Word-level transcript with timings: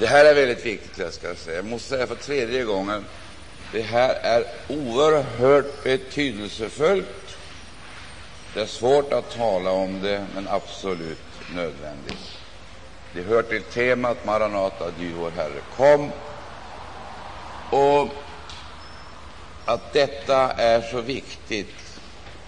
Det 0.00 0.06
här 0.06 0.24
är 0.24 0.34
väldigt 0.34 0.66
viktigt. 0.66 0.98
Jag 0.98 1.12
ska 1.12 1.34
säga. 1.34 1.56
Jag 1.56 1.64
måste 1.64 1.88
säga 1.88 2.06
för 2.06 2.14
tredje 2.14 2.64
gången. 2.64 3.04
Det 3.72 3.82
här 3.82 4.14
är 4.14 4.44
oerhört 4.68 5.84
betydelsefullt. 5.84 7.36
Det 8.54 8.60
är 8.60 8.66
svårt 8.66 9.12
att 9.12 9.30
tala 9.30 9.70
om 9.70 10.02
det, 10.02 10.26
men 10.34 10.48
absolut 10.48 11.18
nödvändigt. 11.54 12.38
Det 13.14 13.22
hör 13.22 13.42
till 13.42 13.62
temat 13.62 14.26
Maranata, 14.26 14.90
du 14.98 15.12
vår 15.12 15.30
Herre, 15.30 15.60
kom. 15.76 16.10
Och 17.70 18.08
att 19.64 19.92
detta 19.92 20.50
är 20.50 20.82
så 20.82 21.00
viktigt, 21.00 22.00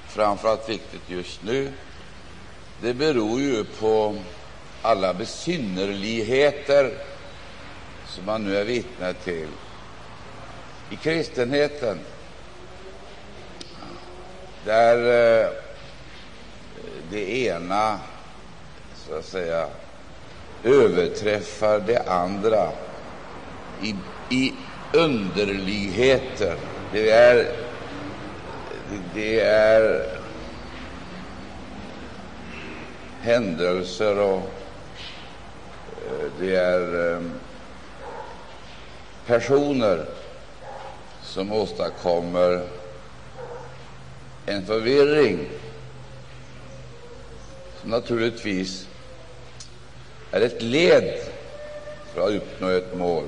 framför 0.09 0.49
allt 0.49 0.69
viktigt 0.69 1.11
just 1.11 1.43
nu, 1.43 1.73
det 2.81 2.95
beror 2.95 3.41
ju 3.41 3.65
på 3.65 4.17
alla 4.83 5.15
besynnerligheter 5.15 7.12
som 8.15 8.25
man 8.25 8.45
nu 8.45 8.57
är 8.57 8.65
vittne 8.65 9.15
till 9.15 9.49
i 10.91 10.97
kristenheten, 10.97 11.99
där 14.65 14.97
eh, 15.43 15.49
det 17.11 17.39
ena 17.39 17.99
så 18.95 19.15
att 19.15 19.25
säga 19.25 19.69
överträffar 20.65 21.81
det 21.81 21.99
andra 21.99 22.69
i, 23.83 23.95
i 24.31 24.55
underligheter. 24.93 26.57
Det 26.93 27.11
är, 27.11 27.53
det 29.15 29.41
är 29.41 30.07
händelser 33.21 34.19
och 34.19 34.51
eh, 36.07 36.31
det 36.41 36.57
är 36.57 37.13
eh, 37.13 37.23
personer 39.27 40.07
som 41.23 41.53
åstadkommer 41.53 42.69
en 44.47 44.67
förvirring 44.67 45.49
som 47.81 47.91
naturligtvis 47.91 48.87
är 50.31 50.41
ett 50.41 50.63
led 50.63 51.19
för 52.13 52.21
att 52.21 52.31
uppnå 52.35 52.69
ett 52.69 52.95
mål. 52.97 53.25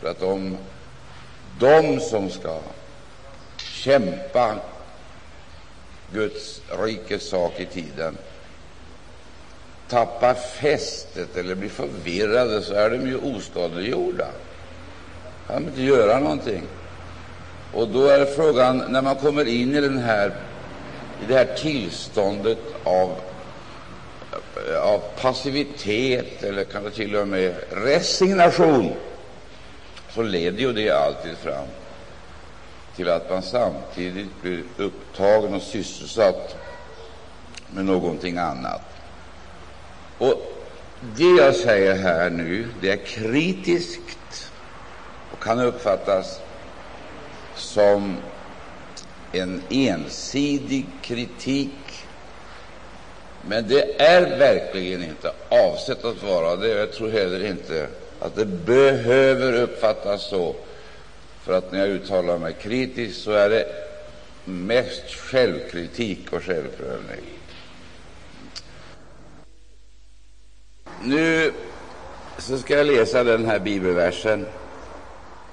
För 0.00 0.08
att 0.08 0.22
om 0.22 0.56
de 1.58 2.00
som 2.00 2.30
ska 2.30 2.60
kämpa 3.58 4.58
Guds 6.12 6.60
rikes 6.68 7.28
sak 7.28 7.60
i 7.60 7.66
tiden 7.66 8.18
tappar 9.88 10.34
fästet 10.34 11.36
eller 11.36 11.54
blir 11.54 11.68
förvirrade, 11.68 12.62
så 12.62 12.74
är 12.74 12.90
de 12.90 13.06
ju 13.06 13.16
oskadliggjorda 13.16 14.28
kan 15.50 15.66
inte 15.66 15.82
göra 15.82 16.20
någonting. 16.20 16.62
Och 17.72 17.88
då 17.88 18.06
är 18.06 18.24
frågan, 18.24 18.84
när 18.88 19.02
man 19.02 19.16
kommer 19.16 19.48
in 19.48 19.74
i, 19.74 19.80
den 19.80 19.98
här, 19.98 20.32
i 21.22 21.26
det 21.28 21.34
här 21.34 21.56
tillståndet 21.56 22.58
av, 22.84 23.16
av 24.82 25.02
passivitet 25.20 26.42
eller 26.42 26.64
kanske 26.64 26.90
till 26.90 27.16
och 27.16 27.28
med 27.28 27.54
resignation, 27.70 28.92
så 30.14 30.22
leder 30.22 30.58
ju 30.58 30.72
det 30.72 30.90
alltid 30.90 31.36
fram 31.36 31.66
till 32.96 33.08
att 33.08 33.30
man 33.30 33.42
samtidigt 33.42 34.42
blir 34.42 34.62
upptagen 34.76 35.54
och 35.54 35.62
sysselsatt 35.62 36.56
med 37.70 37.84
någonting 37.84 38.38
annat. 38.38 38.82
Och 40.18 40.56
Det 41.16 41.36
jag 41.38 41.56
säger 41.56 41.94
här 41.94 42.30
nu, 42.30 42.68
det 42.80 42.90
är 42.90 42.96
kritiskt 42.96 44.49
kan 45.40 45.60
uppfattas 45.60 46.40
som 47.56 48.16
en 49.32 49.62
ensidig 49.70 50.88
kritik. 51.02 52.06
Men 53.42 53.68
det 53.68 54.00
är 54.00 54.38
verkligen 54.38 55.04
inte 55.04 55.32
avsett 55.48 56.04
att 56.04 56.22
vara 56.22 56.56
det. 56.56 56.68
Jag 56.68 56.92
tror 56.92 57.10
heller 57.10 57.44
inte 57.44 57.88
att 58.20 58.36
det 58.36 58.46
behöver 58.46 59.52
uppfattas 59.62 60.28
så. 60.28 60.56
För 61.42 61.52
att 61.52 61.72
när 61.72 61.78
jag 61.78 61.88
uttalar 61.88 62.38
mig 62.38 62.52
kritiskt 62.60 63.22
så 63.22 63.32
är 63.32 63.50
det 63.50 63.66
mest 64.44 65.10
självkritik 65.10 66.32
och 66.32 66.42
självprövning. 66.42 67.24
Nu 71.02 71.52
så 72.38 72.58
ska 72.58 72.76
jag 72.76 72.86
läsa 72.86 73.24
den 73.24 73.46
här 73.46 73.58
bibelversen 73.58 74.46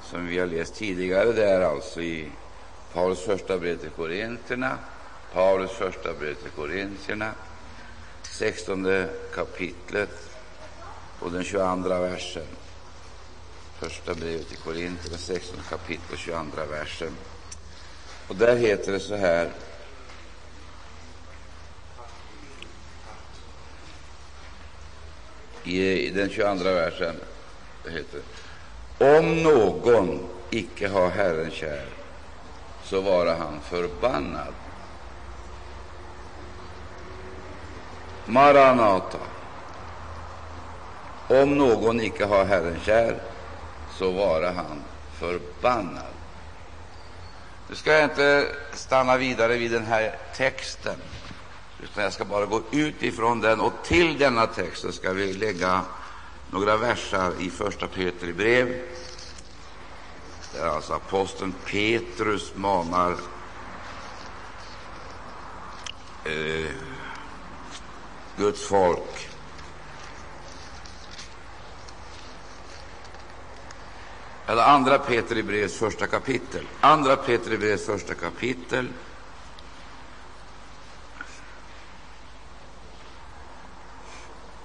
som 0.10 0.28
vi 0.28 0.40
har 0.40 0.48
läst 0.48 0.76
tidigare. 0.76 1.32
Det 1.32 1.46
är 1.46 1.62
alltså 1.62 2.02
i 2.02 2.32
Paulus 2.94 3.20
första 3.20 3.58
brev 3.58 3.78
till 3.78 3.90
Korinterna, 3.90 4.78
Paulus 5.34 5.72
första 5.72 6.14
brev 6.14 6.34
till 6.34 6.52
Korintierna, 6.52 7.32
16 8.24 9.06
kapitlet 9.36 10.10
och 11.20 11.32
den 11.32 11.44
22 11.44 11.90
versen. 11.90 12.48
Första 13.80 14.14
brevet 14.14 14.48
till 14.48 14.58
Korinterna, 14.58 15.18
16 15.18 15.60
kapitel 15.70 16.12
och 16.12 16.18
22 16.18 16.66
versen. 16.72 17.12
Och 18.28 18.36
där 18.36 18.56
heter 18.56 18.92
det 18.92 19.00
så 19.00 19.16
här 19.16 19.52
i 25.64 26.10
den 26.10 26.30
22 26.30 26.64
versen 26.64 27.16
heter 27.86 28.22
om 29.00 29.44
någon 29.44 30.20
icke 30.50 30.88
har 30.88 31.10
Herren 31.10 31.52
kär, 31.52 31.86
så 32.84 33.02
vara 33.02 33.36
han 33.36 33.60
förbannad. 33.62 34.54
Maranata. 38.26 39.18
Om 41.28 41.58
någon 41.58 42.02
icke 42.02 42.26
har 42.26 42.46
Herren 42.46 42.80
kär, 42.86 43.22
så 43.98 44.12
vara 44.12 44.52
han 44.52 44.84
förbannad. 45.20 46.14
Nu 47.70 47.76
ska 47.76 47.92
jag 47.92 48.04
inte 48.04 48.46
stanna 48.74 49.18
vidare 49.18 49.58
vid 49.58 49.72
den 49.72 49.86
här 49.86 50.16
texten 50.36 50.96
utan 51.84 52.04
jag 52.04 52.14
ska 52.14 52.26
bara 52.26 52.46
gå 52.46 52.62
ut 52.72 53.04
ifrån 53.04 53.42
den. 53.42 53.60
Och 53.60 53.74
till 53.84 54.18
denna 54.18 54.48
text 54.48 54.94
ska 54.94 55.14
vi 55.14 55.34
lägga 55.34 55.82
några 56.52 56.78
versar 56.78 57.34
i 57.40 57.50
Första 57.50 57.88
Petri 57.88 58.34
brev, 58.34 58.82
där 60.54 60.68
alltså 60.70 60.94
aposteln 60.94 61.54
Petrus 61.66 62.56
manar 62.56 63.16
eh, 66.26 66.72
Guds 68.38 68.68
folk. 68.68 69.30
Eller 74.48 74.64
Andra 74.64 75.00
Petri 75.00 75.44
brevs 75.44 75.78
första 75.78 76.08
kapitel. 76.08 76.68
Andra 76.82 77.16
Petri 77.16 77.58
brevs 77.58 77.86
första 77.86 78.14
kapitel. 78.14 78.88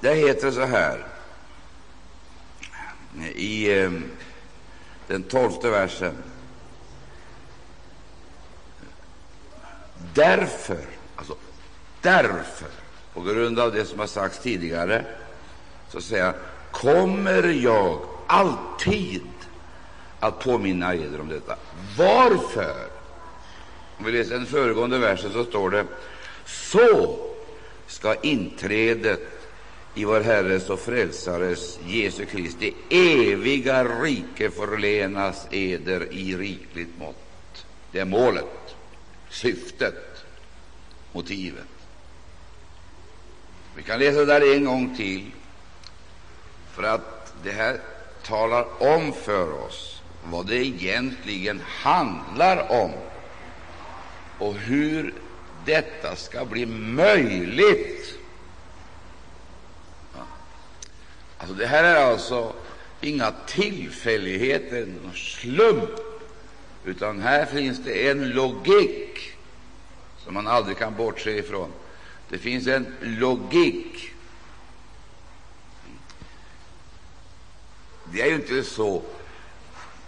Där 0.00 0.14
heter 0.14 0.47
det 0.47 0.53
så 0.53 0.64
här 0.64 1.06
i 3.34 3.80
eh, 3.80 3.90
den 5.06 5.22
tolfte 5.22 5.70
versen. 5.70 6.14
Därför, 10.14 10.84
alltså 11.16 11.36
därför, 12.00 12.68
på 13.14 13.20
grund 13.20 13.58
av 13.58 13.72
det 13.72 13.84
som 13.84 13.98
har 13.98 14.06
sagts 14.06 14.38
tidigare, 14.38 15.04
så 15.88 16.00
säger 16.00 16.24
jag, 16.24 16.34
kommer 16.70 17.42
jag 17.48 18.00
alltid 18.26 19.22
att 20.20 20.38
påminna 20.38 20.94
eder 20.94 21.20
om 21.20 21.28
detta. 21.28 21.56
Varför? 21.98 22.87
Om 23.98 24.04
vi 24.04 24.12
läser 24.12 24.34
den 24.34 24.46
föregående 24.46 24.98
versen 24.98 25.32
så 25.32 25.44
står 25.44 25.70
det 25.70 25.84
så 26.46 27.19
ska 27.87 28.14
inträdet 28.14 29.20
i 29.94 30.04
vår 30.04 30.20
Herres 30.20 30.70
och 30.70 30.80
Frälsares 30.80 31.78
Jesu 31.82 32.26
Kristi 32.26 32.74
eviga 32.90 33.84
rike 33.84 34.50
förlenas 34.50 35.46
eder 35.50 36.12
i 36.12 36.36
rikligt 36.36 36.98
mått. 36.98 37.66
Det 37.92 37.98
är 37.98 38.04
målet, 38.04 38.74
syftet, 39.30 40.24
motivet. 41.12 41.64
Vi 43.76 43.82
kan 43.82 43.98
läsa 43.98 44.18
det 44.18 44.26
där 44.26 44.54
en 44.56 44.64
gång 44.64 44.96
till, 44.96 45.30
för 46.72 46.82
att 46.82 47.34
det 47.44 47.50
här 47.50 47.80
talar 48.22 48.66
om 48.82 49.12
för 49.12 49.52
oss 49.52 50.02
vad 50.24 50.46
det 50.46 50.66
egentligen 50.66 51.60
handlar 51.66 52.72
om 52.72 52.90
och 54.38 54.54
hur 54.54 55.14
detta 55.64 56.16
ska 56.16 56.44
bli 56.44 56.66
möjligt 56.66 58.21
Alltså, 61.42 61.56
det 61.56 61.66
här 61.66 61.84
är 61.84 61.96
alltså 61.96 62.52
inga 63.00 63.32
tillfälligheter, 63.46 64.86
någon 64.86 65.14
slump, 65.14 65.90
utan 66.84 67.20
här 67.20 67.46
finns 67.46 67.78
det 67.84 68.08
en 68.08 68.30
logik 68.30 69.32
som 70.24 70.34
man 70.34 70.46
aldrig 70.46 70.76
kan 70.76 70.96
bortse 70.96 71.30
ifrån. 71.30 71.72
Det 72.28 72.38
finns 72.38 72.66
en 72.66 72.86
logik. 73.00 74.12
Det 78.04 78.22
är 78.22 78.26
ju 78.26 78.34
inte 78.34 78.62
så 78.62 79.02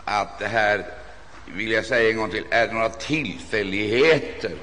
att 0.05 0.39
det 0.39 0.49
här, 0.49 0.87
vill 1.47 1.71
jag 1.71 1.87
säga 1.87 2.11
en 2.11 2.17
gång 2.17 2.31
till, 2.31 2.45
är 2.51 2.73
några 2.73 2.89
tillfälligheter. 2.89 4.57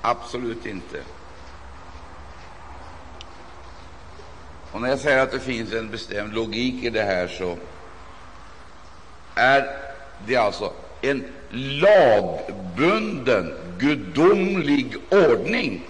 Absolut 0.00 0.66
inte. 0.66 1.02
Och 4.72 4.80
när 4.80 4.88
jag 4.88 4.98
säger 4.98 5.18
att 5.18 5.32
det 5.32 5.40
finns 5.40 5.72
en 5.72 5.90
bestämd 5.90 6.34
logik 6.34 6.84
i 6.84 6.90
det 6.90 7.02
här, 7.02 7.28
så 7.28 7.58
är 9.34 9.76
det 10.26 10.36
alltså 10.36 10.72
en 11.00 11.24
lagbunden, 11.80 13.54
gudomlig 13.78 14.96
ordning 15.10 15.82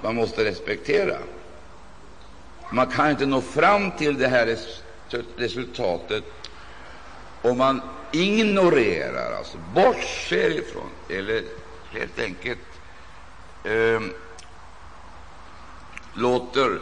man 0.00 0.14
måste 0.14 0.44
respektera. 0.44 1.16
Man 2.70 2.86
kan 2.86 3.10
inte 3.10 3.26
nå 3.26 3.40
fram 3.40 3.90
till 3.90 4.18
det 4.18 4.28
här 4.28 4.56
resultatet 5.36 6.24
om 7.42 7.58
man 7.58 7.80
ignorerar, 8.12 9.32
alltså 9.32 9.58
bortser 9.58 10.50
ifrån, 10.50 10.90
eller 11.08 11.44
helt 11.92 12.18
enkelt 12.18 12.58
eh, 13.64 14.00
låter 16.14 16.78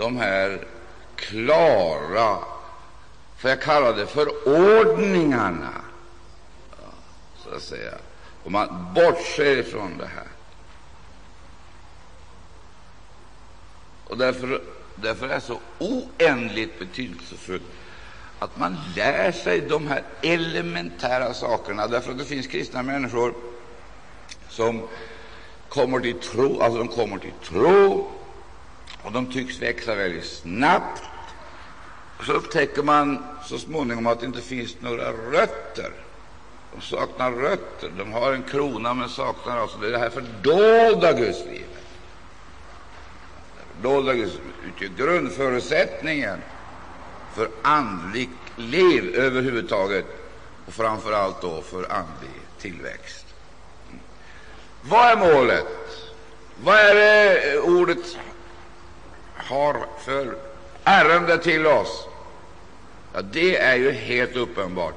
de 0.00 0.16
här 0.16 0.66
klara, 1.16 2.38
får 3.38 3.50
jag 3.50 3.62
kalla 3.62 3.92
det 3.92 4.06
förordningarna, 4.06 5.72
så 7.44 7.54
att 7.54 7.62
säga, 7.62 7.94
om 8.44 8.52
man 8.52 8.94
bortser 8.94 9.56
ifrån 9.56 9.98
det 9.98 10.06
här. 10.06 10.26
Och 14.04 14.18
därför, 14.18 14.62
därför 14.94 15.28
är 15.28 15.34
det 15.34 15.40
så 15.40 15.58
oändligt 15.78 16.78
betydelsefullt 16.78 17.62
att 18.38 18.58
man 18.58 18.76
lär 18.96 19.32
sig 19.32 19.60
de 19.60 19.86
här 19.86 20.02
elementära 20.22 21.34
sakerna. 21.34 21.86
Därför 21.86 22.10
att 22.10 22.18
det 22.18 22.24
finns 22.24 22.46
kristna 22.46 22.82
människor 22.82 23.34
som 24.48 24.88
kommer 25.68 26.00
till 26.00 26.20
tro, 26.20 26.60
alltså 26.60 26.78
de 26.78 26.88
kommer 26.88 27.18
till 27.18 27.32
tro 27.42 28.10
och 29.02 29.12
de 29.12 29.26
tycks 29.26 29.62
växa 29.62 29.94
väldigt 29.94 30.24
snabbt. 30.24 31.02
Så 32.26 32.32
upptäcker 32.32 32.82
man 32.82 33.24
så 33.44 33.58
småningom 33.58 34.06
att 34.06 34.20
det 34.20 34.26
inte 34.26 34.40
finns 34.40 34.76
några 34.80 35.12
rötter. 35.12 35.92
De 36.74 36.80
saknar 36.80 37.30
rötter. 37.32 37.90
De 37.98 38.12
har 38.12 38.32
en 38.32 38.42
krona, 38.42 38.94
men 38.94 39.08
saknar 39.08 39.58
alltså 39.58 39.78
det 39.78 39.98
här 39.98 40.10
fördolda 40.10 41.12
Gudslivet. 41.12 41.66
Det 43.56 43.82
fördolda 43.82 44.14
Gudslivet 44.14 44.46
utgör 44.66 45.06
grundförutsättningen 45.06 46.38
för 47.34 47.48
andligt 47.62 48.30
liv 48.56 49.14
överhuvudtaget, 49.14 50.04
och 50.66 50.74
framför 50.74 51.12
allt 51.12 51.42
då 51.42 51.62
för 51.62 51.92
andlig 51.92 52.40
tillväxt. 52.58 53.26
Vad 54.82 55.10
är 55.10 55.16
målet? 55.16 55.66
Vad 56.64 56.74
är 56.74 56.94
det 56.94 57.58
ordet 57.58 58.16
har 59.50 59.86
för 59.98 60.36
ärende 60.84 61.38
till 61.38 61.66
oss? 61.66 62.06
Ja, 63.12 63.22
det 63.22 63.56
är 63.56 63.76
ju 63.76 63.90
helt 63.90 64.36
uppenbart 64.36 64.94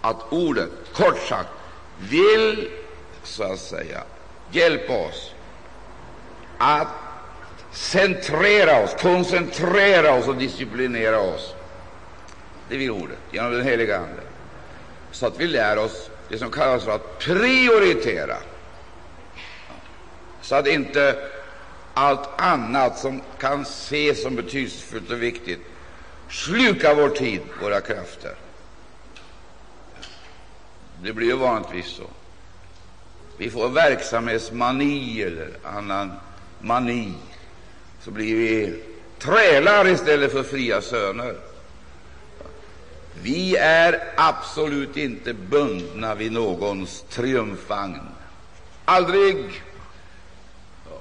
att 0.00 0.32
ordet, 0.32 0.70
kort 0.92 1.18
sagt, 1.18 1.48
vill 1.96 2.70
så 3.22 3.42
att 3.42 3.60
säga 3.60 4.02
hjälpa 4.50 4.92
oss 4.92 5.34
att 6.58 6.88
centrera 7.70 8.84
oss, 8.84 8.94
koncentrera 9.00 10.14
oss 10.14 10.28
och 10.28 10.36
disciplinera 10.36 11.20
oss. 11.20 11.54
Det 12.68 12.76
vill 12.76 12.90
ordet 12.90 13.18
genom 13.30 13.52
den 13.52 13.62
heliga 13.62 13.96
Ande, 13.96 14.22
så 15.10 15.26
att 15.26 15.40
vi 15.40 15.46
lär 15.46 15.78
oss 15.78 16.10
det 16.28 16.38
som 16.38 16.50
kallas 16.50 16.84
för 16.84 16.90
att 16.90 17.18
prioritera, 17.18 18.36
så 20.40 20.54
att 20.54 20.66
inte 20.66 21.16
allt 21.98 22.28
annat 22.36 22.98
som 22.98 23.20
kan 23.38 23.62
ses 23.62 24.22
som 24.22 24.36
betydelsefullt 24.36 25.10
och 25.10 25.22
viktigt 25.22 25.60
slukar 26.30 26.94
vår 26.94 27.08
tid, 27.08 27.40
våra 27.62 27.80
krafter. 27.80 28.34
Det 31.02 31.12
blir 31.12 31.26
ju 31.26 31.36
vanligtvis 31.36 31.86
så. 31.86 32.06
Vi 33.36 33.50
får 33.50 33.68
verksamhetsmani 33.68 35.22
eller 35.22 35.48
annan 35.62 36.12
mani, 36.60 37.12
så 38.02 38.10
blir 38.10 38.34
vi 38.34 38.82
trälar 39.18 39.88
istället 39.88 40.32
för 40.32 40.42
fria 40.42 40.82
söner. 40.82 41.34
Vi 43.22 43.56
är 43.56 44.12
absolut 44.16 44.96
inte 44.96 45.34
bundna 45.34 46.14
vid 46.14 46.32
någons 46.32 47.04
triumfvagn. 47.08 48.00
Aldrig 48.84 49.62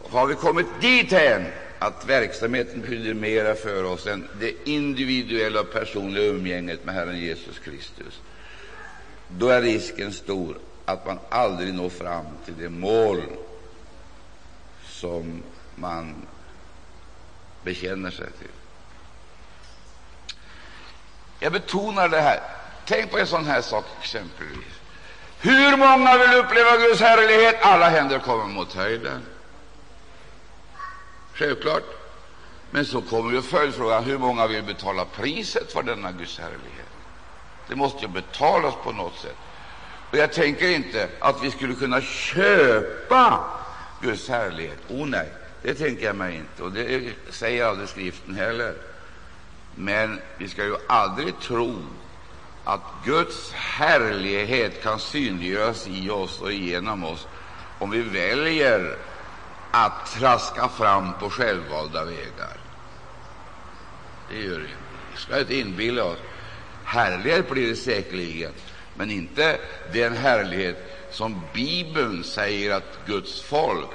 har 0.09 0.27
vi 0.27 0.35
kommit 0.35 0.67
dithän 0.81 1.45
att 1.79 2.05
verksamheten 2.05 2.81
betyder 2.81 3.13
mera 3.13 3.55
för 3.55 3.83
oss 3.83 4.07
än 4.07 4.27
det 4.39 4.69
individuella 4.69 5.59
och 5.59 5.73
personliga 5.73 6.25
umgänget 6.25 6.85
med 6.85 6.95
Herren 6.95 7.17
Jesus 7.17 7.59
Kristus. 7.59 8.21
Då 9.27 9.49
är 9.49 9.61
risken 9.61 10.13
stor 10.13 10.57
att 10.85 11.05
man 11.05 11.19
aldrig 11.29 11.73
når 11.73 11.89
fram 11.89 12.25
till 12.45 12.53
det 12.59 12.69
mål 12.69 13.21
som 14.85 15.43
man 15.75 16.15
bekänner 17.63 18.11
sig 18.11 18.31
till. 18.39 18.47
Jag 21.39 21.51
betonar 21.53 22.09
det 22.09 22.21
här. 22.21 22.39
Tänk 22.85 23.11
på 23.11 23.17
en 23.17 23.27
sån 23.27 23.45
här 23.45 23.61
sak 23.61 23.85
exempelvis. 24.01 24.73
Hur 25.41 25.77
många 25.77 26.17
vill 26.17 26.33
uppleva 26.33 26.77
Guds 26.77 27.01
härlighet? 27.01 27.55
Alla 27.61 27.89
händer 27.89 28.19
kommer 28.19 28.45
mot 28.45 28.73
höjden. 28.73 29.21
Självklart. 31.37 31.83
Men 32.71 32.85
så 32.85 33.01
kommer 33.01 33.31
ju 33.31 33.41
följdfrågan, 33.41 34.03
hur 34.03 34.17
många 34.17 34.47
vill 34.47 34.63
betala 34.63 35.05
priset 35.05 35.71
för 35.71 35.83
denna 35.83 36.11
Guds 36.11 36.39
härlighet? 36.39 36.89
Det 37.67 37.75
måste 37.75 38.05
ju 38.05 38.07
betalas 38.07 38.75
på 38.83 38.91
något 38.91 39.19
sätt. 39.19 39.37
Och 40.11 40.17
jag 40.17 40.33
tänker 40.33 40.69
inte 40.69 41.09
att 41.19 41.43
vi 41.43 41.51
skulle 41.51 41.73
kunna 41.73 42.01
köpa 42.01 43.43
Guds 44.01 44.29
härlighet. 44.29 44.77
Oh 44.89 45.07
nej, 45.07 45.33
det 45.61 45.73
tänker 45.73 46.05
jag 46.05 46.15
mig 46.15 46.35
inte, 46.35 46.63
och 46.63 46.71
det 46.71 47.13
säger 47.29 47.65
aldrig 47.65 47.89
Skriften 47.89 48.35
heller. 48.35 48.73
Men 49.75 50.21
vi 50.37 50.47
ska 50.47 50.63
ju 50.63 50.75
aldrig 50.87 51.39
tro 51.39 51.83
att 52.63 52.81
Guds 53.05 53.51
härlighet 53.51 54.83
kan 54.83 54.99
synliggöras 54.99 55.87
i 55.87 56.09
oss 56.09 56.41
och 56.41 56.51
genom 56.51 57.03
oss 57.03 57.27
om 57.77 57.89
vi 57.89 58.01
väljer 58.01 58.97
att 59.71 60.11
traska 60.11 60.69
fram 60.69 61.13
på 61.19 61.29
självvalda 61.29 62.05
vägar. 62.05 62.57
Det 64.27 64.41
gör 64.41 64.59
det 64.59 64.65
inte. 64.65 64.77
Vi 65.11 65.17
ska 65.17 65.39
inte 65.39 65.55
inbilla 65.55 66.03
oss. 66.03 66.19
Härlighet 66.83 67.49
blir 67.49 67.69
det 67.69 67.75
säkerligen, 67.75 68.53
men 68.93 69.11
inte 69.11 69.59
den 69.93 70.17
härlighet 70.17 70.77
som 71.11 71.41
Bibeln 71.53 72.23
säger 72.23 72.75
att 72.75 72.99
Guds 73.05 73.41
folk 73.41 73.89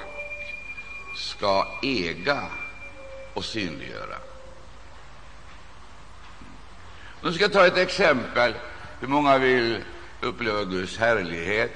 ska 1.16 1.66
äga 1.82 2.42
och 3.34 3.44
synliggöra. 3.44 4.16
Nu 7.22 7.32
ska 7.32 7.42
jag 7.42 7.52
ta 7.52 7.66
ett 7.66 7.76
exempel. 7.76 8.54
Hur 9.00 9.08
många 9.08 9.38
vill 9.38 9.78
uppleva 10.20 10.64
Guds 10.64 10.98
härlighet? 10.98 11.72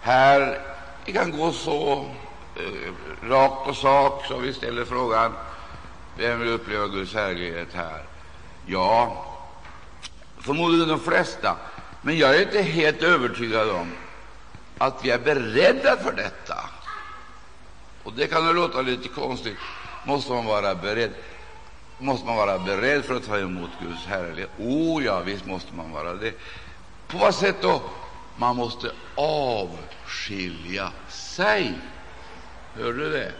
Här 0.00 0.60
vi 1.04 1.12
kan 1.12 1.30
gå 1.30 1.52
så 1.52 2.14
Eh, 2.56 2.92
rakt 3.28 3.64
på 3.64 3.74
sak 3.74 4.24
som 4.26 4.42
vi 4.42 4.52
ställer 4.52 4.84
frågan 4.84 5.32
vem 6.16 6.40
vill 6.40 6.48
uppleva 6.48 6.86
Guds 6.86 7.14
härlighet 7.14 7.74
här? 7.74 8.04
Ja, 8.66 9.24
förmodligen 10.38 10.88
de 10.88 11.00
flesta. 11.00 11.56
Men 12.02 12.18
jag 12.18 12.36
är 12.36 12.42
inte 12.42 12.62
helt 12.62 13.02
övertygad 13.02 13.70
om 13.70 13.92
att 14.78 15.04
vi 15.04 15.10
är 15.10 15.18
beredda 15.18 15.96
för 15.96 16.12
detta. 16.12 16.56
Och 18.02 18.12
det 18.12 18.26
kan 18.26 18.54
låta 18.54 18.82
lite 18.82 19.08
konstigt. 19.08 19.56
Måste 20.06 20.32
man 20.32 20.44
vara 20.44 20.74
beredd? 20.74 21.10
Måste 21.98 22.26
man 22.26 22.36
vara 22.36 22.58
beredd 22.58 23.04
för 23.04 23.14
att 23.14 23.26
ta 23.26 23.38
emot 23.38 23.70
Guds 23.82 24.06
härlighet? 24.06 24.50
Oh 24.58 25.04
ja, 25.04 25.20
visst 25.20 25.46
måste 25.46 25.74
man 25.74 25.92
vara 25.92 26.14
det. 26.14 26.32
På 27.08 27.18
vad 27.18 27.34
sätt 27.34 27.56
då? 27.60 27.82
Man 28.36 28.56
måste 28.56 28.92
avskilja 29.14 30.92
sig. 31.08 31.74
Hör 32.74 32.92
du 32.92 33.10
det? 33.10 33.32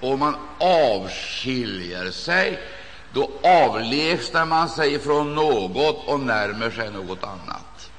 Om 0.00 0.18
man 0.18 0.36
avskiljer 0.60 2.10
sig, 2.10 2.60
då 3.12 3.30
avlägsnar 3.42 4.46
man 4.46 4.68
sig 4.68 4.98
från 4.98 5.34
något 5.34 6.08
och 6.08 6.20
närmar 6.20 6.70
sig 6.70 6.90
något 6.90 7.24
annat. 7.24 7.90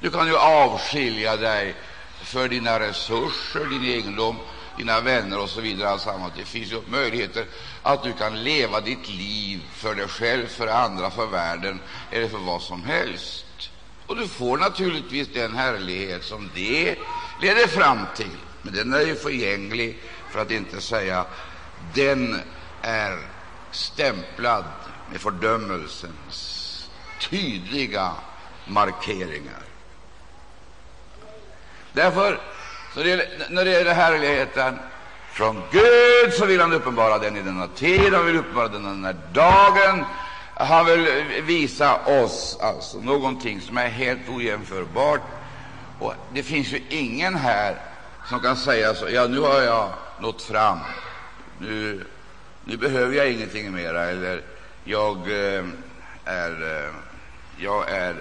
Du 0.00 0.10
kan 0.10 0.26
ju 0.26 0.36
avskilja 0.36 1.36
dig 1.36 1.74
för 2.22 2.48
dina 2.48 2.80
resurser, 2.80 3.64
din 3.64 3.84
egendom, 3.84 4.36
dina 4.78 5.00
vänner 5.00 5.38
och 5.38 5.50
så 5.50 5.60
vidare. 5.60 6.30
Det 6.36 6.44
finns 6.44 6.72
ju 6.72 6.80
möjligheter 6.86 7.46
att 7.82 8.02
du 8.02 8.12
kan 8.12 8.44
leva 8.44 8.80
ditt 8.80 9.08
liv 9.08 9.60
för 9.74 9.94
dig 9.94 10.08
själv, 10.08 10.46
för 10.46 10.66
andra, 10.66 11.10
för 11.10 11.26
världen 11.26 11.80
eller 12.10 12.28
för 12.28 12.38
vad 12.38 12.62
som 12.62 12.84
helst. 12.84 13.70
Och 14.06 14.16
du 14.16 14.28
får 14.28 14.58
naturligtvis 14.58 15.28
den 15.34 15.54
härlighet 15.54 16.24
som 16.24 16.50
det 16.54 16.96
leder 17.38 17.66
fram 17.66 17.98
till. 18.16 18.36
Men 18.62 18.74
den 18.74 18.92
är 18.92 19.00
ju 19.00 19.14
förgänglig, 19.14 20.02
för 20.30 20.38
att 20.38 20.50
inte 20.50 20.80
säga 20.80 21.26
den 21.94 22.40
är 22.82 23.18
stämplad 23.70 24.64
med 25.10 25.20
fördömelsens 25.20 26.90
tydliga 27.30 28.12
markeringar. 28.64 29.62
Därför, 31.92 32.40
när 33.50 33.64
det 33.64 33.70
gäller 33.70 33.94
härligheten 33.94 34.78
från 35.32 35.62
Gud, 35.70 36.32
så 36.32 36.46
vill 36.46 36.60
han 36.60 36.72
uppenbara 36.72 37.18
den 37.18 37.36
i 37.36 37.42
denna 37.42 37.68
tid, 37.68 38.14
han 38.14 38.26
vill 38.26 38.36
uppenbara 38.36 38.68
den 38.68 38.82
den 38.82 39.04
här 39.04 39.16
dagen. 39.32 40.04
Han 40.54 40.86
vill 40.86 41.24
visa 41.42 41.96
oss 41.96 42.58
alltså 42.60 43.00
någonting 43.00 43.60
som 43.60 43.78
är 43.78 43.88
helt 43.88 44.28
ojämförbart. 44.28 45.43
Och 45.98 46.14
det 46.32 46.42
finns 46.42 46.72
ju 46.72 46.82
ingen 46.88 47.34
här 47.34 47.76
som 48.28 48.40
kan 48.40 48.56
säga 48.56 48.94
så, 48.94 49.08
ja, 49.10 49.26
nu 49.26 49.38
har 49.38 49.60
jag 49.60 49.90
nått 50.20 50.42
fram, 50.42 50.78
nu, 51.58 52.06
nu 52.64 52.76
behöver 52.76 53.16
jag 53.16 53.32
ingenting 53.32 53.72
mera, 53.72 54.04
eller 54.04 54.42
jag 54.84 55.16
eh, 55.16 55.64
är, 56.24 56.62
eh, 56.62 56.90
jag 57.58 57.90
är 57.90 58.14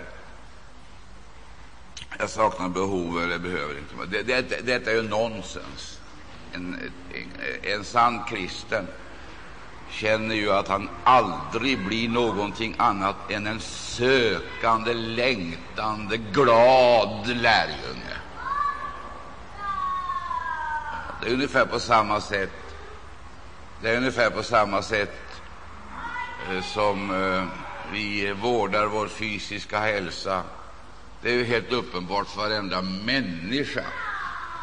jag 2.19 2.29
saknar 2.29 2.69
behov 2.69 3.23
eller 3.23 3.39
behöver 3.39 3.77
inte. 3.77 4.23
Det, 4.23 4.41
det, 4.41 4.65
detta 4.65 4.91
är 4.91 4.95
ju 4.95 5.01
nonsens. 5.01 5.99
En, 6.53 6.91
en, 7.13 7.71
en 7.73 7.83
sann 7.83 8.23
kristen 8.29 8.87
känner 9.93 10.35
ju 10.35 10.51
att 10.51 10.67
han 10.67 10.89
aldrig 11.03 11.85
blir 11.85 12.09
någonting 12.09 12.75
annat 12.77 13.31
än 13.31 13.47
en 13.47 13.59
sökande, 13.59 14.93
längtande, 14.93 16.17
glad 16.17 17.27
lärjunge. 17.27 18.17
Det 21.21 21.29
är 21.29 21.33
ungefär 21.33 21.65
på 21.65 21.79
samma 21.79 22.21
sätt 22.21 22.63
det 23.83 23.89
är 23.89 23.97
ungefär 23.97 24.29
på 24.29 24.43
samma 24.43 24.81
sätt 24.81 25.41
eh, 26.49 26.61
som 26.61 27.11
eh, 27.11 27.45
vi 27.91 28.33
vårdar 28.33 28.85
vår 28.85 29.07
fysiska 29.07 29.79
hälsa. 29.79 30.43
Det 31.21 31.29
är 31.29 31.33
ju 31.33 31.43
helt 31.43 31.71
uppenbart 31.71 32.27
för 32.27 32.37
varenda 32.37 32.81
människa 32.81 33.83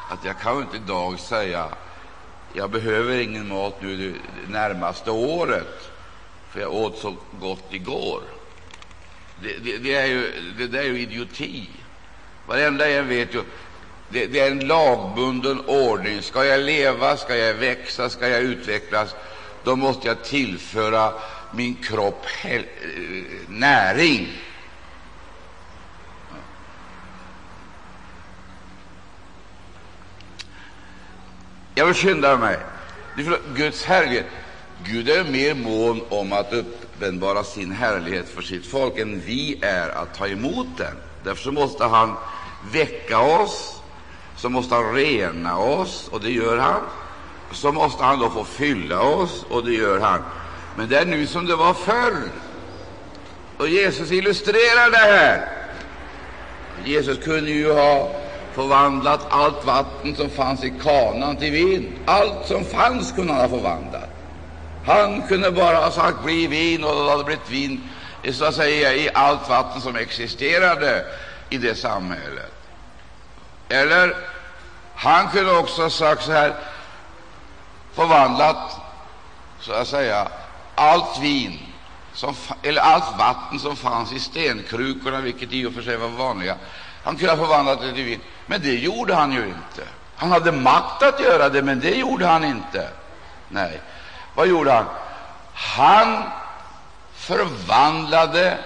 att 0.08 0.24
jag 0.24 0.38
kan 0.38 0.62
inte 0.62 0.76
idag 0.76 1.20
säga 1.20 1.68
jag 2.54 2.70
behöver 2.70 3.18
ingen 3.18 3.48
mat 3.48 3.82
nu 3.82 3.96
det 3.96 4.52
närmaste 4.52 5.10
året, 5.10 5.90
för 6.50 6.60
jag 6.60 6.74
åt 6.74 6.98
så 6.98 7.16
gott 7.40 7.66
igår. 7.70 8.22
Det, 9.42 9.56
det, 9.64 9.78
det 9.78 9.94
är 9.94 10.06
ju, 10.06 10.32
det 10.58 10.66
där 10.66 10.78
är 10.78 10.84
ju 10.84 11.00
idioti. 11.00 11.68
Varenda 12.46 12.90
en 12.90 13.08
vet 13.08 13.34
ju 13.34 13.42
det, 14.08 14.26
det, 14.26 14.40
är 14.40 14.50
en 14.50 14.66
lagbunden 14.66 15.60
ordning. 15.60 16.22
Ska 16.22 16.44
jag 16.44 16.60
leva, 16.60 17.16
ska 17.16 17.36
jag 17.36 17.54
växa, 17.54 18.10
ska 18.10 18.28
jag 18.28 18.42
utvecklas, 18.42 19.14
då 19.64 19.76
måste 19.76 20.08
jag 20.08 20.24
tillföra 20.24 21.12
min 21.54 21.74
kropp 21.74 22.26
eh, 22.44 22.60
näring. 23.48 24.28
Jag 31.80 31.86
vill 31.86 31.94
skynda 31.94 32.36
mig. 32.36 32.58
Guds 33.54 33.84
härlighet. 33.84 34.26
Gud 34.84 35.08
är 35.08 35.24
mer 35.24 35.54
mån 35.54 36.00
om 36.08 36.32
att 36.32 36.52
uppenbara 36.52 37.44
sin 37.44 37.72
härlighet 37.72 38.28
för 38.28 38.42
sitt 38.42 38.66
folk 38.66 38.98
än 38.98 39.22
vi 39.26 39.58
är 39.62 39.88
att 39.88 40.14
ta 40.14 40.26
emot 40.26 40.66
den. 40.76 40.96
Därför 41.24 41.50
måste 41.50 41.84
han 41.84 42.16
väcka 42.72 43.20
oss, 43.20 43.80
så 44.36 44.48
måste 44.48 44.74
han 44.74 44.94
rena 44.94 45.58
oss, 45.58 46.08
och 46.12 46.20
det 46.20 46.30
gör 46.30 46.58
han. 46.58 46.80
Så 47.52 47.72
måste 47.72 48.04
han 48.04 48.18
då 48.18 48.30
få 48.30 48.44
fylla 48.44 49.00
oss, 49.00 49.44
och 49.50 49.64
det 49.64 49.72
gör 49.72 50.00
han. 50.00 50.20
Men 50.76 50.88
det 50.88 50.98
är 50.98 51.06
nu 51.06 51.26
som 51.26 51.46
det 51.46 51.56
var 51.56 51.74
förr. 51.74 52.16
Och 53.56 53.68
Jesus 53.68 54.12
illustrerar 54.12 54.90
det 54.90 54.96
här. 54.96 55.48
Jesus 56.84 57.24
kunde 57.24 57.50
ju 57.50 57.72
ha 57.72 58.20
förvandlat 58.54 59.26
allt 59.30 59.64
vatten 59.64 60.16
som 60.16 60.30
fanns 60.30 60.64
i 60.64 60.72
kanan 60.82 61.36
till 61.36 61.52
vin. 61.52 61.98
Allt 62.06 62.46
som 62.46 62.64
fanns 62.64 63.12
kunde 63.12 63.32
han 63.32 63.42
ha 63.42 63.48
förvandlat. 63.48 64.10
Han 64.86 65.22
kunde 65.22 65.50
bara 65.50 65.76
ha 65.76 65.90
sagt 65.90 66.24
bli 66.24 66.46
vin, 66.46 66.84
och 66.84 66.94
det 66.94 67.10
hade 67.10 67.24
blivit 67.24 67.50
vin 67.50 67.90
så 68.32 68.44
att 68.44 68.54
säga, 68.54 68.94
i 68.94 69.10
allt 69.14 69.48
vatten 69.48 69.80
som 69.80 69.96
existerade 69.96 71.06
i 71.50 71.58
det 71.58 71.74
samhället. 71.74 72.52
Eller 73.68 74.16
han 74.94 75.28
kunde 75.28 75.58
också 75.58 75.82
ha 75.82 75.90
sagt 75.90 76.24
så 76.24 76.32
här, 76.32 76.54
förvandlat 77.92 78.80
så 79.60 79.72
att 79.72 79.88
säga 79.88 80.28
allt 80.74 81.18
vin 81.20 81.58
som, 82.12 82.34
eller 82.62 82.80
allt 82.80 83.18
vatten 83.18 83.58
som 83.58 83.76
fanns 83.76 84.12
i 84.12 84.18
stenkrukorna, 84.18 85.20
vilket 85.20 85.52
i 85.52 85.66
och 85.66 85.72
för 85.72 85.82
sig 85.82 85.96
var 85.96 86.08
vanliga. 86.08 86.56
Han 87.04 87.16
kunde 87.16 87.32
ha 87.32 87.46
förvandlat 87.46 87.80
det 87.80 87.92
till 87.92 88.04
vin. 88.04 88.20
Men 88.46 88.62
det 88.62 88.74
gjorde 88.74 89.14
han 89.14 89.32
ju 89.32 89.44
inte. 89.44 89.88
Han 90.16 90.32
hade 90.32 90.52
makt 90.52 91.02
att 91.02 91.20
göra 91.20 91.48
det, 91.48 91.62
men 91.62 91.80
det 91.80 91.94
gjorde 91.94 92.26
han 92.26 92.44
inte. 92.44 92.88
Nej, 93.48 93.80
vad 94.34 94.48
gjorde 94.48 94.72
han? 94.72 94.84
Han 95.54 96.22
förvandlade 97.14 98.58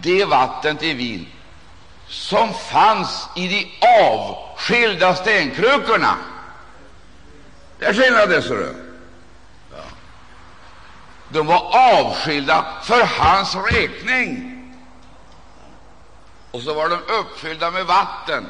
det 0.00 0.24
vatten 0.24 0.76
till 0.76 0.96
vin 0.96 1.26
som 2.06 2.54
fanns 2.54 3.28
i 3.36 3.48
de 3.48 3.86
avskilda 4.02 5.14
stenkrukorna. 5.14 6.16
Det 7.78 7.84
är 7.84 7.94
skillnaden, 7.94 8.42
ser 8.42 8.54
du. 8.54 8.74
De 11.28 11.46
var 11.46 11.70
avskilda 11.72 12.64
för 12.82 13.04
hans 13.04 13.56
räkning, 13.56 14.53
och 16.54 16.62
så 16.62 16.74
var 16.74 16.88
de 16.88 16.96
uppfyllda 16.96 17.70
med 17.70 17.86
vatten 17.86 18.46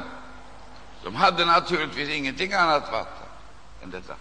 de 1.03 1.15
hade 1.15 1.45
naturligtvis 1.45 2.09
ingenting 2.09 2.53
annat 2.53 2.91
vatten 2.91 3.27
än 3.83 3.91
detta. 3.91 4.13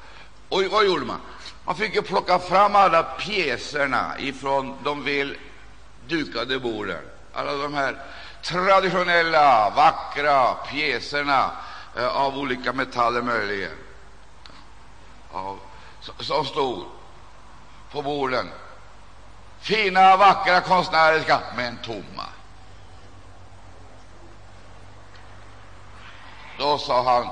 Och 0.49 0.63
vad 0.65 0.87
gjorde 0.87 1.05
man? 1.05 1.21
Man 1.65 1.77
fick 1.77 1.95
ju 1.95 2.03
plocka 2.03 2.39
fram 2.39 2.77
alla 2.77 3.03
pjäserna 3.03 4.19
ifrån 4.19 4.77
de 4.85 5.05
väl 5.05 5.37
dukade 6.07 6.59
borden, 6.59 7.05
alla 7.35 7.53
de 7.53 7.75
här 7.75 7.99
traditionella, 8.43 9.71
vackra 9.71 10.55
pjäserna 10.55 11.51
eh, 11.97 12.07
av 12.07 12.39
olika 12.39 12.73
metaller 12.73 13.23
möjligen, 13.23 13.77
av, 15.33 15.59
som 16.21 16.45
stod 16.45 16.85
på 17.93 18.03
borden. 18.03 18.51
Fina, 19.61 20.17
vackra, 20.17 20.61
konstnärliga, 20.61 21.41
men 21.57 21.77
tomma. 21.77 22.25
Då 26.65 26.79
sa 26.79 27.03
han, 27.03 27.29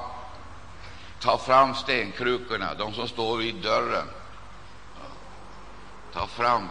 ta 1.21 1.39
fram 1.39 1.75
stenkrukorna, 1.75 2.75
de 2.75 2.95
som 2.95 3.09
står 3.09 3.37
vid 3.37 3.55
dörren. 3.55 4.07
Ta 6.13 6.27
fram. 6.27 6.69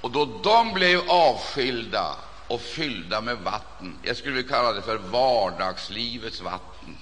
Och 0.00 0.10
då 0.10 0.24
de 0.24 0.72
blev 0.72 1.10
avskilda 1.10 2.16
och 2.48 2.60
fyllda 2.60 3.20
med 3.20 3.38
vatten, 3.38 3.98
jag 4.02 4.16
skulle 4.16 4.34
vilja 4.34 4.50
kalla 4.50 4.72
det 4.72 4.82
för 4.82 4.96
vardagslivets 4.96 6.40
vatten, 6.40 6.96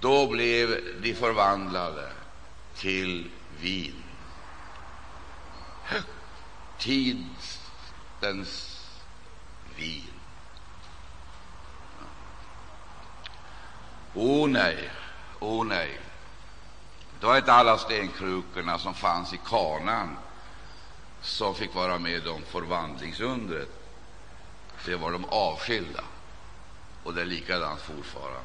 då 0.00 0.26
blev 0.26 0.80
de 1.02 1.14
förvandlade 1.14 2.08
till 2.76 3.30
vin. 3.60 4.02
Tidens 6.78 7.68
vin. 9.76 10.11
O 14.14 14.42
oh, 14.42 14.48
nej, 14.48 14.90
o 15.38 15.58
oh, 15.58 15.66
nej. 15.66 16.00
Det 17.20 17.26
var 17.26 17.36
inte 17.36 17.52
alla 17.52 17.78
stenkrukorna 17.78 18.78
som 18.78 18.94
fanns 18.94 19.32
i 19.32 19.40
kanan 19.46 20.16
som 21.20 21.54
fick 21.54 21.74
vara 21.74 21.98
med 21.98 22.28
om 22.28 22.42
förvandlingsundret. 22.42 23.68
Det 24.84 24.96
var 24.96 25.12
de 25.12 25.24
avskilda, 25.24 26.00
och 27.04 27.14
det 27.14 27.20
är 27.20 27.26
likadant 27.26 27.80
fortfarande. 27.80 28.42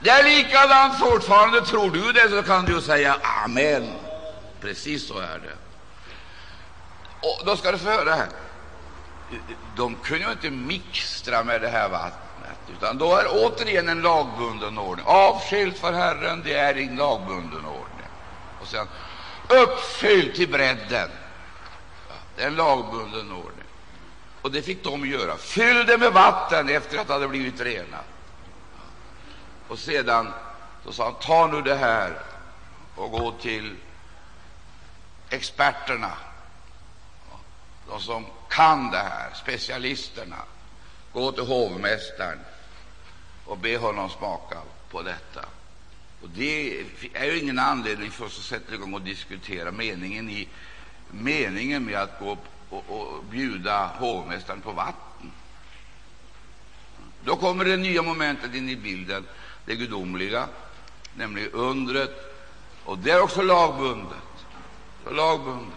Det 0.00 0.10
är 0.10 0.24
likadant 0.24 0.98
fortfarande. 0.98 1.60
Tror 1.60 1.90
du 1.90 2.12
det, 2.12 2.30
så 2.30 2.42
kan 2.42 2.64
du 2.64 2.80
säga 2.80 3.16
amen. 3.44 3.92
Precis 4.60 5.08
så 5.08 5.18
är 5.18 5.38
det. 5.38 5.56
Och 7.20 7.46
då 7.46 7.56
ska 7.56 7.72
du 7.72 7.78
få 7.78 7.90
höra 7.90 8.14
här. 8.14 8.28
De 9.76 9.94
kunde 9.94 10.24
ju 10.24 10.32
inte 10.32 10.50
mixtra 10.50 11.44
med 11.44 11.60
det 11.60 11.68
här 11.68 11.88
vattnet, 11.88 12.21
utan 12.72 12.98
då 12.98 13.16
är 13.16 13.26
återigen 13.30 13.88
en 13.88 14.02
lagbunden 14.02 14.78
ordning. 14.78 15.06
Avskilt 15.08 15.78
för 15.78 15.92
Herren, 15.92 16.42
det 16.44 16.54
är 16.54 16.74
en 16.74 16.96
lagbunden 16.96 17.64
ordning. 17.64 18.06
Och 18.60 18.66
sen 18.66 18.86
uppfyllt 19.48 20.34
till 20.34 20.48
bredden. 20.48 21.10
Det 22.36 22.42
är 22.42 22.46
en 22.46 22.56
lagbunden 22.56 23.32
ordning. 23.32 23.66
Och 24.42 24.50
det 24.50 24.62
fick 24.62 24.84
de 24.84 25.06
göra. 25.06 25.36
Fyll 25.36 25.86
det 25.86 25.98
med 25.98 26.12
vatten 26.12 26.68
efter 26.68 26.98
att 26.98 27.06
det 27.06 27.12
hade 27.12 27.28
blivit 27.28 27.60
renat. 27.60 28.04
Och 29.68 29.78
sedan 29.78 30.32
så 30.84 30.92
sa 30.92 31.04
han, 31.04 31.14
ta 31.14 31.46
nu 31.46 31.62
det 31.62 31.74
här 31.74 32.18
och 32.96 33.10
gå 33.10 33.32
till 33.32 33.76
experterna, 35.30 36.12
de 37.88 38.00
som 38.00 38.26
kan 38.48 38.90
det 38.90 38.98
här, 38.98 39.30
specialisterna. 39.34 40.36
Gå 41.12 41.32
till 41.32 41.46
hovmästaren 41.46 42.38
och 43.46 43.58
be 43.58 43.76
honom 43.76 44.10
smaka 44.10 44.58
på 44.90 45.02
detta. 45.02 45.44
Och 46.22 46.28
Det 46.28 46.84
är 47.12 47.24
ju 47.24 47.38
ingen 47.38 47.58
anledning 47.58 48.10
för 48.10 48.24
oss 48.24 48.38
att 48.38 48.44
sätta 48.44 48.74
igång 48.74 48.94
och 48.94 49.02
diskutera 49.02 49.72
meningen, 49.72 50.30
i, 50.30 50.48
meningen 51.10 51.84
med 51.84 51.96
att 51.96 52.18
gå 52.18 52.38
och, 52.70 52.84
och 52.88 53.24
bjuda 53.24 53.86
hovmästaren 53.86 54.60
på 54.60 54.72
vatten. 54.72 55.32
Då 57.24 57.36
kommer 57.36 57.64
det 57.64 57.76
nya 57.76 58.02
momentet 58.02 58.54
in 58.54 58.68
i 58.68 58.76
bilden, 58.76 59.26
det 59.66 59.76
gudomliga, 59.76 60.48
nämligen 61.16 61.50
undret. 61.50 62.10
Och 62.84 62.98
det 62.98 63.10
är 63.10 63.22
också 63.22 63.42
lagbundet. 63.42 64.18
lagbundet. 65.10 65.72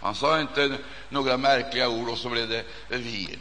Han 0.00 0.14
sa 0.14 0.40
inte 0.40 0.78
några 1.08 1.36
märkliga 1.36 1.88
ord 1.88 2.08
och 2.08 2.18
så 2.18 2.28
blev 2.28 2.48
det 2.48 2.64
vin. 2.88 3.40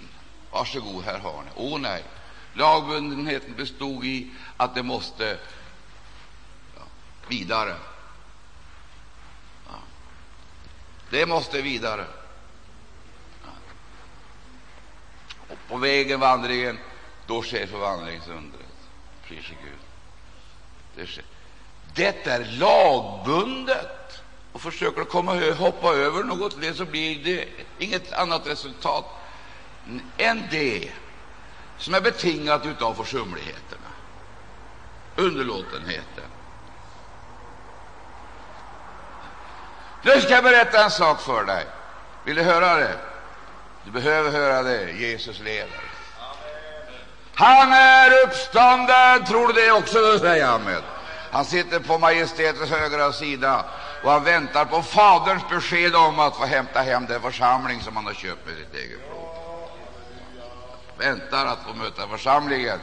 Varsågod, 0.51 1.03
här 1.03 1.19
har 1.19 1.43
ni. 1.43 1.49
Åh 1.55 1.79
nej, 1.79 2.03
lagbundenheten 2.55 3.55
bestod 3.55 4.05
i 4.05 4.27
att 4.57 4.75
det 4.75 4.83
måste 4.83 5.37
ja, 6.75 6.81
vidare. 7.27 7.75
Ja. 9.67 9.77
Det 11.09 11.25
måste 11.25 11.61
vidare. 11.61 12.05
Ja. 13.43 13.51
Och 15.47 15.57
på 15.67 15.77
vägen, 15.77 16.19
vandringen, 16.19 16.79
då 17.27 17.41
sker 17.41 17.67
förvandlingsundret. 17.67 18.61
Pris 19.27 19.47
Gud. 19.47 19.79
Det, 20.95 21.07
sker. 21.07 21.23
det 21.93 22.27
är 22.27 22.45
lagbundet. 22.45 24.21
Och 24.51 24.61
försöker 24.61 24.99
du 24.99 25.05
komma 25.05 25.51
hoppa 25.57 25.93
över 25.93 26.23
något 26.23 26.75
så 26.75 26.85
blir 26.85 27.23
det 27.23 27.47
inget 27.79 28.13
annat 28.13 28.47
resultat 28.47 29.05
än 30.17 30.43
det 30.51 30.91
som 31.77 31.93
är 31.93 32.01
betingat 32.01 32.81
av 32.81 32.93
försumligheterna, 32.93 33.89
underlåtenheten. 35.15 36.23
Nu 40.01 40.21
ska 40.21 40.29
jag 40.33 40.43
berätta 40.43 40.83
en 40.83 40.91
sak 40.91 41.21
för 41.21 41.43
dig. 41.43 41.65
Vill 42.23 42.35
du 42.35 42.43
höra 42.43 42.75
det? 42.75 42.95
Du 43.83 43.91
behöver 43.91 44.31
höra 44.31 44.63
det. 44.63 44.91
Jesus 44.91 45.39
lever. 45.39 45.81
Han 47.35 47.73
är 47.73 48.23
uppstånden. 48.23 49.25
Tror 49.25 49.47
du 49.47 49.53
det 49.53 49.71
också? 49.71 50.19
säger 50.19 50.45
han 50.45 50.61
med. 50.61 50.81
Han 51.31 51.45
sitter 51.45 51.79
på 51.79 51.97
majestätets 51.97 52.71
högra 52.71 53.13
sida 53.13 53.65
och 54.03 54.11
han 54.11 54.23
väntar 54.23 54.65
på 54.65 54.81
Faderns 54.81 55.49
besked 55.49 55.95
om 55.95 56.19
att 56.19 56.35
få 56.35 56.45
hämta 56.45 56.81
hem 56.81 57.05
den 57.05 57.21
församling 57.21 57.81
som 57.81 57.95
han 57.95 58.05
har 58.05 58.13
köpt 58.13 58.45
med 58.45 58.55
sitt 58.55 58.75
eget. 58.75 58.99
Väntar 60.97 61.45
att 61.45 61.63
få 61.63 61.73
möta 61.73 62.07
församlingen 62.07 62.79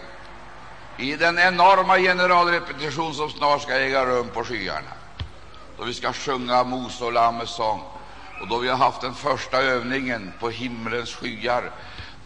i 0.96 1.16
den 1.16 1.38
enorma 1.38 1.98
generalrepetition 1.98 3.14
som 3.14 3.30
snart 3.30 3.62
ska 3.62 3.72
äga 3.72 4.06
rum 4.06 4.28
på 4.28 4.44
skyarna, 4.44 4.92
då 5.76 5.84
vi 5.84 5.94
ska 5.94 6.12
sjunga 6.12 6.64
Mose 6.64 7.04
och 7.04 7.12
Lammets 7.12 7.54
sång. 7.56 7.82
Och 8.38 8.48
då 8.48 8.58
vi 8.58 8.68
har 8.68 8.76
haft 8.76 9.00
den 9.00 9.14
första 9.14 9.62
övningen 9.62 10.32
på 10.40 10.50
himlens 10.50 11.14
skyar 11.14 11.70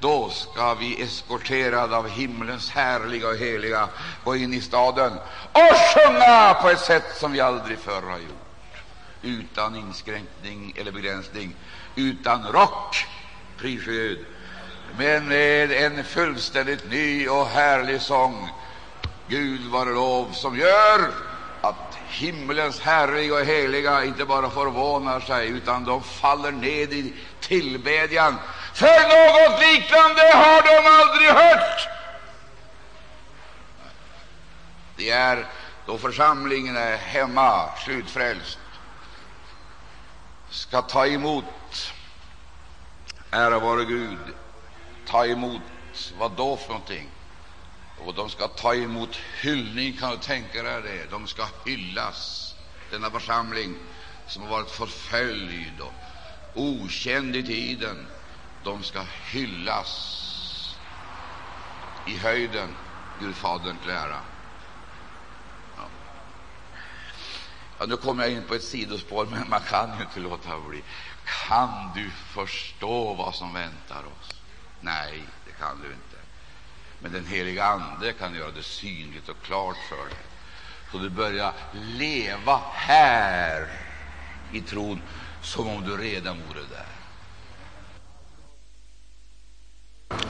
då 0.01 0.31
ska 0.31 0.75
vi 0.75 1.03
eskorterade 1.03 1.97
av 1.97 2.09
himlens 2.09 2.71
härliga 2.71 3.29
och 3.29 3.37
heliga 3.37 3.89
gå 4.25 4.37
in 4.37 4.55
i 4.55 4.61
staden 4.61 5.13
och 5.53 5.77
sjunga 5.95 6.55
på 6.55 6.71
ett 6.71 6.81
sätt 6.81 7.17
som 7.17 7.33
vi 7.33 7.41
aldrig 7.41 7.79
förr 7.79 8.03
har 8.03 8.19
gjort, 8.19 8.83
utan 9.23 9.77
inskränkning 9.77 10.73
eller 10.77 10.93
begränsning, 10.93 11.57
utan 11.95 12.47
rock, 12.53 13.07
pris 13.57 13.85
Gud, 13.85 14.27
men 14.99 15.29
med 15.29 15.73
en 15.73 16.05
fullständigt 16.05 16.91
ny 16.91 17.29
och 17.29 17.47
härlig 17.47 18.03
sång. 18.03 18.51
Gud 19.27 19.67
vare 19.67 19.91
lov, 19.91 20.33
som 20.33 20.59
gör 20.59 21.11
att 21.61 21.99
himmelens 22.09 22.81
härliga 22.81 23.35
och 23.35 23.45
heliga 23.45 24.05
inte 24.05 24.25
bara 24.25 24.51
förvånar 24.51 25.21
sig, 25.21 25.49
utan 25.49 25.85
de 25.85 26.03
faller 26.03 26.53
ned 26.53 26.93
i 26.93 27.15
tillbedjan 27.41 28.37
för 28.75 28.87
något 28.87 29.61
liknande 29.61 30.23
har 30.35 30.63
de 30.63 31.03
aldrig 31.03 31.31
hört. 31.31 31.89
Det 34.97 35.11
är 35.11 35.47
då 35.87 35.99
församlingen 35.99 36.77
är 36.77 36.97
hemma, 36.97 37.69
slutfrälst, 37.85 38.59
ska 40.51 40.83
ta 40.83 41.07
emot, 41.07 41.93
ära 43.31 43.59
vare 43.59 43.85
Gud, 43.85 44.19
ta 45.07 45.27
emot 45.27 45.63
vad 46.19 46.33
då 46.33 46.57
för 46.57 46.69
någonting? 46.69 47.09
Och 47.99 48.15
de 48.15 48.31
ska 48.31 48.49
ta 48.49 48.75
emot 48.75 49.17
hyllning, 49.43 49.97
kan 49.97 50.11
du 50.11 50.17
tänka 50.17 50.63
dig 50.63 50.83
det? 50.83 51.11
De 51.11 51.27
ska 51.27 51.47
hyllas, 51.67 52.55
denna 52.91 53.11
församling 53.11 53.75
som 54.27 54.43
har 54.43 54.51
varit 54.51 54.71
förföljd 54.71 55.81
och 55.81 55.93
okänd 56.55 57.37
i 57.37 57.43
tiden 57.43 58.07
de 58.65 58.83
ska 58.83 59.03
hyllas 59.31 60.13
i 62.07 62.17
höjden, 62.17 62.77
Gud 63.21 63.35
Fadern 63.35 63.77
till 63.79 63.91
ära. 63.91 64.21
Ja. 65.77 65.89
Ja, 67.79 67.87
nu 67.87 67.97
kommer 67.97 68.25
jag 68.25 68.33
in 68.33 68.45
på 68.45 68.55
ett 68.55 68.63
sidospår, 68.63 69.27
men 69.27 69.49
man 69.49 69.61
kan 69.61 69.97
ju 69.99 70.05
inte 70.05 70.21
låta 70.21 70.61
bli. 70.61 70.83
Kan 71.49 71.91
du 71.95 72.11
förstå 72.11 73.15
vad 73.15 73.35
som 73.35 73.55
väntar 73.55 74.05
oss? 74.05 74.26
Nej, 74.87 75.23
det 75.47 75.53
kan 75.53 75.81
du 75.83 75.87
inte. 75.87 76.17
Men 76.99 77.13
den 77.13 77.27
heliga 77.27 77.65
Ande 77.65 78.13
kan 78.13 78.35
göra 78.35 78.51
det 78.51 78.63
synligt 78.63 79.29
och 79.29 79.43
klart 79.43 79.77
för 79.89 80.05
dig, 80.07 80.19
så 80.93 80.99
du 80.99 81.11
börjar 81.11 81.53
leva 81.73 82.61
här 82.73 83.69
i 84.53 84.61
tron 84.61 85.03
som 85.43 85.69
om 85.69 85.85
du 85.85 85.97
redan 85.97 86.37
vore 86.49 86.61
där. 86.71 86.87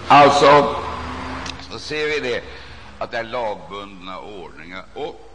Alltså, 0.09 0.83
så 1.71 1.79
ser 1.79 2.07
vi 2.07 2.21
det 2.21 2.45
att 2.99 3.11
det 3.11 3.19
är 3.19 3.25
lagbundna 3.25 4.21
ordningar. 4.21 4.85
Och 4.95 5.33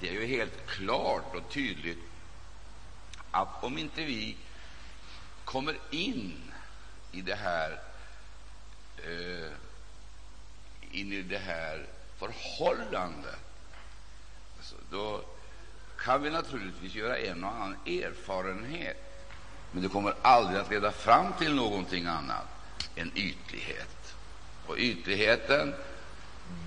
det 0.00 0.08
är 0.08 0.12
ju 0.12 0.26
helt 0.26 0.66
klart 0.66 1.34
och 1.34 1.52
tydligt 1.52 1.98
att 3.30 3.64
om 3.64 3.78
inte 3.78 4.04
vi 4.04 4.36
kommer 5.44 5.78
in 5.90 6.52
i 7.12 7.20
det 7.20 7.34
här 7.34 7.87
eh, 9.04 9.50
in 10.90 11.12
i 11.12 11.22
det 11.22 11.38
här 11.38 11.86
förhållandet, 12.18 13.38
alltså, 14.56 14.74
då 14.90 15.24
kan 15.98 16.22
vi 16.22 16.30
naturligtvis 16.30 16.94
göra 16.94 17.18
en 17.18 17.44
och 17.44 17.50
annan 17.50 17.76
erfarenhet, 17.86 19.26
men 19.72 19.82
det 19.82 19.88
kommer 19.88 20.14
aldrig 20.22 20.60
att 20.60 20.70
leda 20.70 20.92
fram 20.92 21.32
till 21.38 21.54
någonting 21.54 22.06
annat 22.06 22.46
än 22.96 23.12
ytlighet. 23.14 24.14
Och 24.66 24.78
ytligheten, 24.78 25.74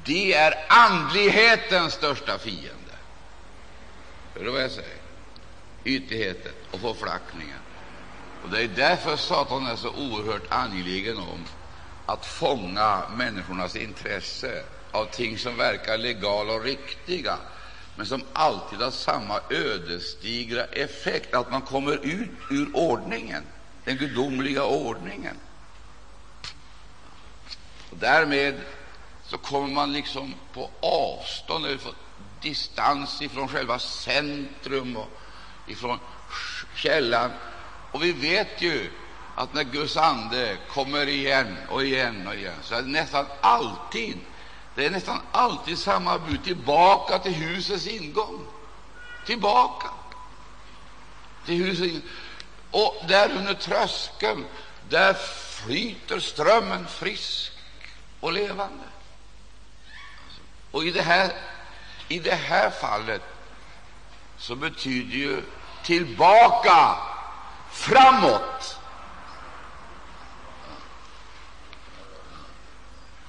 det 0.06 0.34
är 0.34 0.54
andlighetens 0.70 1.94
största 1.94 2.38
fiende. 2.38 2.96
Hör 4.36 4.44
du 4.44 4.52
vad 4.52 4.64
jag 4.64 4.72
säger? 4.72 4.98
Ytligheten 5.84 6.52
och 6.72 6.80
förflackningen. 6.80 7.60
Och 8.44 8.50
det 8.50 8.64
är 8.64 8.68
därför 8.68 9.16
Satan 9.16 9.66
är 9.66 9.76
så 9.76 9.90
oerhört 9.90 10.46
angelägen 10.50 11.18
om 11.18 11.46
att 12.12 12.26
fånga 12.26 13.04
människornas 13.16 13.76
intresse 13.76 14.64
av 14.92 15.06
ting 15.06 15.38
som 15.38 15.58
verkar 15.58 15.98
legala 15.98 16.54
och 16.54 16.64
riktiga, 16.64 17.38
men 17.96 18.06
som 18.06 18.24
alltid 18.34 18.80
har 18.80 18.92
samma 18.92 19.40
ödesdigra 19.50 20.64
effekt, 20.64 21.34
att 21.34 21.52
man 21.52 21.62
kommer 21.62 22.06
ut 22.06 22.30
ur 22.50 22.70
ordningen, 22.74 23.44
den 23.84 23.98
gudomliga 23.98 24.64
ordningen. 24.64 25.36
Och 27.90 27.98
därmed 27.98 28.62
så 29.26 29.38
kommer 29.38 29.68
man 29.68 29.94
liksom 29.94 30.34
på 30.54 30.70
avstånd 30.82 31.66
eller 31.66 31.78
på 31.78 31.94
distans 32.42 33.22
ifrån 33.22 33.48
själva 33.48 33.80
centrum 33.80 34.98
och 34.98 35.22
ifrån 35.66 36.00
källan. 36.76 37.32
Och 37.92 38.04
vi 38.04 38.12
vet 38.12 38.62
ju 38.62 38.92
att 39.36 39.54
när 39.54 39.64
Guds 39.64 39.98
ande 39.98 40.58
kommer 40.70 41.08
igen 41.08 41.58
och 41.70 41.84
igen 41.84 42.28
och 42.28 42.36
igen 42.36 42.60
så 42.64 42.76
är 42.76 42.82
det 42.82 42.88
nästan 42.88 43.26
alltid 43.42 44.18
det 44.76 44.86
är 44.86 44.90
nästan 44.90 45.22
alltid 45.32 45.80
samma 45.80 46.20
bud 46.20 46.44
tillbaka 46.44 47.20
till 47.20 47.34
husets 47.34 47.88
ingång. 47.88 48.48
Tillbaka 49.26 49.90
till 51.46 51.56
husets 51.56 51.94
ingång. 51.94 52.10
Och 52.72 53.04
där 53.08 53.32
under 53.32 53.54
tröskeln, 53.54 54.46
där 54.90 55.14
flyter 55.14 56.20
strömmen 56.20 56.88
frisk 56.88 57.52
och 58.20 58.34
levande. 58.34 58.84
Och 60.72 60.86
i 60.86 60.92
det 60.92 61.02
här, 61.02 61.32
i 62.08 62.20
det 62.20 62.36
här 62.36 62.70
fallet 62.70 63.22
så 64.38 64.56
betyder 64.56 65.18
ju 65.18 65.44
tillbaka, 65.84 66.96
framåt. 67.72 68.78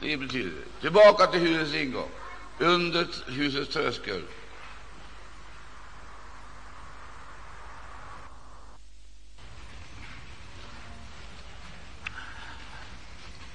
Det 0.02 0.16
betyder 0.16 0.52
tillbaka 0.80 1.26
till 1.26 1.40
husets 1.40 1.74
ingång, 1.74 2.10
under 2.58 3.06
husets 3.26 3.72
tröskel. 3.72 4.22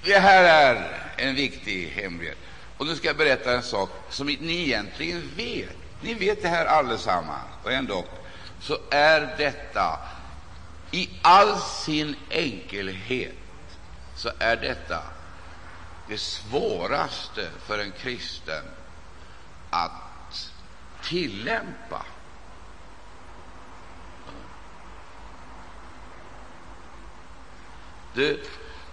Det 0.03 0.19
här 0.19 0.43
är 0.43 1.01
en 1.17 1.35
viktig 1.35 1.87
hemlighet. 1.87 2.37
Och 2.77 2.85
nu 2.85 2.95
ska 2.95 3.07
jag 3.07 3.17
berätta 3.17 3.53
en 3.53 3.63
sak 3.63 3.89
som 4.09 4.27
ni 4.27 4.61
egentligen 4.61 5.31
vet. 5.35 5.75
Ni 6.01 6.13
vet 6.13 6.41
det 6.41 6.47
här 6.47 6.65
allesammans, 6.65 7.49
och 7.63 7.71
ändå 7.71 8.05
så 8.61 8.77
är 8.91 9.35
detta 9.37 9.99
i 10.91 11.09
all 11.21 11.59
sin 11.59 12.15
enkelhet 12.29 13.35
så 14.15 14.29
är 14.39 14.55
detta 14.55 15.03
det 16.07 16.17
svåraste 16.17 17.49
för 17.65 17.79
en 17.79 17.91
kristen 17.91 18.65
att 19.69 20.51
tillämpa. 21.03 22.05
Du, 28.13 28.43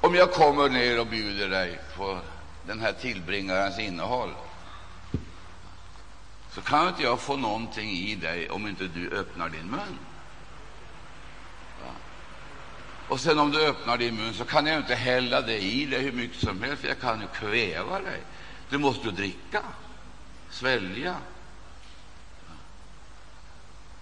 om 0.00 0.14
jag 0.14 0.33
kommer 0.33 0.68
ner 0.68 1.00
och 1.00 1.07
bjuder 1.07 1.48
dig 1.48 1.81
på 1.96 2.20
den 2.66 2.81
här 2.81 2.92
tillbringarens 2.92 3.79
innehåll 3.79 4.35
så 6.50 6.61
kan 6.61 6.88
inte 6.88 7.03
jag 7.03 7.20
få 7.20 7.37
någonting 7.37 7.90
i 7.90 8.14
dig 8.14 8.50
om 8.50 8.66
inte 8.66 8.85
du 8.85 9.11
öppnar 9.11 9.48
din 9.48 9.70
mun. 9.70 9.98
Och 13.09 13.21
sen 13.21 13.38
om 13.38 13.51
du 13.51 13.67
öppnar 13.67 13.99
din 13.99 14.17
mun 14.17 14.35
så 14.35 14.45
kan 14.45 14.67
jag 14.67 14.79
inte 14.79 14.95
hälla 14.95 15.40
det 15.40 15.59
i 15.59 15.87
dig 15.87 16.01
hur 16.01 16.12
mycket 16.12 16.40
som 16.40 16.62
helst, 16.62 16.81
för 16.81 16.88
jag 16.88 17.01
kan 17.01 17.21
ju 17.21 17.27
kväva 17.27 18.01
dig. 18.01 18.23
Du 18.69 18.79
måste 18.79 19.07
ju 19.07 19.12
dricka, 19.12 19.62
svälja. 20.51 21.17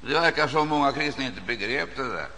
Det 0.01 0.15
verkar 0.15 0.49
som 0.49 0.69
många 0.69 0.93
kristna 0.93 1.25
inte 1.25 1.41
begrep 1.41 1.97
det 1.97 2.09
där. 2.09 2.29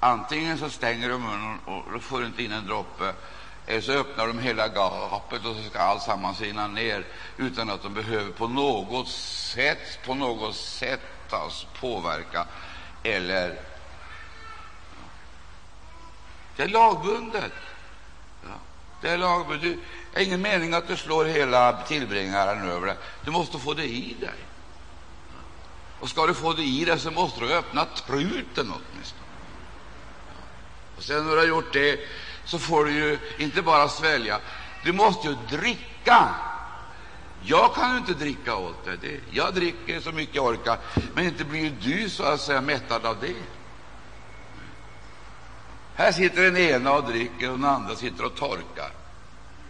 Antingen 0.00 0.58
så 0.58 0.70
stänger 0.70 1.08
de 1.08 1.22
munnen 1.22 1.58
och 1.64 1.92
då 1.92 2.00
får 2.00 2.26
inte 2.26 2.42
in 2.42 2.52
en 2.52 2.66
droppe, 2.66 3.14
eller 3.66 3.80
så 3.80 3.92
öppnar 3.92 4.26
de 4.26 4.38
hela 4.38 4.68
gapet 4.68 5.44
och 5.44 5.56
så 5.56 5.70
ska 5.70 5.78
alltsammans 5.78 6.40
rinna 6.40 6.66
ner 6.66 7.04
utan 7.36 7.70
att 7.70 7.82
de 7.82 7.94
behöver 7.94 8.32
på 8.32 8.48
något 8.48 9.08
sätt, 9.08 9.98
på 10.06 10.14
något 10.14 10.56
sätt 10.56 11.32
alltså, 11.32 11.66
påverka 11.80 12.46
eller 13.02 13.67
det 16.58 16.64
är 16.64 16.68
lagbundet. 16.68 17.52
Ja, 18.42 18.54
det 19.00 19.08
är 19.08 19.18
lagbundet. 19.18 19.78
Det 20.12 20.20
är 20.20 20.24
ingen 20.24 20.42
mening 20.42 20.74
att 20.74 20.88
du 20.88 20.96
slår 20.96 21.24
hela 21.24 21.72
tillbringaren 21.82 22.70
över 22.70 22.86
det. 22.86 22.96
Du 23.24 23.30
måste 23.30 23.58
få 23.58 23.74
det 23.74 23.84
i 23.84 24.16
dig. 24.20 24.34
Och 26.00 26.08
ska 26.08 26.26
du 26.26 26.34
få 26.34 26.52
det 26.52 26.62
i 26.62 26.84
dig 26.84 26.98
så 26.98 27.10
måste 27.10 27.40
du 27.40 27.54
öppna 27.54 27.84
truten 27.84 28.72
åtminstone. 28.72 29.26
Och 30.96 31.02
sen 31.02 31.24
när 31.24 31.32
du 31.32 31.38
har 31.38 31.46
gjort 31.46 31.72
det 31.72 32.00
så 32.44 32.58
får 32.58 32.84
du 32.84 32.92
ju 32.92 33.18
inte 33.38 33.62
bara 33.62 33.88
svälja, 33.88 34.40
du 34.84 34.92
måste 34.92 35.28
ju 35.28 35.36
dricka. 35.50 36.28
Jag 37.42 37.74
kan 37.74 37.92
ju 37.92 37.98
inte 37.98 38.14
dricka 38.14 38.56
åt 38.56 38.84
dig. 38.84 39.20
Jag 39.30 39.54
dricker 39.54 40.00
så 40.00 40.12
mycket 40.12 40.34
jag 40.34 40.46
orkar, 40.46 40.78
men 41.14 41.24
inte 41.24 41.44
blir 41.44 41.72
du 41.80 42.10
så 42.10 42.22
att 42.22 42.40
säga 42.40 42.60
mättad 42.60 43.06
av 43.06 43.16
det. 43.20 43.57
Här 45.98 46.12
sitter 46.12 46.42
den 46.42 46.56
ena 46.56 46.92
och 46.92 47.04
dricker 47.04 47.50
och 47.50 47.58
den 47.58 47.68
andra 47.68 47.96
sitter 47.96 48.24
och 48.24 48.34
torkar. 48.34 48.90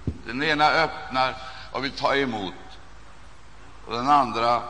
Den 0.05 0.43
ena 0.43 0.71
öppnar 0.71 1.37
och 1.73 1.85
vill 1.85 1.93
ta 1.93 2.17
emot, 2.17 2.55
och 3.85 3.93
den 3.93 4.09
andra 4.09 4.62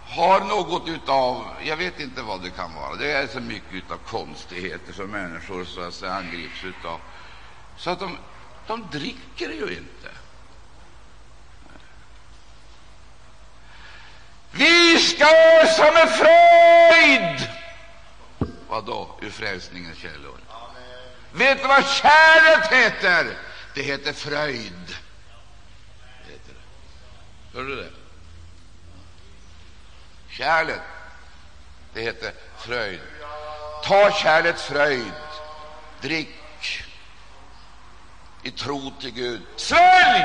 har 0.00 0.40
något 0.40 0.88
utav, 0.88 1.46
jag 1.62 1.76
vet 1.76 2.00
inte 2.00 2.22
vad 2.22 2.42
det 2.42 2.50
kan 2.50 2.74
vara, 2.74 2.96
det 2.96 3.12
är 3.12 3.26
så 3.26 3.40
mycket 3.40 3.90
av 3.90 3.96
konstigheter 3.96 4.92
som 4.92 5.10
människor 5.10 5.64
så 5.64 5.80
att 5.80 5.94
säga 5.94 6.12
angrips 6.12 6.64
utav, 6.64 7.00
så 7.76 7.90
att 7.90 8.00
de, 8.00 8.18
de 8.66 8.86
dricker 8.92 9.48
ju 9.48 9.76
inte. 9.76 10.10
Vi 14.50 14.98
ska 14.98 15.24
ösa 15.62 15.92
med 15.92 16.10
fröjd! 16.10 17.48
Vad 18.68 18.84
då? 18.84 19.18
Ur 19.20 19.30
frälsningens 19.30 19.98
källor. 19.98 20.43
Vet 21.34 21.62
du 21.62 21.68
vad 21.68 21.86
kärlet 21.86 22.72
heter? 22.72 23.36
Det 23.74 23.82
heter 23.82 24.12
fröjd. 24.12 24.96
heter 26.26 26.54
det. 26.54 27.58
Hör 27.58 27.64
du 27.64 27.76
det? 27.76 27.90
Kärlet, 30.28 30.80
det 31.92 32.00
heter 32.00 32.32
fröjd. 32.58 33.00
Ta 33.84 34.10
kärlets 34.10 34.62
fröjd, 34.62 35.12
drick 36.00 36.84
i 38.42 38.50
tro 38.50 38.92
till 39.00 39.10
Gud. 39.10 39.42
Svälj! 39.56 40.24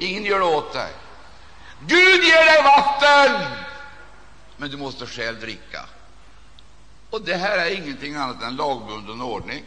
Ingen 0.00 0.24
gör 0.24 0.38
det 0.38 0.44
åt 0.44 0.72
dig. 0.72 0.92
Gud 1.80 2.24
ger 2.24 2.44
dig 2.44 2.62
vatten, 2.62 3.46
men 4.56 4.70
du 4.70 4.76
måste 4.76 5.06
själv 5.06 5.40
dricka. 5.40 5.84
Och 7.10 7.22
det 7.22 7.36
här 7.36 7.58
är 7.58 7.74
ingenting 7.74 8.14
annat 8.14 8.42
än 8.42 8.56
lagbunden 8.56 9.20
ordning, 9.20 9.64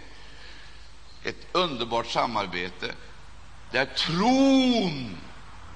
ett 1.23 1.47
underbart 1.51 2.07
samarbete 2.07 2.91
där 3.71 3.85
tron 3.85 5.17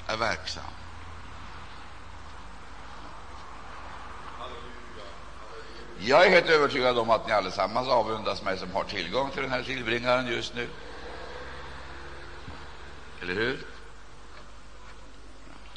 är 0.08 0.18
verksam. 0.18 0.64
Jag 6.00 6.26
är 6.26 6.30
helt 6.30 6.50
övertygad 6.50 6.98
om 6.98 7.10
att 7.10 7.28
ni 7.28 7.34
allesammans 7.34 7.88
avundas 7.88 8.44
mig 8.44 8.58
som 8.58 8.72
har 8.72 8.84
tillgång 8.84 9.32
till 9.32 9.42
den 9.42 9.52
här 9.52 9.64
tillbringaren 9.64 10.28
just 10.28 10.56
nu. 10.56 10.70
Eller 13.22 13.34
hur? 13.34 13.68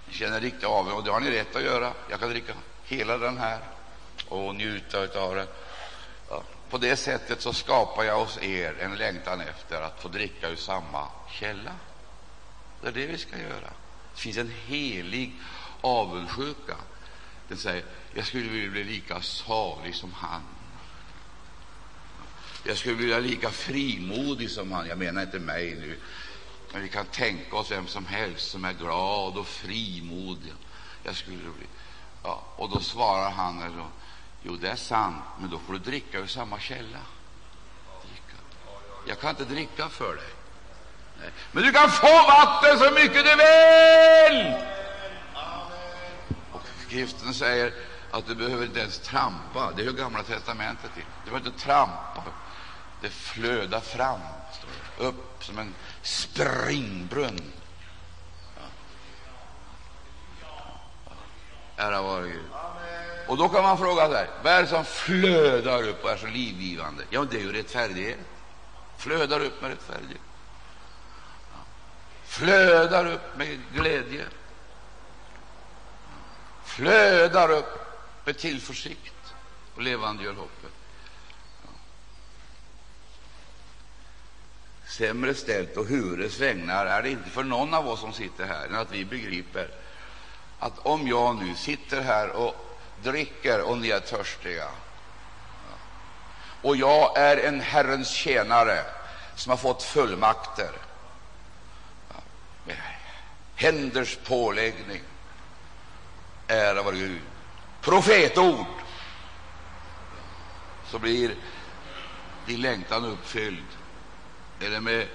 Ni 0.07 0.15
känner 0.15 0.41
riktig 0.41 0.67
avund, 0.67 0.97
och 0.97 1.05
det 1.05 1.11
har 1.11 1.21
ni 1.21 1.31
rätt 1.31 1.57
att 1.57 1.63
göra. 1.63 1.93
Jag 2.11 2.21
kan 2.21 2.29
dricka 2.29 2.53
hela 2.85 3.19
den 3.19 3.39
här 3.39 3.59
och 4.29 4.55
njuta 4.55 5.21
av 5.21 5.35
den. 5.35 5.47
På 6.71 6.79
det 6.79 6.97
sättet 6.97 7.43
så 7.43 7.53
skapar 7.53 8.05
jag 8.05 8.25
hos 8.25 8.39
er 8.43 8.77
en 8.81 8.97
längtan 8.97 9.41
efter 9.41 9.81
att 9.81 10.03
få 10.03 10.09
dricka 10.09 10.49
ur 10.49 10.57
samma 10.57 11.09
källa. 11.31 11.73
Det 12.81 12.89
är 12.89 12.93
det 12.93 13.07
vi 13.07 13.19
ska 13.19 13.39
göra. 13.39 13.73
Det 14.15 14.21
finns 14.21 14.37
en 14.37 14.53
helig 14.67 15.41
avundsjuka. 15.81 16.77
Den 17.49 17.59
säger 17.59 17.85
jag 18.15 18.27
skulle 18.27 18.49
vilja 18.49 18.71
bli 18.71 18.85
lika 18.85 19.21
salig 19.23 19.95
som 19.95 20.13
han. 20.13 20.43
Jag 22.65 22.77
skulle 22.77 22.95
vilja 22.95 23.21
bli 23.21 23.31
lika 23.31 23.51
frimodig 23.51 24.51
som 24.51 24.73
han. 24.73 24.89
Jag 24.89 24.99
menar 24.99 25.23
inte 25.23 25.39
mig 25.39 25.75
nu, 25.75 26.01
men 26.73 26.83
vi 26.83 26.89
kan 26.89 27.07
tänka 27.07 27.57
oss 27.57 27.71
vem 27.71 27.87
som 27.87 28.07
helst 28.07 28.51
som 28.51 28.65
är 28.65 28.73
glad 28.73 29.39
och 29.39 29.47
frimodig. 29.47 30.53
Jag 31.03 31.17
skulle 31.17 31.39
bli. 31.39 31.67
Ja, 32.23 32.45
och 32.57 32.71
då 32.71 32.81
svarar 32.81 33.31
han 33.31 33.63
eller 33.63 33.87
Jo, 34.49 34.57
det 34.57 34.69
är 34.69 34.77
sant, 34.77 35.23
men 35.39 35.51
då 35.51 35.59
får 35.59 35.73
du 35.73 35.79
dricka 35.79 36.19
ur 36.19 36.27
samma 36.27 36.59
källa. 36.59 36.99
Dricka. 38.03 38.37
Jag 39.07 39.21
kan 39.21 39.31
inte 39.31 39.45
dricka 39.45 39.89
för 39.89 40.15
dig. 40.15 40.25
Nej. 41.21 41.31
Men 41.53 41.63
du 41.63 41.73
kan 41.73 41.91
få 41.91 42.07
vatten 42.07 42.79
så 42.79 42.91
mycket 42.91 43.25
du 43.25 43.37
vill! 43.37 44.55
Och 46.53 46.63
skriften 46.87 47.35
säger 47.35 47.73
att 48.11 48.27
du 48.27 48.35
behöver 48.35 48.65
inte 48.65 48.81
ens 48.81 48.99
trampa. 48.99 49.73
Det 49.77 49.85
hör 49.85 49.93
Gamla 49.93 50.23
testamentet 50.23 50.95
till. 50.95 51.05
Du 51.25 51.31
behöver 51.31 51.47
inte 51.47 51.61
trampa. 51.61 52.25
Det 53.01 53.11
flödar 53.11 53.81
fram, 53.81 54.21
upp 54.99 55.45
som 55.45 55.59
en 55.59 55.75
springbrunn. 56.03 57.53
Ära 61.77 62.03
vare 62.03 62.29
Gud. 62.29 62.51
Och 63.29 63.37
då 63.37 63.49
kan 63.49 63.63
man 63.63 63.79
fråga 63.79 64.11
sig, 64.11 64.29
vad 64.43 64.53
är 64.53 64.63
det 64.63 64.69
som 64.69 64.85
flödar 64.85 65.89
upp 65.89 66.05
och 66.05 66.11
är 66.11 66.17
så 66.17 66.27
livgivande? 66.27 67.05
Ja, 67.11 67.25
det 67.31 67.37
är 67.37 67.41
ju 67.41 67.53
rättfärdighet. 67.53 68.19
Flödar 68.97 69.41
upp 69.41 69.63
med 69.63 69.71
rättfärdighet. 69.71 70.21
Flödar 72.25 73.07
upp 73.07 73.37
med 73.37 73.61
glädje. 73.75 74.25
Flödar 76.65 77.51
upp 77.51 77.79
med 78.25 78.39
tillförsikt 78.39 79.35
och 79.75 79.83
levandegör 79.83 80.33
hoppet. 80.33 80.73
Sämre 84.87 85.35
ställt 85.35 85.77
och 85.77 85.87
hures 85.87 86.41
vägnar 86.41 86.87
är 86.87 87.03
det 87.03 87.11
inte 87.11 87.31
för 87.31 87.45
någon 87.45 87.75
av 87.75 87.89
oss 87.89 88.01
som 88.01 88.13
sitter 88.13 88.47
här 88.47 88.67
än 88.67 88.75
att 88.75 88.93
vi 88.93 89.05
begriper 89.05 89.71
att 90.59 90.79
om 90.79 91.09
jag 91.09 91.37
nu 91.37 91.55
sitter 91.55 92.01
här 92.01 92.31
och 92.31 92.68
dricker 93.03 93.61
och 93.61 93.79
ni 93.79 93.91
är 93.91 94.01
törstiga. 94.01 94.69
Och 96.63 96.77
jag 96.77 97.19
är 97.19 97.37
en 97.37 97.61
Herrens 97.61 98.11
tjänare 98.11 98.85
som 99.35 99.51
har 99.51 99.57
fått 99.57 99.83
fullmakter. 99.83 100.71
Med 102.65 102.77
händers 103.55 104.19
påläggning, 104.25 105.03
ära 106.47 106.83
vare 106.83 106.97
Gud, 106.97 107.21
profetord, 107.81 108.67
så 110.87 110.99
blir 110.99 111.35
din 112.47 112.61
längtan 112.61 113.05
uppfylld. 113.05 113.67
Eller 114.61 114.81
med 114.81 115.07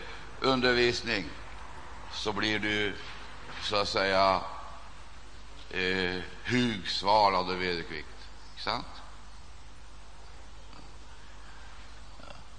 undervisning 0.41 1.25
så 2.13 2.33
blir 2.33 2.59
du 2.59 2.95
så 3.61 3.75
att 3.75 3.89
säga 3.89 4.41
eh, 5.73 6.21
hugsval 6.43 7.35
av 7.35 7.47
vederkvikt. 7.47 8.07
Inte 8.51 8.63
sant? 8.63 8.85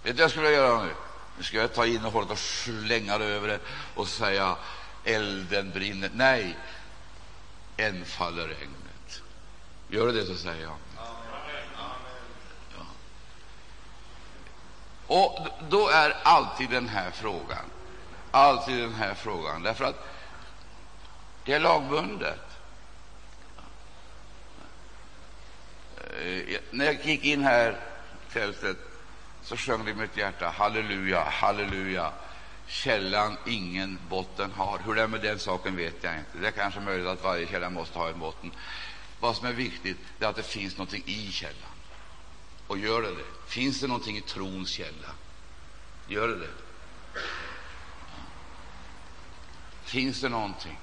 Vet 0.03 0.17
du 0.17 0.23
vad 0.23 0.25
jag 0.25 0.31
skulle 0.31 0.51
göra 0.51 0.83
nu? 0.83 0.95
Nu 1.37 1.43
ska 1.43 1.57
jag 1.57 1.75
ta 1.75 1.87
innehållet 1.87 2.31
och 2.31 2.39
slänga 2.39 3.19
det 3.19 3.25
över 3.25 3.49
det 3.49 3.61
och 3.95 4.09
säga 4.09 4.57
elden 5.05 5.71
brinner. 5.71 6.11
Nej, 6.15 6.57
än 7.77 8.05
faller 8.05 8.49
regnet. 8.49 9.23
Gör 9.89 10.13
det 10.13 10.27
så 10.27 10.37
säger 10.37 10.63
jag. 10.63 10.77
Ja. 10.97 12.85
Och 15.07 15.49
då 15.69 15.89
är 15.89 16.17
alltid 16.23 16.71
den 16.71 16.89
här 16.89 17.11
frågan, 17.11 17.65
alltid 18.31 18.79
den 18.79 18.95
här 18.95 19.15
frågan, 19.15 19.63
därför 19.63 19.85
att 19.85 20.07
det 21.45 21.53
är 21.53 21.61
lagbundet. 21.61 22.54
Eh, 26.11 26.55
eh, 26.55 26.61
när 26.71 26.85
jag 26.85 27.05
gick 27.05 27.25
in 27.25 27.43
här 27.43 27.81
i 28.29 28.33
tältet, 28.33 28.77
så 29.43 29.57
sjöng 29.57 29.85
det 29.85 29.91
i 29.91 29.95
mitt 29.95 30.17
hjärta 30.17 30.49
halleluja, 30.49 31.25
halleluja, 31.25 32.13
källan 32.67 33.37
ingen 33.47 33.99
botten 34.09 34.51
har. 34.53 34.79
Hur 34.79 34.95
det 34.95 35.03
är 35.03 35.07
med 35.07 35.21
den 35.21 35.39
saken 35.39 35.77
vet 35.77 36.05
jag 36.05 36.19
inte. 36.19 36.39
Det 36.41 36.47
är 36.47 36.51
kanske 36.51 36.81
möjligt 36.81 37.07
att 37.07 37.25
varje 37.25 37.47
källa 37.47 37.71
måste 37.71 37.99
ha 37.99 38.09
en 38.09 38.19
botten. 38.19 38.53
Vad 39.21 39.37
som 39.37 39.47
är 39.47 39.53
viktigt 39.53 39.99
är 40.21 40.27
att 40.27 40.37
det 40.37 40.43
finns 40.43 40.79
någonting 40.79 41.03
i 41.07 41.33
källan. 41.33 41.75
Och 42.67 42.79
gör 42.79 43.03
det 43.03 43.09
det? 43.09 43.25
Finns 43.47 43.81
det 43.81 43.87
någonting 43.87 44.17
i 44.17 44.21
trons 44.21 44.69
källa? 44.69 45.09
Gör 46.09 46.29
det 46.29 46.39
det? 46.39 46.51
Finns 49.85 50.21
det 50.21 50.29
någonting? 50.29 50.79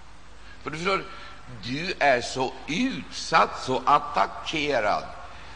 För 0.63 0.69
du 0.69 0.77
förstår, 0.77 1.05
du 1.63 1.93
är 1.99 2.21
så 2.21 2.53
utsatt, 2.67 3.63
så 3.63 3.83
attackerad 3.85 5.03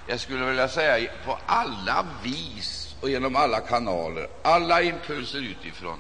jag 0.07 0.19
skulle 0.19 0.45
vilja 0.45 0.67
säga 0.67 1.11
på 1.25 1.39
alla 1.45 2.05
vis 2.23 2.95
och 2.99 3.09
genom 3.09 3.35
alla 3.35 3.59
kanaler, 3.59 4.27
alla 4.43 4.81
impulser 4.81 5.39
utifrån, 5.39 5.99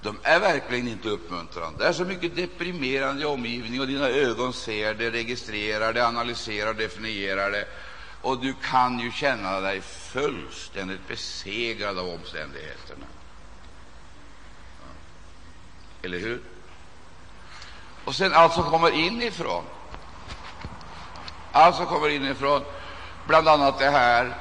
de 0.00 0.18
är 0.22 0.40
verkligen 0.40 0.88
inte 0.88 1.08
uppmuntrande. 1.08 1.78
Det 1.84 1.88
är 1.88 1.92
så 1.92 2.04
mycket 2.04 2.36
deprimerande 2.36 3.22
i 3.22 3.24
omgivningen, 3.24 3.80
och 3.80 3.86
dina 3.86 4.08
ögon 4.08 4.52
ser 4.52 4.94
det, 4.94 5.10
registrerar 5.10 5.92
det, 5.92 6.06
analyserar, 6.06 6.74
definierar 6.74 7.50
det, 7.50 7.68
och 8.22 8.40
du 8.40 8.54
kan 8.62 9.00
ju 9.00 9.12
känna 9.12 9.60
dig 9.60 9.80
fullständigt 9.80 11.08
besegrad 11.08 11.98
av 11.98 12.08
omständigheterna. 12.08 13.06
Eller 16.02 16.18
hur? 16.18 16.40
Och 18.04 18.14
sen 18.14 18.34
allt 18.34 18.52
som 18.52 18.64
kommer 18.64 18.90
inifrån, 18.90 19.64
allt 21.52 21.76
som 21.76 21.86
kommer 21.86 22.08
inifrån. 22.08 22.62
Bland 23.26 23.48
annat 23.48 23.78
det 23.78 23.90
här 23.90 24.36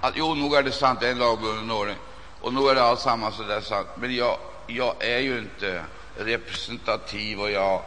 att 0.00 0.12
jo, 0.16 0.34
nog 0.34 0.54
är 0.54 0.62
det 0.62 0.72
sant, 0.72 1.00
det 1.00 1.06
är 1.06 1.12
en 1.12 1.18
lagbunden 1.18 1.70
ordning, 1.70 1.96
och 2.40 2.54
nog 2.54 2.70
är 2.70 2.74
det 2.74 2.82
alltsammans 2.82 3.36
så 3.36 3.42
där 3.42 3.60
sant, 3.60 3.88
men 3.94 4.14
jag, 4.14 4.36
jag 4.66 4.94
är 4.98 5.18
ju 5.18 5.38
inte 5.38 5.84
representativ 6.18 7.40
och 7.40 7.50
jag 7.50 7.82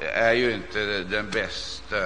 är 0.00 0.32
ju 0.32 0.54
inte 0.54 1.02
den 1.02 1.30
bästa, 1.30 1.96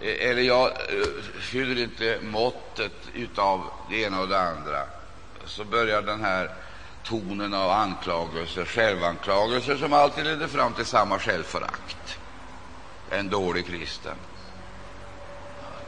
eller 0.00 0.42
jag 0.42 0.66
eh, 0.66 1.06
fyller 1.40 1.82
inte 1.82 2.18
måttet 2.22 2.92
utav 3.14 3.62
det 3.90 4.02
ena 4.02 4.20
och 4.20 4.28
det 4.28 4.40
andra. 4.40 4.82
Så 5.44 5.64
börjar 5.64 6.02
den 6.02 6.24
här 6.24 6.50
tonen 7.08 7.54
av 7.54 7.70
anklagelser, 7.70 8.64
självanklagelser, 8.64 9.76
som 9.76 9.92
alltid 9.92 10.24
leder 10.24 10.48
fram 10.48 10.74
till 10.74 10.86
samma 10.86 11.18
självförakt. 11.18 12.18
En 13.10 13.28
dålig 13.28 13.66
kristen. 13.66 14.16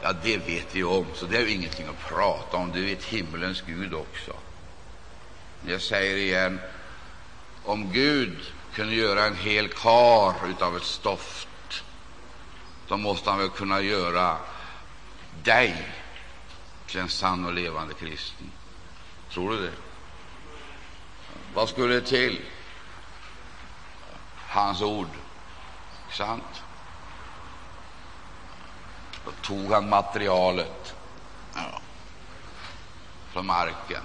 Ja, 0.01 0.13
det 0.13 0.37
vet 0.37 0.75
vi 0.75 0.83
om, 0.83 1.05
så 1.15 1.25
det 1.25 1.37
är 1.37 1.47
ingenting 1.47 1.87
att 1.87 1.99
prata 1.99 2.57
om. 2.57 2.71
Det 2.71 2.81
vet 2.81 3.03
himmelens 3.03 3.61
Gud 3.61 3.93
också. 3.93 4.33
Jag 5.65 5.81
säger 5.81 6.17
igen, 6.17 6.59
om 7.63 7.91
Gud 7.91 8.37
kunde 8.73 8.95
göra 8.95 9.25
en 9.25 9.35
hel 9.35 9.67
kar 9.67 10.35
av 10.59 10.77
ett 10.77 10.83
stoft, 10.83 11.83
då 12.87 12.97
måste 12.97 13.29
han 13.29 13.39
väl 13.39 13.49
kunna 13.49 13.81
göra 13.81 14.37
dig 15.43 15.87
till 16.87 16.99
en 16.99 17.09
sann 17.09 17.45
och 17.45 17.53
levande 17.53 17.93
kristen. 17.93 18.51
Tror 19.33 19.51
du 19.51 19.61
det? 19.61 19.88
Vad 21.53 21.69
skulle 21.69 22.01
till? 22.01 22.41
Hans 24.35 24.81
ord. 24.81 25.07
Sant? 26.11 26.63
Då 29.25 29.31
tog 29.41 29.71
han 29.71 29.89
materialet 29.89 30.95
ja, 31.55 31.81
från 33.31 33.45
marken. 33.45 34.03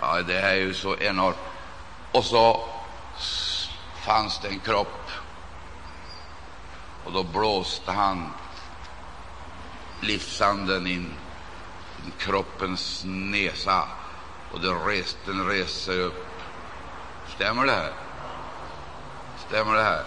Ja, 0.00 0.22
det 0.22 0.40
är 0.40 0.54
ju 0.54 0.74
så 0.74 0.96
enormt. 0.96 1.36
Och 2.12 2.24
så 2.24 2.68
fanns 3.94 4.38
det 4.38 4.48
en 4.48 4.60
kropp, 4.60 5.10
och 7.04 7.12
då 7.12 7.22
blåste 7.22 7.92
han 7.92 8.32
livsanden 10.00 10.86
in 10.86 11.14
i 12.06 12.10
kroppens 12.22 13.02
näsa, 13.04 13.88
och 14.52 14.60
det 14.60 14.66
den 14.66 15.46
reste 15.46 15.80
sig 15.82 16.00
upp. 16.00 16.40
Stämmer 17.34 17.66
det 17.66 17.72
här? 17.72 17.92
Stämmer 19.48 19.74
det 19.74 19.82
här? 19.82 20.04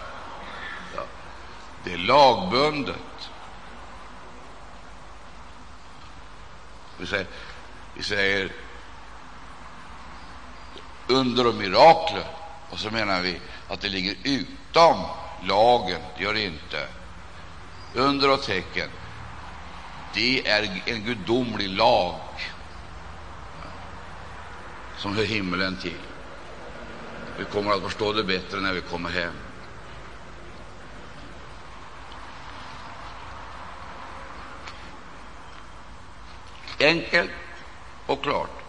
Ja. 0.96 1.02
Det 1.84 1.92
är 1.92 1.98
lagbundet. 1.98 3.30
Vi 6.98 7.06
säger, 7.06 7.26
vi 7.94 8.02
säger 8.02 8.52
under 11.06 11.46
och 11.46 11.54
mirakler, 11.54 12.26
och 12.70 12.78
så 12.78 12.90
menar 12.90 13.20
vi 13.20 13.40
att 13.68 13.80
det 13.80 13.88
ligger 13.88 14.16
utom 14.24 14.96
lagen. 15.42 16.00
Det 16.16 16.22
gör 16.22 16.34
det 16.34 16.44
inte. 16.44 16.88
Under 17.94 18.30
och 18.30 18.42
tecken, 18.42 18.90
det 20.14 20.48
är 20.48 20.82
en 20.86 21.04
gudomlig 21.04 21.68
lag 21.68 22.20
som 24.96 25.16
hör 25.16 25.24
himlen 25.24 25.76
till. 25.76 25.98
Vi 27.36 27.44
kommer 27.44 27.72
att 27.72 27.82
förstå 27.82 28.12
det 28.12 28.24
bättre 28.24 28.60
när 28.60 28.72
vi 28.72 28.80
kommer 28.80 29.10
hem. 29.10 29.32
Enkelt 36.80 37.30
och 38.06 38.22
klart. 38.22 38.62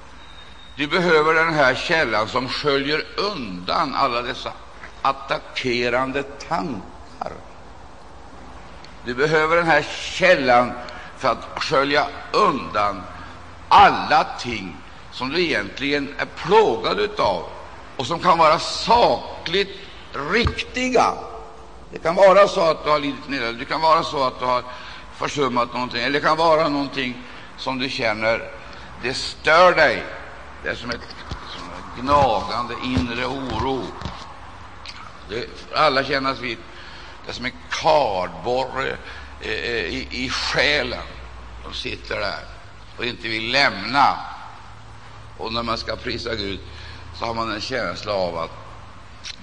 Du 0.75 0.87
behöver 0.87 1.33
den 1.33 1.53
här 1.53 1.75
källan 1.75 2.27
som 2.27 2.49
sköljer 2.49 3.05
undan 3.17 3.95
alla 3.95 4.21
dessa 4.21 4.53
attackerande 5.01 6.23
tankar. 6.23 7.33
Du 9.05 9.13
behöver 9.13 9.55
den 9.55 9.65
här 9.65 9.85
källan 9.91 10.71
för 11.23 11.31
att 11.31 11.63
skölja 11.63 12.07
undan 12.31 13.03
alla 13.67 14.23
ting 14.39 14.77
som 15.11 15.29
du 15.29 15.41
egentligen 15.41 16.15
är 16.17 16.25
plågad 16.25 17.19
av 17.19 17.45
och 17.95 18.07
som 18.07 18.19
kan 18.19 18.37
vara 18.37 18.59
sakligt 18.59 19.69
riktiga. 20.33 21.13
Det 21.91 21.99
kan 21.99 22.15
vara 22.15 22.47
så 22.47 22.61
att 22.61 22.83
du 22.83 22.89
har 22.89 22.99
lidit 22.99 23.27
nederlag, 23.29 23.59
det 23.59 23.65
kan 23.65 23.81
vara 23.81 24.03
så 24.03 24.23
att 24.23 24.39
du 24.39 24.45
har 24.45 24.63
försummat 25.13 25.73
någonting, 25.73 25.99
eller 26.03 26.19
det 26.19 26.25
kan 26.25 26.37
vara 26.37 26.69
någonting 26.69 27.27
som 27.57 27.79
du 27.79 27.89
känner 27.89 28.51
det 29.01 29.13
stör 29.13 29.75
dig. 29.75 30.03
Det 30.63 30.69
är 30.69 30.75
som 30.75 30.91
ett, 30.91 31.15
som 31.47 31.63
ett 31.63 32.01
gnagande 32.01 32.75
inre 32.81 33.25
oro. 33.25 33.93
Det 35.29 35.45
alla 35.75 36.03
kännas 36.03 36.39
vid. 36.39 36.57
Det 37.23 37.29
är 37.29 37.33
som 37.33 37.45
en 37.45 37.59
kardborre 37.69 38.97
Eh, 39.45 39.85
i, 39.85 40.07
i 40.11 40.29
själen 40.29 41.03
de 41.63 41.73
sitter 41.73 42.19
där 42.19 42.39
och 42.97 43.05
inte 43.05 43.27
vill 43.27 43.51
lämna. 43.51 44.17
Och 45.37 45.53
när 45.53 45.63
man 45.63 45.77
ska 45.77 45.95
prisa 45.95 46.35
Gud 46.35 46.59
så 47.15 47.25
har 47.25 47.33
man 47.33 47.51
en 47.51 47.61
känsla 47.61 48.13
av 48.13 48.37
att 48.37 48.51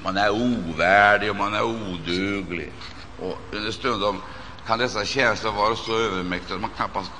man 0.02 0.16
är 0.16 0.30
ovärdig 0.30 1.30
och 1.30 1.36
man 1.36 1.54
är 1.54 1.62
oduglig. 1.62 2.72
Och 3.18 3.38
understundom 3.52 4.22
kan 4.66 4.78
dessa 4.78 5.04
känslor 5.04 5.52
vara 5.52 5.76
så 5.76 5.98
övermäktiga 5.98 6.54
att 6.54 6.60
man 6.60 6.70
knappast 6.70 7.10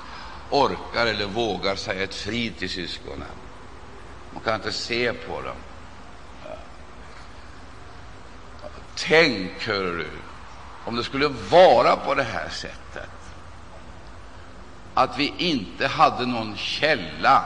orkar 0.49 1.07
eller 1.07 1.25
vågar 1.25 1.75
säga 1.75 2.03
ett 2.03 2.15
fri 2.15 2.51
till 2.51 2.69
syskonen. 2.69 3.27
Man 4.33 4.43
kan 4.43 4.55
inte 4.55 4.71
se 4.71 5.13
på 5.13 5.41
dem. 5.41 5.57
Tänk, 8.95 9.67
hör 9.67 9.83
du, 9.83 10.07
om 10.85 10.95
det 10.95 11.03
skulle 11.03 11.27
vara 11.27 11.95
på 11.95 12.13
det 12.13 12.23
här 12.23 12.49
sättet 12.49 13.09
att 14.93 15.17
vi 15.17 15.33
inte 15.37 15.87
hade 15.87 16.25
någon 16.25 16.57
källa 16.57 17.43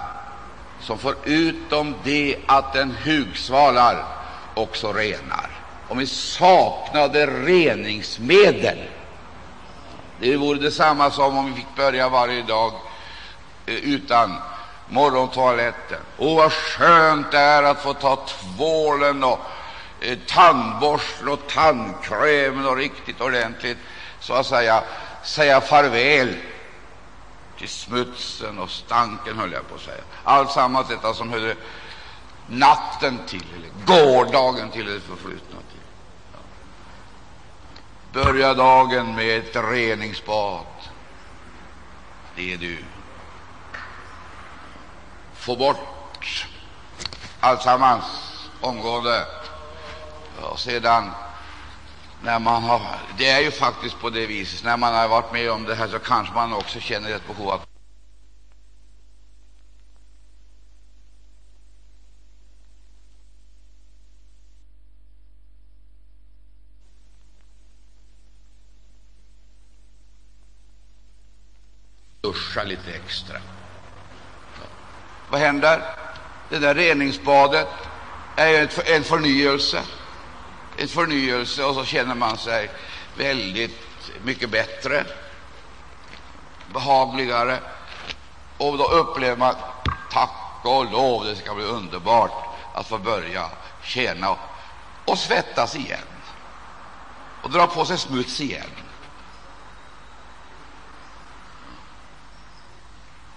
som 0.82 0.98
förutom 0.98 1.95
det 2.04 2.38
att 2.45 2.74
den 2.74 2.91
hugsvalar 2.91 4.06
också 4.54 4.93
renar. 4.93 5.50
Om 5.88 5.98
vi 5.98 6.08
saknade 6.08 7.28
reningsmedel. 7.28 8.78
Det 10.19 10.38
vore 10.38 10.60
detsamma 10.60 11.12
som 11.12 11.38
om 11.38 11.45
vi 11.45 11.54
fick 11.54 11.76
börja 11.76 12.10
varje 12.10 12.41
dag 12.41 12.74
eh, 13.65 13.76
utan 13.76 14.36
morgontoaletten. 14.89 16.00
Åh, 16.17 16.38
vad 16.38 16.52
skönt 16.52 17.32
det 17.32 17.39
är 17.39 17.63
att 17.63 17.82
få 17.82 17.93
ta 17.93 18.15
tvålen 18.15 19.24
och 19.24 19.39
Eh, 20.06 20.18
tandborsten 20.28 21.28
och 21.28 21.48
tandkrämen 21.48 22.65
och 22.65 22.78
riktigt 22.78 23.22
ordentligt 23.22 23.78
så 24.20 24.34
att 24.34 24.46
säga 24.46 24.84
säga 25.24 25.62
farväl 25.62 26.36
till 27.58 27.70
smutsen 27.70 28.60
och 28.60 28.70
stanken, 28.70 29.38
höll 29.38 29.52
jag 29.52 29.70
på 29.70 29.76
att 29.76 29.82
säga. 29.82 30.04
Alltsammans 30.24 30.88
detta 30.88 31.13
som 31.13 31.30
hörde 31.30 31.56
natten 32.48 33.20
till, 33.28 33.44
eller 33.56 33.70
gårdagen 33.86 34.72
till, 34.72 34.88
eller 34.88 35.00
förflutna 35.00 35.60
till. 35.72 35.82
Ja. 36.34 36.39
Börja 38.24 38.54
dagen 38.54 39.15
med 39.15 39.38
ett 39.39 39.56
reningsbad. 39.56 40.65
Det 42.36 42.54
är 42.54 42.58
du. 42.58 42.78
Få 45.36 45.56
bort 45.56 46.48
alltsammans 47.39 48.06
omgående. 48.62 49.26
Och 50.41 50.60
sedan 50.60 51.12
när 52.21 52.39
man 52.39 52.63
har, 52.63 52.82
det 53.17 53.30
är 53.30 53.39
ju 53.39 53.52
faktiskt 53.52 54.00
på 54.00 54.10
det 54.10 54.26
viset, 54.26 54.63
när 54.63 54.78
man 54.78 54.93
har 54.93 55.08
varit 55.08 55.34
med 55.34 55.52
om 55.52 55.63
det 55.63 55.76
här 55.76 55.88
så 55.88 56.00
kanske 56.00 56.34
man 56.34 56.54
också 56.54 56.80
känner 56.80 57.15
ett 57.15 57.28
behov 57.28 57.50
av 57.50 57.62
duscha 72.21 72.63
lite 72.63 72.91
extra. 72.91 73.38
Vad 75.30 75.39
händer? 75.39 75.82
Det 76.50 76.60
där 76.60 76.76
reningsbadet 76.76 77.67
är 78.36 78.69
en 78.86 79.04
förnyelse 79.04 79.82
en 80.77 80.88
förnyelse, 80.88 81.63
och 81.63 81.75
så 81.75 81.85
känner 81.85 82.15
man 82.15 82.38
sig 82.38 82.71
väldigt 83.17 84.11
mycket 84.21 84.49
bättre, 84.49 85.05
behagligare. 86.73 87.59
Och 88.57 88.77
då 88.77 88.88
upplever 88.88 89.38
man, 89.38 89.55
tack 90.11 90.61
och 90.63 90.91
lov, 90.91 91.25
det 91.25 91.35
ska 91.35 91.55
bli 91.55 91.65
underbart 91.65 92.57
att 92.73 92.88
få 92.88 92.97
börja 92.97 93.49
tjäna 93.83 94.38
och 95.05 95.17
svettas 95.17 95.75
igen 95.75 95.99
och 97.41 97.51
dra 97.51 97.67
på 97.67 97.85
sig 97.85 97.97
smuts 97.97 98.41
igen. 98.41 98.69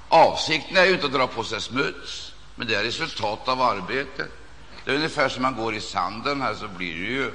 Avsikten 0.09 0.77
är 0.77 0.85
ju 0.85 0.93
inte 0.93 1.07
att 1.07 1.13
dra 1.13 1.27
på 1.27 1.45
sig 1.45 1.61
smuts, 1.61 2.33
men 2.55 2.67
det 2.67 2.75
är 2.75 2.83
resultat 2.83 3.49
av 3.49 3.63
arbetet. 3.63 4.31
Det 4.85 4.91
är 4.91 4.95
ungefär 4.95 5.29
som 5.29 5.43
man 5.43 5.57
går 5.57 5.75
i 5.75 5.81
sanden 5.81 6.43
här, 6.43 6.55
så 6.55 6.69
blir 6.69 6.95
det 6.95 7.13
ju, 7.13 7.33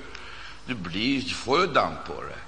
du 0.65 0.75
blir, 0.75 1.21
du 1.21 1.29
får 1.29 1.59
ju 1.59 1.67
damp 1.67 2.05
på 2.05 2.21
det. 2.21 2.39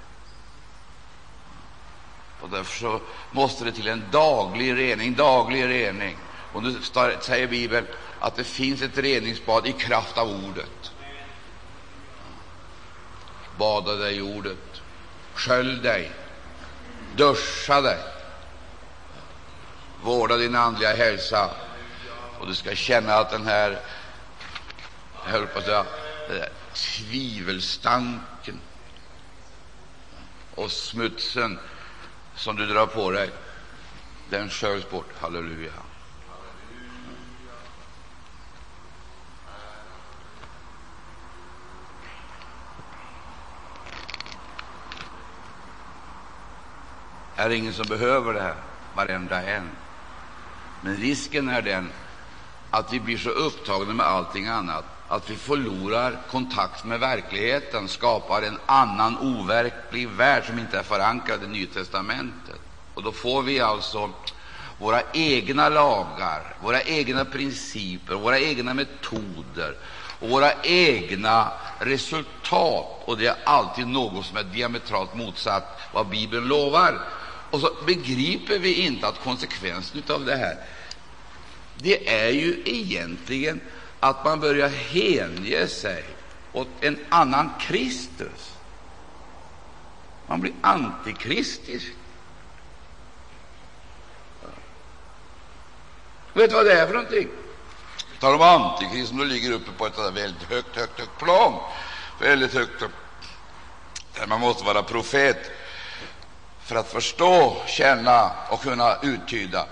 Och 2.40 2.50
därför 2.50 2.78
så 2.78 3.00
måste 3.30 3.64
det 3.64 3.72
till 3.72 3.88
en 3.88 4.04
daglig 4.10 4.76
rening, 4.76 5.14
daglig 5.14 5.64
rening. 5.64 6.16
Och 6.52 6.62
nu 6.62 6.76
säger 7.20 7.46
Bibeln 7.46 7.86
att 8.20 8.36
det 8.36 8.44
finns 8.44 8.82
ett 8.82 8.98
reningsbad 8.98 9.66
i 9.66 9.72
kraft 9.72 10.18
av 10.18 10.28
ordet. 10.28 10.92
Bada 13.58 13.94
dig 13.94 14.16
i 14.16 14.20
ordet, 14.20 14.82
skölj 15.34 15.82
dig, 15.82 16.10
duscha 17.16 17.80
dig, 17.80 17.98
vårda 20.02 20.36
din 20.36 20.56
andliga 20.56 20.94
hälsa, 20.94 21.50
och 22.40 22.46
du 22.46 22.54
ska 22.54 22.74
känna 22.74 23.14
att 23.14 23.30
den 23.30 23.46
här 23.46 23.80
jag 25.26 25.32
höll 25.32 25.46
på 25.46 25.58
att 25.58 25.64
säga, 25.64 25.86
tvivelstanken 26.74 28.60
och 30.54 30.70
smutsen 30.70 31.58
som 32.34 32.56
du 32.56 32.66
drar 32.66 32.86
på 32.86 33.10
dig, 33.10 33.30
den 34.30 34.50
sköljs 34.50 34.90
bort. 34.90 35.08
Halleluja. 35.20 35.72
är 47.36 47.50
ingen 47.50 47.72
som 47.72 47.86
behöver 47.88 48.34
det 48.34 48.40
här, 48.40 48.56
varenda 48.94 49.42
en. 49.42 49.70
Men 50.80 50.96
risken 50.96 51.48
är 51.48 51.62
den 51.62 51.92
att 52.70 52.92
vi 52.92 53.00
blir 53.00 53.18
så 53.18 53.30
upptagna 53.30 53.94
med 53.94 54.06
allting 54.06 54.46
annat 54.46 54.95
att 55.08 55.30
vi 55.30 55.36
förlorar 55.36 56.18
kontakt 56.30 56.84
med 56.84 57.00
verkligheten, 57.00 57.88
skapar 57.88 58.42
en 58.42 58.58
annan 58.66 59.18
overklig 59.18 60.08
värld 60.08 60.44
som 60.46 60.58
inte 60.58 60.78
är 60.78 60.82
förankrad 60.82 61.44
i 61.44 61.46
Nya 61.46 61.66
testamentet. 61.74 62.60
Och 62.94 63.02
då 63.02 63.12
får 63.12 63.42
vi 63.42 63.60
alltså 63.60 64.10
våra 64.78 65.02
egna 65.12 65.68
lagar, 65.68 66.56
våra 66.62 66.82
egna 66.82 67.24
principer, 67.24 68.14
våra 68.14 68.38
egna 68.38 68.74
metoder 68.74 69.76
och 70.20 70.28
våra 70.28 70.52
egna 70.62 71.52
resultat. 71.78 73.02
Och 73.04 73.18
det 73.18 73.26
är 73.26 73.36
alltid 73.44 73.86
något 73.86 74.26
som 74.26 74.36
är 74.36 74.42
diametralt 74.44 75.14
motsatt 75.14 75.80
vad 75.92 76.08
Bibeln 76.08 76.48
lovar. 76.48 77.00
Och 77.50 77.60
så 77.60 77.70
begriper 77.86 78.58
vi 78.58 78.74
inte 78.74 79.08
att 79.08 79.20
konsekvensen 79.20 80.02
av 80.08 80.24
det 80.24 80.36
här, 80.36 80.56
det 81.74 82.08
är 82.08 82.30
ju 82.30 82.62
egentligen 82.64 83.60
att 84.00 84.24
man 84.24 84.40
börjar 84.40 84.68
hänge 84.68 85.66
sig 85.66 86.04
åt 86.52 86.68
en 86.80 86.98
annan 87.08 87.50
Kristus. 87.60 88.52
Man 90.26 90.40
blir 90.40 90.52
antikristisk. 90.60 91.86
Vet 96.32 96.50
du 96.50 96.56
vad 96.56 96.66
det 96.66 96.72
är 96.72 96.86
för 96.86 96.94
någonting? 96.94 97.28
Tar 98.20 98.32
de 98.32 98.42
antikrist 98.42 99.08
som 99.08 99.20
ligger 99.20 99.52
uppe 99.52 99.70
på 99.72 99.86
ett 99.86 99.98
väldigt 99.98 100.42
högt, 100.42 100.76
högt, 100.76 101.00
högt 101.00 101.18
plan. 101.18 101.54
Väldigt 102.20 102.54
högt, 102.54 102.82
där 104.14 104.26
man 104.26 104.40
måste 104.40 104.64
vara 104.64 104.82
profet 104.82 105.50
för 106.60 106.76
att 106.76 106.92
förstå, 106.92 107.56
känna 107.66 108.30
och 108.50 108.62
kunna 108.62 108.96
uttyda. 109.02 109.66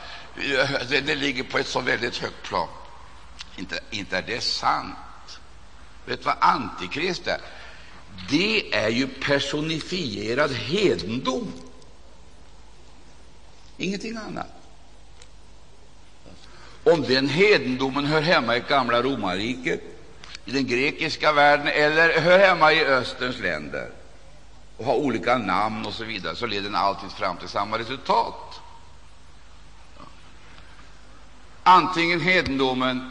Det, 0.89 1.01
det 1.01 1.15
ligger 1.15 1.43
på 1.43 1.59
ett 1.59 1.67
så 1.67 1.81
väldigt 1.81 2.17
högt 2.17 2.43
plan. 2.43 2.69
Inte, 3.57 3.81
inte 3.91 4.19
är 4.19 4.23
det 4.23 4.41
sant. 4.41 4.97
Vet 6.05 6.19
du 6.19 6.25
vad 6.25 6.37
Antikrist 6.41 7.27
är? 7.27 7.41
Det 8.31 8.75
är 8.75 8.89
ju 8.89 9.07
personifierad 9.07 10.53
hedendom. 10.53 11.53
Ingenting 13.77 14.17
annat. 14.17 14.47
Om 16.85 17.03
den 17.03 17.29
hedendomen 17.29 18.05
hör 18.07 18.21
hemma 18.21 18.57
i 18.57 18.61
gamla 18.61 19.03
romarriket, 19.03 19.81
i 20.45 20.51
den 20.51 20.67
grekiska 20.67 21.33
världen 21.33 21.67
eller 21.67 22.21
hör 22.21 22.39
hemma 22.39 22.73
i 22.73 22.85
Österns 22.85 23.39
länder 23.39 23.91
och 24.77 24.85
har 24.85 24.95
olika 24.95 25.39
namn 25.39 25.87
och 25.87 25.95
så 25.95 26.05
vidare, 26.05 26.37
så 26.37 26.47
leder 26.47 26.63
den 26.63 26.75
alltid 26.75 27.11
fram 27.11 27.37
till 27.37 27.49
samma 27.49 27.79
resultat. 27.79 28.61
Antingen 31.63 32.21
hedendomen 32.21 33.11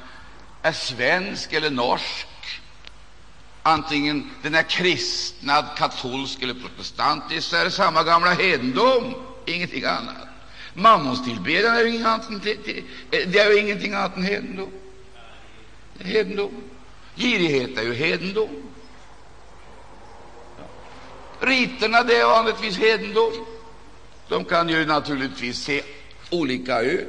är 0.63 0.71
svensk 0.71 1.53
eller 1.53 1.69
norsk, 1.69 2.27
antingen 3.63 4.29
den 4.41 4.55
är 4.55 4.63
kristnad, 4.63 5.65
katolsk 5.77 6.41
eller 6.41 6.53
protestantisk, 6.53 7.49
så 7.49 7.55
är 7.55 7.63
det 7.63 7.71
samma 7.71 8.03
gamla 8.03 8.33
hedendom, 8.33 9.13
ingenting 9.45 9.83
annat. 9.83 10.27
Mammonstillbedjan 10.73 11.75
är 11.75 11.81
ju 11.81 11.87
ingenting 11.87 12.05
annat 12.05 12.29
än, 12.29 12.41
eh, 13.11 13.45
är 13.45 13.51
ju 13.51 13.59
ingenting 13.59 13.93
annat 13.93 14.15
än 14.17 14.23
hedendom. 14.23 14.71
hedendom. 15.99 16.63
Girighet 17.15 17.77
är 17.77 17.83
ju 17.83 17.93
hedendom. 17.93 18.49
Riterna 21.39 22.03
det 22.03 22.17
är 22.17 22.25
vanligtvis 22.25 22.77
hedendom. 22.77 23.31
De 24.27 24.45
kan 24.45 24.69
ju 24.69 24.85
naturligtvis 24.85 25.63
se 25.63 25.81
olika 26.29 26.81
ut. 26.81 27.07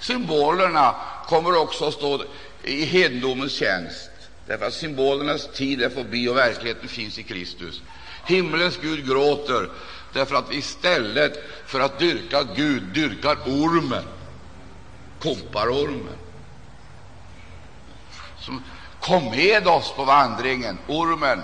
Symbolerna 0.00 0.94
kommer 1.26 1.56
också 1.56 1.84
att 1.84 1.94
stå 1.94 2.24
i 2.62 2.84
hedendomens 2.84 3.52
tjänst, 3.52 4.10
därför 4.46 4.66
att 4.66 4.74
symbolernas 4.74 5.48
tid 5.54 5.82
är 5.82 5.90
förbi 5.90 6.28
och 6.28 6.36
verkligheten 6.36 6.88
finns 6.88 7.18
i 7.18 7.22
Kristus. 7.22 7.82
Himmelens 8.26 8.78
Gud 8.82 9.08
gråter 9.08 9.68
därför 10.12 10.34
att 10.34 10.50
vi 10.50 10.56
istället 10.56 11.44
för 11.66 11.80
att 11.80 11.98
dyrka 11.98 12.42
Gud 12.56 12.82
dyrkar 12.82 13.36
ormen, 13.46 14.04
kopparormen, 15.20 16.16
som 18.40 18.62
kom 19.00 19.30
med 19.30 19.68
oss 19.68 19.92
på 19.96 20.04
vandringen, 20.04 20.78
ormen 20.86 21.42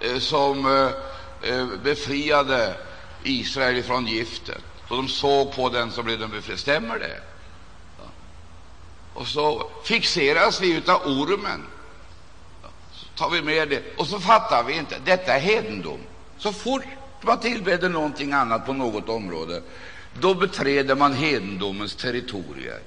eh, 0.00 0.18
som 0.18 0.66
eh, 0.66 1.50
eh 1.50 1.66
befriade 1.82 2.74
Israel 3.22 3.82
från 3.82 4.06
giftet. 4.06 4.62
Så 4.88 4.96
de 4.96 5.08
såg 5.08 5.54
på 5.54 5.68
den 5.68 5.90
så 5.90 6.02
blev 6.02 6.18
de 6.18 6.30
befriade. 6.30 6.60
Stämmer 6.60 6.98
det? 6.98 7.33
Och 9.14 9.26
så 9.26 9.70
fixeras 9.84 10.60
vi 10.60 10.82
av 10.86 11.02
ormen. 11.06 11.66
Så 12.92 13.06
tar 13.16 13.30
vi 13.30 13.42
med 13.42 13.68
det, 13.68 13.82
och 13.98 14.06
så 14.06 14.20
fattar 14.20 14.64
vi 14.64 14.72
inte. 14.72 14.96
Detta 15.04 15.32
är 15.32 15.40
hedendom. 15.40 16.00
Så 16.38 16.52
fort 16.52 16.84
man 17.20 17.40
tillbeder 17.40 17.88
någonting 17.88 18.32
annat 18.32 18.66
på 18.66 18.72
något 18.72 19.08
område, 19.08 19.62
då 20.20 20.34
beträder 20.34 20.94
man 20.94 21.14
hedendomens 21.14 21.96
territorier. 21.96 22.78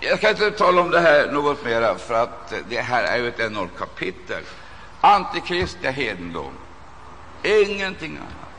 Jag 0.00 0.18
ska 0.18 0.30
inte 0.30 0.50
tala 0.50 0.80
om 0.80 0.90
det 0.90 1.00
här 1.00 1.32
något 1.32 1.64
mera, 1.64 1.98
för 1.98 2.14
att 2.14 2.52
det 2.68 2.80
här 2.80 3.04
är 3.04 3.18
ju 3.18 3.28
ett 3.28 3.40
enormt 3.40 3.78
kapitel. 3.78 4.42
Antikrist 5.00 5.78
är 5.82 5.92
hedendom, 5.92 6.52
ingenting 7.42 8.16
annat. 8.16 8.51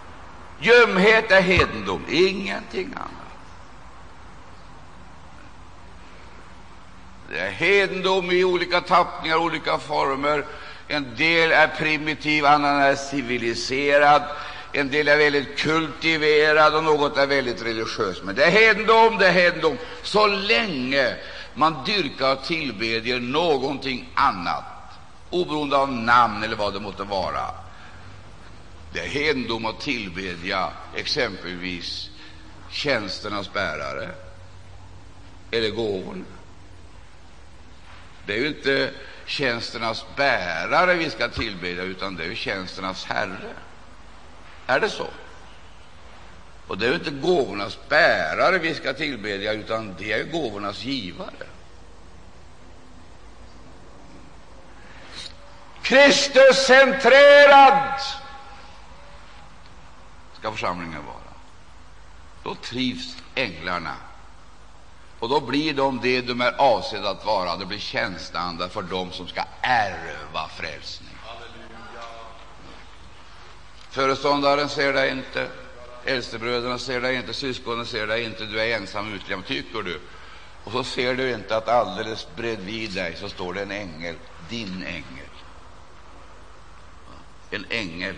Ljumhet 0.63 1.31
är 1.31 1.41
hedendom, 1.41 2.05
ingenting 2.09 2.93
annat. 2.95 3.09
Det 7.29 7.39
är 7.39 7.51
hedendom 7.51 8.31
i 8.31 8.43
olika 8.43 8.81
tappningar, 8.81 9.37
olika 9.37 9.77
former. 9.77 10.45
En 10.87 11.15
del 11.15 11.51
är 11.51 11.67
primitiv, 11.67 12.45
annan 12.45 12.81
är 12.81 12.95
civiliserad. 12.95 14.23
En 14.71 14.89
del 14.89 15.07
är 15.07 15.17
väldigt 15.17 15.57
kultiverad 15.57 16.75
och 16.75 16.83
något 16.83 17.17
är 17.17 17.27
väldigt 17.27 17.61
religiöst. 17.61 18.23
Men 18.23 18.35
det 18.35 18.45
är 18.45 18.51
hedendom, 18.51 19.17
det 19.17 19.27
är 19.27 19.31
hedendom, 19.31 19.77
så 20.03 20.27
länge 20.27 21.15
man 21.53 21.83
dyrkar 21.85 22.31
och 22.31 22.43
tillbedjer 22.43 23.19
någonting 23.19 24.09
annat, 24.15 24.63
oberoende 25.29 25.77
av 25.77 25.91
namn 25.91 26.43
eller 26.43 26.55
vad 26.55 26.73
det 26.73 26.79
måtte 26.79 27.03
vara. 27.03 27.62
Det 28.93 28.99
är 28.99 29.07
hedendom 29.07 29.65
att 29.65 29.81
tillbedja 29.81 30.71
exempelvis 30.95 32.09
tjänsternas 32.69 33.53
bärare 33.53 34.09
eller 35.51 35.69
gåvorna. 35.69 36.25
Det 38.25 38.33
är 38.33 38.37
ju 38.37 38.47
inte 38.47 38.91
tjänsternas 39.25 40.05
bärare 40.15 40.95
vi 40.95 41.09
ska 41.09 41.29
tillbedja, 41.29 41.83
utan 41.83 42.15
det 42.15 42.25
är 42.25 42.35
tjänsternas 42.35 43.05
Herre. 43.05 43.53
Är 44.67 44.79
det 44.79 44.89
så? 44.89 45.07
Och 46.67 46.77
det 46.77 46.85
är 46.85 46.89
ju 46.89 46.95
inte 46.95 47.11
gåvornas 47.11 47.77
bärare 47.89 48.57
vi 48.57 48.75
ska 48.75 48.93
tillbedja, 48.93 49.53
utan 49.53 49.95
det 49.99 50.11
är 50.11 50.23
gåvornas 50.23 50.83
givare. 50.83 51.47
Kristuscentrerad 55.81 57.99
ska 60.43 60.51
församlingen 60.51 61.05
vara. 61.05 61.33
Då 62.43 62.55
trivs 62.55 63.17
änglarna, 63.35 63.95
och 65.19 65.29
då 65.29 65.39
blir 65.39 65.73
de 65.73 65.99
det 66.01 66.21
de 66.21 66.41
är 66.41 66.53
avsedda 66.57 67.09
att 67.09 67.25
vara. 67.25 67.55
Det 67.55 67.65
blir 67.65 67.79
tjänsteandar 67.79 68.67
för 68.67 68.81
dem 68.81 69.11
som 69.11 69.27
ska 69.27 69.43
ärva 69.61 70.47
frälsning. 70.47 71.15
Föreståndaren 73.89 74.69
ser 74.69 74.93
dig 74.93 75.11
inte, 75.11 75.47
äldstebröderna 76.05 76.77
ser 76.77 77.01
dig 77.01 77.15
inte, 77.15 77.33
syskonen 77.33 77.85
ser 77.85 78.07
dig 78.07 78.23
inte, 78.23 78.45
du 78.45 78.61
är 78.61 78.77
ensam 78.77 79.13
utlämnad, 79.13 79.47
tycker 79.47 79.81
du. 79.81 80.01
Och 80.63 80.71
så 80.71 80.83
ser 80.83 81.15
du 81.15 81.31
inte 81.31 81.57
att 81.57 81.67
alldeles 81.67 82.27
bredvid 82.35 82.91
dig 82.91 83.15
så 83.19 83.29
står 83.29 83.53
det 83.53 83.61
en 83.61 83.71
ängel, 83.71 84.15
din 84.49 84.83
ängel. 84.83 85.29
En 87.49 87.65
ängel 87.69 88.15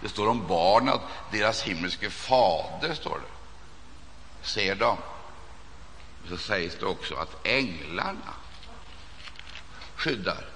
det 0.00 0.08
står 0.08 0.28
om 0.28 0.46
barnen 0.46 0.94
att 0.94 1.00
deras 1.32 1.62
himmelske 1.62 2.10
fader 2.10 2.94
står 2.94 3.18
det. 3.18 4.48
ser 4.48 4.74
dem. 4.74 4.96
Så 6.28 6.36
sägs 6.36 6.76
det 6.80 6.86
också 6.86 7.14
att 7.14 7.46
änglarna 7.46 8.34
skyddar. 9.96 10.46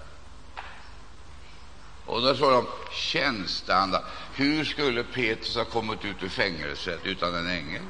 Och 2.07 2.23
då 2.23 2.35
står 2.35 2.53
de 2.53 2.67
tjänsteanda. 2.93 4.05
Hur 4.35 4.65
skulle 4.65 5.05
Petrus 5.05 5.57
ha 5.57 5.65
kommit 5.65 6.05
ut 6.05 6.23
ur 6.23 6.29
fängelset 6.29 7.01
utan 7.05 7.35
en 7.35 7.51
ängel? 7.51 7.83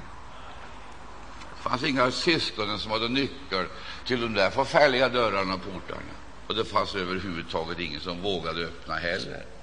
Det 1.57 1.69
fanns 1.71 1.85
inga 1.85 2.11
syskon 2.11 2.79
som 2.79 2.91
hade 2.91 3.09
nyckel 3.09 3.67
till 4.07 4.21
de 4.21 4.35
där 4.35 4.51
förfärliga 4.51 5.09
dörrarna 5.09 5.55
och 5.55 5.63
portarna. 5.63 6.03
Och 6.47 6.55
det 6.55 6.65
fanns 6.65 6.95
överhuvudtaget 6.95 7.79
ingen 7.79 8.01
som 8.01 8.23
vågade 8.23 8.65
öppna 8.65 8.95
heller. 8.95 9.58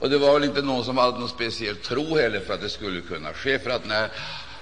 Och 0.00 0.10
det 0.10 0.18
var 0.18 0.32
väl 0.32 0.44
inte 0.44 0.62
någon 0.62 0.84
som 0.84 0.98
hade 0.98 1.18
någon 1.18 1.28
speciell 1.28 1.76
tro 1.76 2.16
heller 2.16 2.40
för 2.40 2.54
att 2.54 2.60
det 2.60 2.68
skulle 2.68 3.00
kunna 3.00 3.32
ske. 3.32 3.58
För 3.58 3.70
att 3.70 3.86
när 3.86 4.10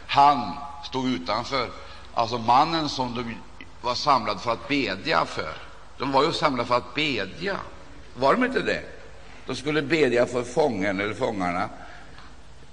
han 0.07 0.53
stod 0.85 1.09
utanför, 1.09 1.71
alltså 2.15 2.39
mannen 2.39 2.89
som 2.89 3.15
de 3.15 3.35
var 3.83 3.95
samlade 3.95 4.41
för 4.41 4.53
att 4.53 4.69
bedja 4.69 5.25
för, 5.25 5.53
de 5.99 6.13
var 6.13 6.25
ju 6.25 6.33
samlade 6.33 6.69
för 6.69 6.77
att 6.77 6.95
bedja, 6.95 7.57
var 8.15 8.35
de 8.35 8.45
inte 8.45 8.61
det? 8.61 8.83
De 9.47 9.57
skulle 9.57 9.83
bedja 9.83 10.27
för 10.27 10.43
fången 10.43 11.01
eller 11.01 11.15
fångarna. 11.15 11.69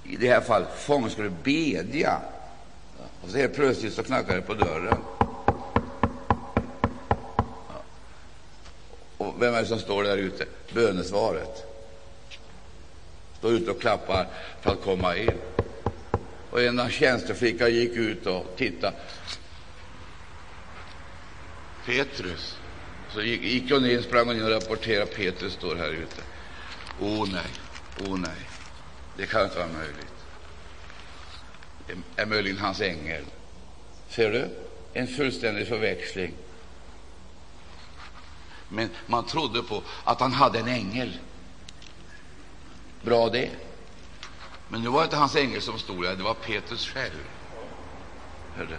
I 0.03 0.15
det 0.15 0.27
här 0.27 0.41
fallet, 0.41 0.67
fången 0.79 1.09
skulle 1.09 1.29
bedja. 1.29 2.19
Och 3.23 3.29
så 3.29 3.37
helt 3.37 3.55
plötsligt 3.55 3.93
så 3.93 4.03
knackade 4.03 4.35
det 4.35 4.41
på 4.41 4.53
dörren. 4.53 4.97
Och 9.17 9.35
vem 9.39 9.53
är 9.53 9.61
det 9.61 9.67
som 9.67 9.79
står 9.79 10.03
där 10.03 10.17
ute? 10.17 10.45
Bönesvaret 10.73 11.74
står 13.45 13.53
ute 13.53 13.71
och 13.71 13.81
klappar 13.81 14.27
för 14.61 14.71
att 14.71 14.81
komma 14.81 15.15
in. 15.15 15.31
Och 16.49 16.61
en 16.61 16.89
tjänsteflicka 16.89 17.67
gick 17.67 17.91
ut 17.91 18.25
och 18.25 18.53
tittade. 18.57 18.95
Petrus. 21.85 22.57
Så 23.13 23.21
gick, 23.21 23.41
gick 23.41 23.71
hon 23.71 23.85
in, 23.85 24.03
sprang 24.03 24.27
hon 24.27 24.35
in 24.35 24.43
och 24.43 24.49
rapporterade 24.49 25.05
Petrus 25.05 25.53
står 25.53 25.75
här 25.75 25.89
ute. 25.89 26.21
Åh 27.01 27.23
oh, 27.23 27.31
nej, 27.31 27.41
åh 28.01 28.13
oh, 28.13 28.19
nej, 28.19 28.49
det 29.17 29.25
kan 29.25 29.43
inte 29.43 29.57
vara 29.57 29.67
möjligt. 29.67 30.13
Det 31.87 32.21
är 32.21 32.25
möjligen 32.25 32.57
hans 32.57 32.81
ängel. 32.81 33.23
Ser 34.09 34.31
du? 34.31 34.49
En 34.93 35.07
fullständig 35.07 35.67
förväxling. 35.67 36.33
Men 38.69 38.89
man 39.07 39.25
trodde 39.25 39.61
på 39.61 39.83
att 40.03 40.19
han 40.19 40.31
hade 40.31 40.59
en 40.59 40.67
ängel. 40.67 41.17
Bra 43.05 43.29
det. 43.29 43.49
Men 44.67 44.81
nu 44.81 44.89
var 44.89 44.99
det 44.99 45.05
inte 45.05 45.15
hans 45.15 45.35
ängel 45.35 45.61
som 45.61 45.79
stod 45.79 46.03
där, 46.03 46.15
det 46.15 46.23
var 46.23 46.33
Petrus 46.33 46.87
själv. 46.87 47.23
Hörde? 48.55 48.77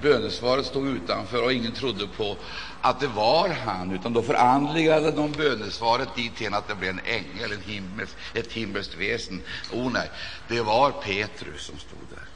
bönesvaret 0.00 0.66
stod 0.66 0.88
utanför 0.88 1.42
och 1.42 1.52
ingen 1.52 1.72
trodde 1.72 2.06
på 2.06 2.38
att 2.80 3.00
det 3.00 3.06
var 3.06 3.48
han, 3.48 3.90
utan 3.90 4.12
då 4.12 4.22
förandligade 4.22 5.10
de 5.10 5.32
bönesvaret 5.32 6.08
dithän 6.16 6.54
att 6.54 6.68
det 6.68 6.74
blev 6.74 6.90
en 6.90 7.00
ängel, 7.04 7.52
en 7.52 7.62
himmels, 7.62 8.16
ett 8.34 8.52
himmelskt 8.52 8.94
väsen. 8.94 9.42
Oh 9.72 9.92
nej, 9.92 10.10
det 10.48 10.60
var 10.60 10.90
Petrus 10.90 11.62
som 11.62 11.78
stod 11.78 11.98
där. 12.10 12.28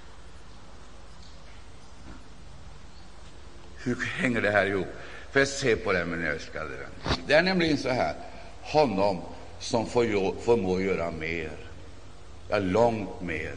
Hur 3.77 4.07
hänger 4.07 4.41
det 4.41 4.51
här 4.51 4.67
ihop? 4.67 4.89
För 5.33 5.43
att 5.43 5.49
se 5.49 5.77
på 5.77 5.93
det, 5.93 6.05
min 6.05 6.25
älskade 6.25 6.69
vän. 6.69 7.17
Det 7.27 7.35
är 7.35 7.43
nämligen 7.43 7.79
så 7.79 7.89
här, 7.89 8.15
honom 8.63 9.23
som 9.63 9.87
förmår 9.87 10.83
göra 10.83 11.11
mer, 11.11 11.57
ja, 12.49 12.59
långt 12.59 13.21
mer 13.21 13.55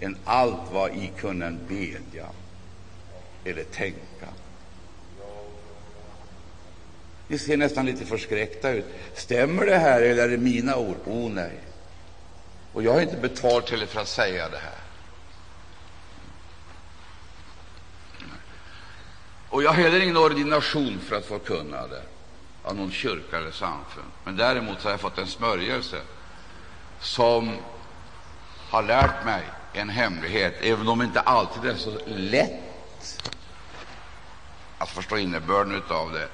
än 0.00 0.16
allt 0.24 0.72
vad 0.72 0.90
I 0.90 1.12
kunnen 1.16 1.58
bedja 1.68 2.26
eller 3.44 3.64
tänka. 3.64 4.28
Ni 7.28 7.38
ser 7.38 7.56
nästan 7.56 7.86
lite 7.86 8.04
förskräckta 8.04 8.70
ut. 8.70 8.84
Stämmer 9.14 9.66
det 9.66 9.76
här, 9.76 10.02
eller 10.02 10.24
är 10.24 10.28
det 10.28 10.36
mina 10.36 10.76
ord? 10.76 10.96
Oh, 11.06 11.30
nej. 11.30 11.58
Och 12.72 12.82
jag 12.82 12.92
har 12.92 13.00
inte 13.00 13.16
betalt 13.16 13.66
till 13.66 13.86
för 13.86 14.00
att 14.00 14.08
säga 14.08 14.48
det 14.48 14.58
här. 14.58 14.78
Och 19.48 19.62
jag 19.62 19.70
har 19.70 19.82
heller 19.82 20.00
ingen 20.00 20.16
ordination 20.16 21.00
för 21.00 21.16
att 21.16 21.24
förkunna 21.24 21.86
det 21.86 22.02
av 22.68 22.76
någon 22.76 22.90
kyrka 22.90 23.36
eller 23.36 23.50
samfund. 23.50 24.06
Men 24.24 24.36
däremot 24.36 24.82
har 24.82 24.90
jag 24.90 25.00
fått 25.00 25.18
en 25.18 25.26
smörjelse 25.26 26.00
som 27.00 27.56
har 28.70 28.82
lärt 28.82 29.24
mig 29.24 29.42
en 29.72 29.88
hemlighet, 29.88 30.54
även 30.60 30.88
om 30.88 30.98
det 30.98 31.04
inte 31.04 31.20
alltid 31.20 31.70
är 31.70 31.76
så 31.76 31.98
lätt 32.06 33.20
att 34.78 34.88
förstå 34.88 35.18
innebörden 35.18 35.82
av 35.88 36.12
det. 36.12 36.28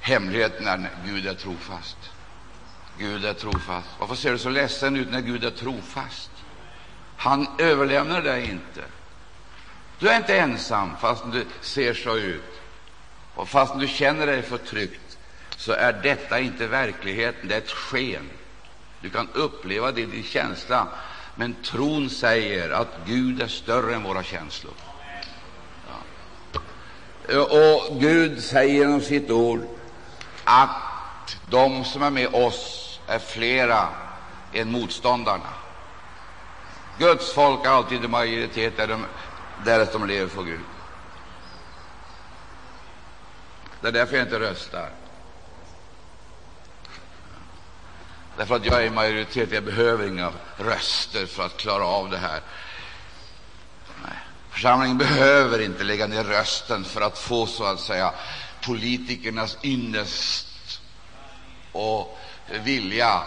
Hemligheten 0.00 0.66
är 0.66 0.76
när 0.76 0.90
Gud 1.06 1.26
är 1.26 1.34
trofast. 1.34 1.96
Gud 2.98 3.24
är 3.24 3.34
trofast. 3.34 3.88
Varför 3.98 4.14
ser 4.14 4.32
du 4.32 4.38
så 4.38 4.48
ledsen 4.48 4.96
ut 4.96 5.10
när 5.10 5.20
Gud 5.20 5.44
är 5.44 5.50
trofast? 5.50 6.30
Han 7.16 7.46
överlämnar 7.58 8.22
dig 8.22 8.50
inte. 8.50 8.84
Du 9.98 10.08
är 10.08 10.16
inte 10.16 10.38
ensam 10.38 10.96
fast 11.00 11.24
du 11.32 11.46
ser 11.60 11.94
så 11.94 12.16
ut. 12.16 12.60
Och 13.34 13.48
fast 13.48 13.78
du 13.78 13.88
känner 13.88 14.26
dig 14.26 14.42
förtryckt, 14.42 15.03
så 15.56 15.72
är 15.72 15.92
detta 15.92 16.40
inte 16.40 16.66
verkligheten, 16.66 17.48
det 17.48 17.54
är 17.54 17.58
ett 17.58 17.70
sken. 17.70 18.30
Du 19.00 19.10
kan 19.10 19.28
uppleva 19.34 19.92
det 19.92 20.00
i 20.00 20.06
din 20.06 20.22
känsla, 20.22 20.86
men 21.34 21.54
tron 21.54 22.10
säger 22.10 22.70
att 22.70 22.88
Gud 23.06 23.42
är 23.42 23.46
större 23.46 23.94
än 23.94 24.02
våra 24.02 24.22
känslor. 24.22 24.72
Ja. 27.28 27.42
Och 27.42 28.00
Gud 28.00 28.42
säger 28.42 28.74
genom 28.74 29.00
sitt 29.00 29.30
ord 29.30 29.66
att 30.44 31.36
de 31.50 31.84
som 31.84 32.02
är 32.02 32.10
med 32.10 32.34
oss 32.34 33.00
är 33.06 33.18
flera 33.18 33.88
än 34.52 34.72
motståndarna. 34.72 35.50
Guds 36.98 37.32
folk 37.32 37.66
är 37.66 37.70
alltid 37.70 38.04
i 38.04 38.08
majoritet 38.08 38.76
där 38.76 38.86
de, 38.86 39.06
därest 39.64 39.92
de 39.92 40.06
lever 40.06 40.28
för 40.28 40.42
Gud. 40.42 40.60
Det 43.80 43.88
är 43.88 43.92
därför 43.92 44.16
jag 44.16 44.26
inte 44.26 44.40
röstar. 44.40 45.03
Därför 48.36 48.56
att 48.56 48.66
jag 48.66 48.82
är 48.82 48.86
i 48.86 48.90
majoritet. 48.90 49.52
Jag 49.52 49.64
behöver 49.64 50.08
inga 50.08 50.32
röster 50.56 51.26
för 51.26 51.46
att 51.46 51.56
klara 51.56 51.84
av 51.84 52.10
det 52.10 52.18
här. 52.18 52.40
Nej. 54.02 54.18
Församlingen 54.50 54.98
behöver 54.98 55.60
inte 55.62 55.84
lägga 55.84 56.06
ner 56.06 56.24
rösten 56.24 56.84
för 56.84 57.00
att 57.00 57.18
få 57.18 57.46
så 57.46 57.64
att 57.64 57.80
säga 57.80 58.14
politikernas 58.66 59.58
ynnest 59.62 60.80
och 61.72 62.18
vilja 62.64 63.22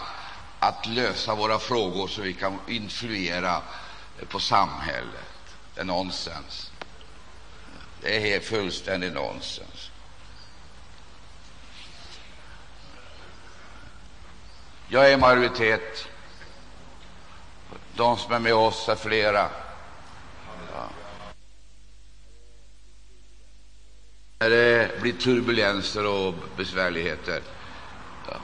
att 0.58 0.86
lösa 0.86 1.34
våra 1.34 1.58
frågor 1.58 2.08
så 2.08 2.22
vi 2.22 2.34
kan 2.34 2.58
influera 2.68 3.62
på 4.28 4.40
samhället. 4.40 5.56
Det 5.74 5.80
är 5.80 5.84
nonsens. 5.84 6.72
Det 8.00 8.34
är 8.34 8.40
fullständigt 8.40 9.12
nonsens. 9.12 9.77
Jag 14.90 15.12
är 15.12 15.18
majoritet. 15.18 16.08
De 17.94 18.16
som 18.16 18.32
är 18.32 18.38
med 18.38 18.54
oss 18.54 18.88
är 18.88 18.96
flera. 18.96 19.48
Ja. 20.72 20.88
När 24.38 24.50
det 24.50 25.00
blir 25.00 25.12
turbulenser 25.12 26.06
och 26.06 26.34
besvärligheter 26.56 27.42
ja. 28.26 28.36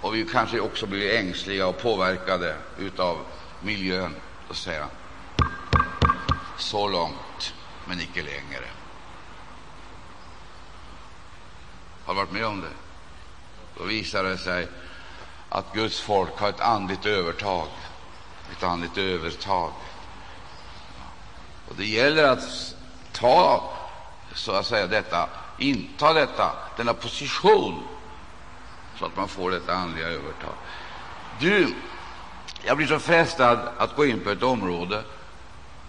och 0.00 0.14
vi 0.14 0.24
kanske 0.24 0.60
också 0.60 0.86
blir 0.86 1.16
ängsliga 1.16 1.66
och 1.66 1.78
påverkade 1.78 2.56
av 2.96 3.18
miljön, 3.60 4.14
då 4.48 4.54
säger 4.54 4.80
han 4.80 4.90
så 6.58 6.88
långt, 6.88 7.54
men 7.88 8.00
icke 8.00 8.22
längre. 8.22 8.64
Har 12.04 12.14
du 12.14 12.20
varit 12.20 12.32
med 12.32 12.46
om 12.46 12.60
det? 12.60 12.76
Då 13.78 13.84
visar 13.84 14.24
det 14.24 14.38
sig 14.38 14.68
att 15.54 15.74
Guds 15.74 16.00
folk 16.00 16.38
har 16.38 16.48
ett 16.48 16.60
andligt 16.60 17.06
övertag, 17.06 17.68
ett 18.52 18.62
andligt 18.62 18.98
övertag. 18.98 19.72
Och 21.68 21.76
det 21.76 21.86
gäller 21.86 22.24
att 22.24 22.74
ta, 23.12 23.72
så 24.34 24.52
att 24.52 24.66
säga, 24.66 24.86
detta, 24.86 25.28
inta 25.58 26.12
detta, 26.12 26.52
denna 26.76 26.94
position, 26.94 27.82
så 28.98 29.04
att 29.04 29.16
man 29.16 29.28
får 29.28 29.50
detta 29.50 29.74
andliga 29.74 30.08
övertag. 30.08 30.54
Du, 31.38 31.74
jag 32.62 32.76
blir 32.76 32.86
så 32.86 32.98
frestad 32.98 33.58
att 33.78 33.96
gå 33.96 34.06
in 34.06 34.20
på 34.20 34.30
ett 34.30 34.42
område 34.42 35.04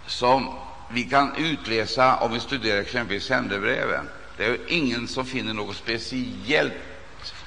som 0.06 0.58
vi 0.90 1.04
kan 1.04 1.36
utläsa 1.36 2.16
om 2.16 2.32
vi 2.32 2.40
studerar 2.40 2.80
exempelvis 2.80 3.24
sändebreven. 3.24 4.08
Det 4.36 4.44
är 4.44 4.72
ingen 4.72 5.08
som 5.08 5.26
finner 5.26 5.54
något 5.54 5.76
speciellt 5.76 6.72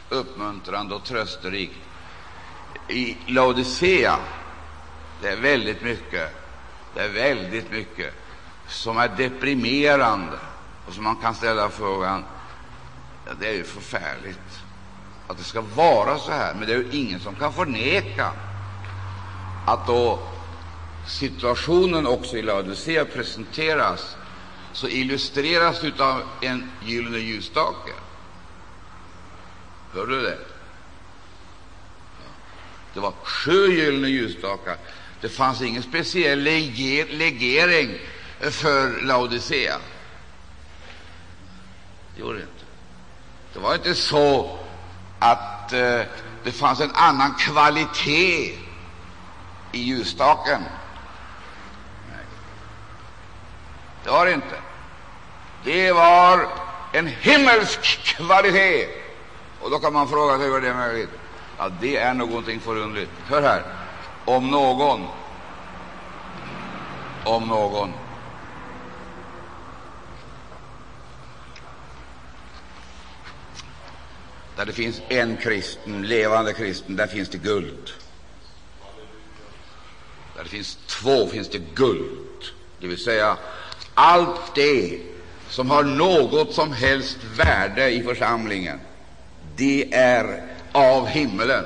uppmuntrande 0.09 0.95
och 0.95 1.05
trösterikt 1.05 1.86
i 2.87 3.17
Laodicea. 3.27 4.19
Det 5.21 5.27
är 5.27 5.37
väldigt 5.37 5.81
mycket, 5.81 6.29
det 6.93 6.99
är 6.99 7.09
väldigt 7.09 7.71
mycket 7.71 8.13
som 8.67 8.97
är 8.97 9.07
deprimerande 9.07 10.39
och 10.85 10.93
som 10.93 11.03
man 11.03 11.15
kan 11.15 11.35
ställa 11.35 11.69
frågan 11.69 12.25
ja, 13.25 13.31
det 13.39 13.47
är 13.47 13.53
ju 13.53 13.63
förfärligt 13.63 14.63
att 15.27 15.37
det 15.37 15.43
ska 15.43 15.61
vara 15.61 16.17
så 16.19 16.31
här, 16.31 16.53
men 16.53 16.67
det 16.67 16.73
är 16.73 16.77
ju 16.77 16.89
ingen 16.91 17.19
som 17.19 17.35
kan 17.35 17.53
förneka 17.53 18.31
att 19.65 19.87
då 19.87 20.33
situationen 21.05 22.07
också 22.07 22.37
i 22.37 22.41
Laodicea 22.41 23.05
presenteras 23.05 24.17
så 24.71 24.87
illustreras 24.87 25.83
av 25.99 26.21
en 26.41 26.71
gyllene 26.81 27.17
ljusstake. 27.17 27.91
Hör 29.93 30.05
du 30.05 30.21
det? 30.21 30.56
Det 32.97 33.01
var 33.01 33.13
sju 33.23 33.73
gyllene 33.73 34.07
ljusstakar. 34.07 34.77
Det 35.21 35.29
fanns 35.29 35.61
ingen 35.61 35.83
speciell 35.83 36.39
legering 37.09 37.99
för 38.39 39.01
Laodicea. 39.01 39.77
Det 42.15 42.21
gjorde 42.21 42.37
det 42.37 42.41
inte. 42.41 42.65
Det 43.53 43.59
var 43.59 43.75
inte 43.75 43.95
så 43.95 44.57
att 45.19 45.73
eh, 45.73 46.01
det 46.43 46.51
fanns 46.51 46.79
en 46.79 46.91
annan 46.95 47.35
kvalitet 47.35 48.57
i 49.71 49.79
ljusstaken. 49.79 50.61
Nej, 52.11 52.25
det 54.03 54.09
var 54.09 54.25
det 54.25 54.33
inte. 54.33 54.55
Det 55.63 55.91
var 55.91 56.49
en 56.93 57.07
himmelsk 57.07 57.81
kvalitet. 57.81 58.87
Och 59.61 59.69
då 59.71 59.79
kan 59.79 59.93
man 59.93 60.07
fråga 60.07 60.37
sig 60.37 60.47
hur 60.47 60.61
det 60.61 60.69
är 60.69 60.73
möjligt. 60.73 61.09
Ja, 61.57 61.71
det 61.81 61.97
är 61.97 62.13
någonting 62.13 62.59
förunderligt. 62.59 63.11
Hör 63.27 63.41
här. 63.41 63.63
Om 64.25 64.51
någon, 64.51 65.07
om 67.23 67.47
någon 67.47 67.93
där 74.57 74.65
det 74.65 74.73
finns 74.73 75.01
en 75.07 75.37
kristen, 75.37 76.07
levande 76.07 76.53
kristen, 76.53 76.95
där 76.95 77.07
finns 77.07 77.29
det 77.29 77.37
guld. 77.37 77.89
Där 80.35 80.43
det 80.43 80.49
finns 80.49 80.77
två 80.87 81.27
finns 81.27 81.49
det 81.49 81.61
guld, 81.75 82.43
det 82.79 82.87
vill 82.87 83.03
säga 83.03 83.37
allt 83.93 84.55
det 84.55 85.01
som 85.49 85.69
har 85.69 85.83
något 85.83 86.53
som 86.53 86.73
helst 86.73 87.17
värde 87.37 87.89
i 87.89 88.03
församlingen, 88.03 88.79
det 89.55 89.93
är 89.93 90.56
av 90.77 91.07
himmelen. 91.07 91.65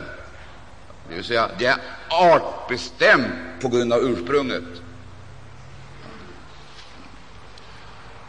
Det 1.10 1.16
vill 1.16 1.24
säga, 1.24 1.50
det 1.58 1.66
är 1.66 1.78
artbestämt 2.10 3.62
på 3.62 3.68
grund 3.68 3.94
av 3.94 4.00
ursprunget. 4.00 4.64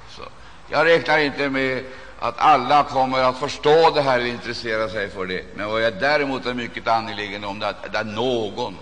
Så. 0.09 0.22
Jag 0.68 0.87
räknar 0.87 1.18
inte 1.18 1.51
med 1.51 1.85
att 2.18 2.39
alla 2.39 2.85
kommer 2.85 3.18
att 3.18 3.39
förstå 3.39 3.91
det 3.91 4.03
här 4.03 4.18
eller 4.18 4.28
intressera 4.30 4.89
sig 4.89 5.11
för 5.11 5.26
det. 5.26 5.45
Men 5.55 5.68
vad 5.68 5.83
jag 5.83 6.01
däremot 6.01 6.47
är 6.47 6.55
mycket 6.55 6.89
angelägen 6.89 7.45
om 7.45 7.59
det 7.59 7.66
är 7.66 7.70
att 7.70 7.93
det 7.93 7.99
är 7.99 8.05
någon 8.05 8.76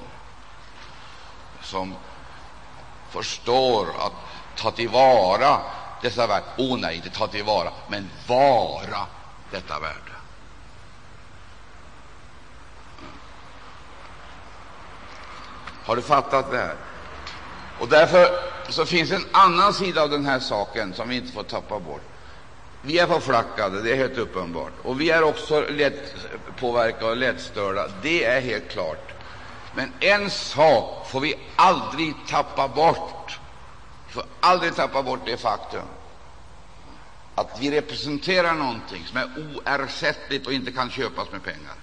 som 1.62 1.94
förstår 3.11 3.86
att 3.98 4.12
ta 4.57 4.70
tillvara 4.70 5.59
dessa 6.03 6.26
värden. 6.26 6.48
Oh 6.59 6.78
nej, 6.78 6.96
inte 6.96 7.11
ta 7.11 7.26
tillvara, 7.26 7.70
men 7.88 8.11
vara 8.26 9.07
detta 9.51 9.80
värde. 9.80 10.09
Har 15.91 15.97
du 15.97 16.03
fattat 16.03 16.51
det 16.51 16.57
här? 16.59 16.76
Och 17.76 17.88
därför 17.88 18.28
så 18.68 18.86
finns 18.86 19.11
en 19.11 19.26
annan 19.32 19.74
sida 19.74 20.03
av 20.03 20.11
den 20.11 20.26
här 20.26 20.41
saken 20.41 20.95
som 20.95 21.09
vi 21.09 21.16
inte 21.16 21.32
får 21.32 21.43
tappa 21.43 21.80
bort. 21.80 22.03
Vi 22.80 22.99
är 22.99 23.07
förflackade, 23.07 23.82
det 23.82 23.93
är 23.93 23.97
helt 23.97 24.18
uppenbart. 24.18 24.72
Och 24.82 25.01
vi 25.01 25.11
är 25.11 25.22
också 25.22 25.61
lätt 25.68 26.14
påverkade 26.57 27.11
och 27.11 27.16
lättstörda, 27.16 27.88
det 28.03 28.24
är 28.24 28.41
helt 28.41 28.70
klart. 28.70 29.12
Men 29.72 29.93
en 30.01 30.30
sak 30.30 31.11
får 31.11 31.20
vi 31.20 31.34
aldrig 31.57 32.14
tappa 32.28 32.68
bort. 32.68 33.41
Vi 34.07 34.12
får 34.12 34.24
aldrig 34.41 34.74
tappa 34.74 35.03
bort 35.03 35.20
det 35.26 35.36
faktum 35.36 35.86
att 37.34 37.59
vi 37.61 37.70
representerar 37.70 38.55
någonting 38.55 39.07
som 39.07 39.16
är 39.16 39.28
oersättligt 39.36 40.47
och 40.47 40.53
inte 40.53 40.72
kan 40.72 40.91
köpas 40.91 41.32
med 41.32 41.43
pengar. 41.43 41.74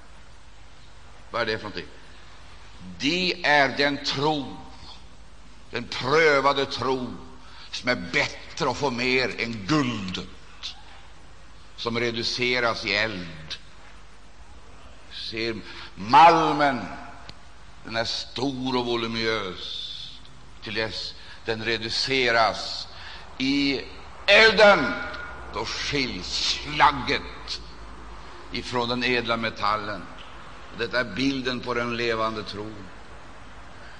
Vad 1.31 1.41
är 1.41 1.45
det 1.45 1.57
för 1.57 1.63
någonting? 1.63 1.96
Det 2.97 3.45
är 3.45 3.77
den 3.77 4.03
tro, 4.05 4.57
den 5.71 5.83
prövade 5.87 6.65
tro, 6.65 7.13
som 7.71 7.89
är 7.89 7.95
bättre 7.95 8.69
att 8.69 8.77
få 8.77 8.91
mer 8.91 9.41
än 9.41 9.65
guldet, 9.65 10.27
som 11.75 11.99
reduceras 11.99 12.85
i 12.85 12.93
eld. 12.95 13.55
Ser 15.11 15.55
malmen, 15.95 16.81
den 17.83 17.95
är 17.95 18.05
stor 18.05 18.77
och 18.77 18.85
voluminös 18.85 19.83
till 20.61 20.73
dess 20.73 21.13
den 21.45 21.65
reduceras 21.65 22.87
i 23.37 23.81
elden. 24.25 24.93
Då 25.53 25.65
skiljs 25.65 26.59
slagget 26.63 27.61
ifrån 28.51 28.89
den 28.89 29.03
ädla 29.03 29.37
metallen. 29.37 30.07
Detta 30.77 30.99
är 30.99 31.03
bilden 31.15 31.59
på 31.59 31.73
den 31.73 31.97
levande 31.97 32.43
tron. 32.43 32.89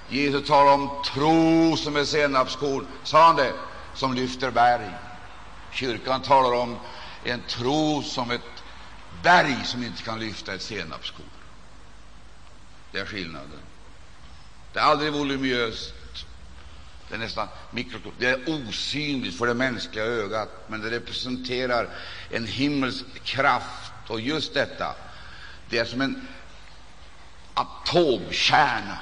Jesus 0.08 0.46
talar 0.46 0.72
om 0.72 1.02
tro 1.14 1.76
som 1.76 1.96
är 1.96 2.04
senapskorn, 2.04 2.86
sa 3.04 3.26
han 3.26 3.36
det, 3.36 3.52
som 3.94 4.14
lyfter 4.14 4.50
berg. 4.50 4.90
Kyrkan 5.70 6.22
talar 6.22 6.52
om 6.52 6.78
en 7.22 7.42
tro 7.42 8.02
som 8.02 8.30
ett 8.30 8.62
berg 9.22 9.64
som 9.64 9.82
inte 9.82 10.02
kan 10.02 10.20
lyfta 10.20 10.54
ett 10.54 10.62
senapskorn. 10.62 11.26
Det 12.92 12.98
är 12.98 13.04
skillnaden. 13.06 13.60
Det 14.72 14.78
är 14.78 14.84
aldrig 14.84 15.12
voluminöst, 15.12 15.94
det 17.08 17.14
är 17.14 17.18
nästan 17.18 17.48
mikroskopiskt. 17.70 18.20
Det 18.20 18.28
är 18.28 18.68
osynligt 18.68 19.38
för 19.38 19.46
det 19.46 19.54
mänskliga 19.54 20.04
ögat, 20.04 20.48
men 20.66 20.80
det 20.80 20.90
representerar 20.90 21.88
en 22.30 22.46
himmelsk 22.46 23.04
kraft. 23.24 23.92
Och 24.06 24.20
just 24.20 24.54
detta, 24.54 24.94
det 25.68 25.78
är 25.78 25.84
som 25.84 26.00
en 26.00 26.28
atomkärna. 27.58 28.98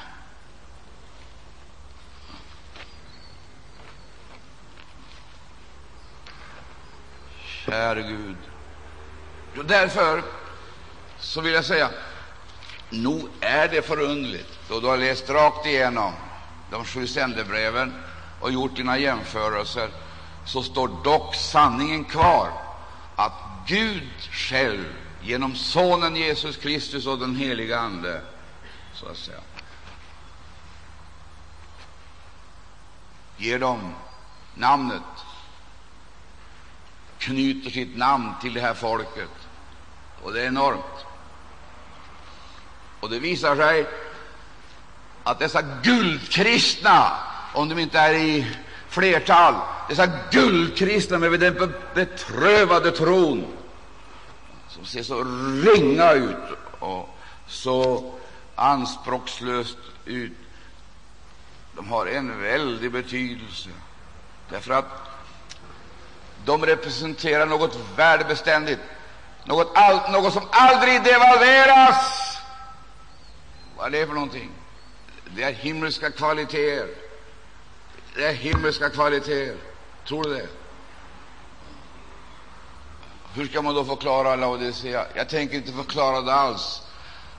Käre 7.44 8.02
Gud. 8.02 8.36
Och 9.58 9.64
därför 9.64 10.22
så 11.18 11.40
vill 11.40 11.52
jag 11.52 11.64
säga, 11.64 11.90
nog 12.90 13.28
är 13.40 13.68
det 13.68 13.82
förundligt, 13.82 14.58
då 14.68 14.80
du 14.80 14.86
har 14.86 14.96
läst 14.96 15.30
rakt 15.30 15.66
igenom 15.66 16.12
de 16.70 16.84
sju 16.84 17.06
sändebreven 17.06 17.94
och 18.40 18.52
gjort 18.52 18.76
dina 18.76 18.98
jämförelser, 18.98 19.88
så 20.44 20.62
står 20.62 20.90
dock 21.04 21.34
sanningen 21.34 22.04
kvar 22.04 22.50
att 23.16 23.32
Gud 23.66 24.10
själv 24.30 24.84
genom 25.22 25.54
Sonen 25.54 26.16
Jesus 26.16 26.56
Kristus 26.56 27.06
och 27.06 27.18
den 27.18 27.36
heliga 27.36 27.78
Ande 27.78 28.20
så 28.96 29.08
att 29.08 29.16
säga. 29.16 29.40
Ger 33.36 33.58
dem 33.58 33.94
namnet, 34.54 35.02
knyter 37.18 37.70
sitt 37.70 37.96
namn 37.96 38.32
till 38.40 38.54
det 38.54 38.60
här 38.60 38.74
folket, 38.74 39.30
och 40.22 40.32
det 40.32 40.42
är 40.42 40.46
enormt. 40.46 41.06
Och 43.00 43.10
det 43.10 43.18
visar 43.18 43.56
sig 43.56 43.86
att 45.24 45.38
dessa 45.38 45.62
guldkristna, 45.82 47.12
om 47.54 47.68
de 47.68 47.78
inte 47.78 47.98
är 47.98 48.14
i 48.14 48.56
flertal, 48.88 49.54
dessa 49.88 50.06
guldkristna 50.30 51.18
med 51.18 51.40
den 51.40 51.74
betrövade 51.94 52.90
tron, 52.90 53.46
som 54.68 54.84
ser 54.84 55.02
så 55.02 55.24
ringa 55.64 56.12
ut 56.12 56.58
och 56.78 57.18
så 57.46 58.12
anspråkslöst 58.56 59.78
ut. 60.04 60.32
De 61.74 61.88
har 61.88 62.06
en 62.06 62.42
väldig 62.42 62.92
betydelse, 62.92 63.68
därför 64.50 64.72
att 64.72 64.86
de 66.44 66.66
representerar 66.66 67.46
något 67.46 67.78
värdebeständigt, 67.96 68.80
något, 69.44 69.72
all, 69.74 70.12
något 70.12 70.32
som 70.32 70.48
aldrig 70.50 71.02
devalveras. 71.02 72.36
Vad 73.76 73.86
är 73.86 73.90
det 73.90 74.06
för 74.06 74.14
någonting? 74.14 74.50
Det 75.24 75.42
är 75.42 75.52
himmelska 75.52 76.10
kvaliteter. 76.10 76.88
Det 78.14 78.26
är 78.26 78.32
himmelska 78.32 78.90
kvaliteter. 78.90 79.56
Tror 80.08 80.22
du 80.22 80.34
det? 80.34 80.48
Hur 83.34 83.46
ska 83.46 83.62
man 83.62 83.74
då 83.74 83.84
förklara 83.84 84.36
Laodicea? 84.36 85.06
Jag 85.14 85.28
tänker 85.28 85.56
inte 85.56 85.72
förklara 85.72 86.20
det 86.20 86.34
alls. 86.34 86.82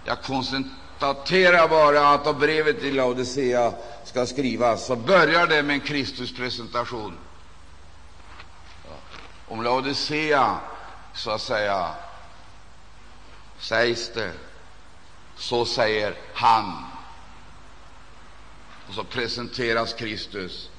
Jag 0.03 0.21
koncentrerar 0.21 0.86
konstaterar 0.99 1.67
bara 1.67 2.09
att 2.09 2.27
om 2.27 2.39
brevet 2.39 2.79
till 2.79 2.95
Laodicea 2.95 3.73
ska 4.03 4.25
skrivas 4.25 4.85
så 4.85 4.95
börjar 4.95 5.47
det 5.47 5.63
med 5.63 5.73
en 5.73 5.79
Kristuspresentation. 5.79 7.17
Om 9.47 9.63
Laodicea, 9.63 10.59
så 11.13 11.31
att 11.31 11.41
säga, 11.41 11.89
sägs 13.59 14.11
det, 14.13 14.31
så 15.35 15.65
säger 15.65 16.15
han. 16.33 16.83
Och 18.87 18.93
så 18.93 19.03
presenteras 19.03 19.93
Kristus. 19.93 20.69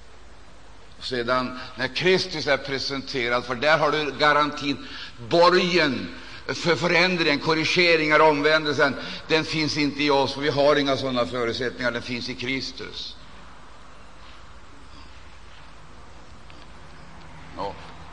Sedan, 1.00 1.60
när 1.76 1.88
Kristus 1.88 2.46
är 2.46 2.56
presenterad, 2.56 3.44
för 3.44 3.54
där 3.54 3.78
har 3.78 3.90
du 3.90 4.12
garantin, 4.18 4.86
borgen 5.28 6.14
för 6.54 6.76
förändringen, 6.76 7.38
korrigeringar, 7.38 8.20
omvändelsen, 8.20 8.96
den 9.26 9.44
finns 9.44 9.76
inte 9.76 10.02
i 10.02 10.10
oss, 10.10 10.34
för 10.34 10.40
vi 10.40 10.48
har 10.48 10.76
inga 10.76 10.96
sådana 10.96 11.26
förutsättningar. 11.26 11.90
Den 11.90 12.02
finns 12.02 12.28
i 12.28 12.34
Kristus. 12.34 13.14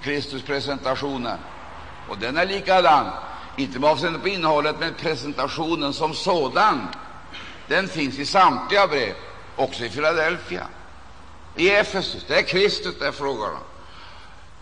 Kristus 0.01 0.43
presentationen, 0.43 1.39
och 2.05 2.17
den 2.17 2.38
är 2.38 2.45
likadan, 2.45 3.11
inte 3.55 3.79
med 3.79 3.89
avseende 3.89 4.19
på 4.19 4.27
innehållet, 4.27 4.75
men 4.79 4.93
presentationen 4.93 5.93
som 5.93 6.13
sådan, 6.13 6.88
den 7.67 7.88
finns 7.88 8.19
i 8.19 8.25
samtliga 8.25 8.88
brev, 8.88 9.13
också 9.55 9.86
i 9.86 9.89
Philadelphia, 9.89 10.67
i 11.55 11.69
Efesus. 11.69 12.25
Det 12.27 12.39
är 12.39 12.43
Kristus 12.43 12.95
det 12.99 13.07
är 13.07 13.11
frågan 13.11 13.51
om. 13.51 13.59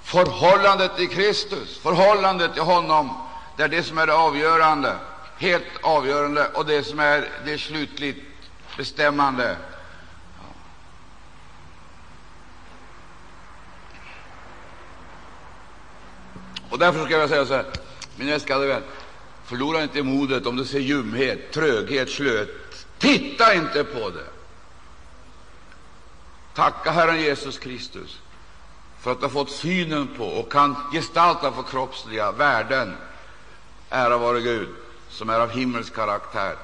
Förhållandet 0.01 0.97
till 0.97 1.09
Kristus, 1.09 1.79
förhållandet 1.79 2.53
till 2.53 2.63
honom 2.63 3.32
det 3.57 3.63
är 3.63 3.67
det 3.67 3.83
som 3.83 3.97
är 3.97 4.07
det 4.07 4.13
avgörande, 4.13 4.95
helt 5.37 5.63
avgörande, 5.81 6.47
och 6.53 6.65
det 6.65 6.83
som 6.83 6.99
är 6.99 7.29
det 7.45 7.57
slutligt 7.57 8.19
bestämmande. 8.77 9.57
Och 16.69 16.79
därför 16.79 17.05
ska 17.05 17.17
jag 17.17 17.29
säga 17.29 17.45
så 17.45 17.53
här, 17.53 17.65
min 18.15 18.29
älskade 18.29 18.67
vän, 18.67 18.83
förlora 19.45 19.83
inte 19.83 20.03
modet 20.03 20.45
om 20.45 20.55
du 20.55 20.65
ser 20.65 20.79
ljumhet, 20.79 21.51
tröghet, 21.51 22.09
slöhet. 22.09 22.49
Titta 22.97 23.53
inte 23.53 23.83
på 23.83 24.09
det. 24.09 24.27
Tacka 26.53 26.91
Herren 26.91 27.21
Jesus 27.21 27.59
Kristus 27.59 28.19
för 28.99 29.11
att 29.11 29.19
du 29.19 29.25
har 29.25 29.29
fått 29.29 29.51
synen 29.51 30.07
på 30.17 30.25
och 30.25 30.51
kan 30.51 30.75
gestalta 30.91 31.51
för 31.51 31.63
kroppsliga 31.63 32.31
värden 32.31 32.95
Ära 33.95 34.17
vare 34.17 34.41
Gud, 34.41 34.69
som 35.09 35.29
är 35.29 35.39
av 35.39 35.49
himmelsk 35.49 35.95
karaktär. 35.95 36.55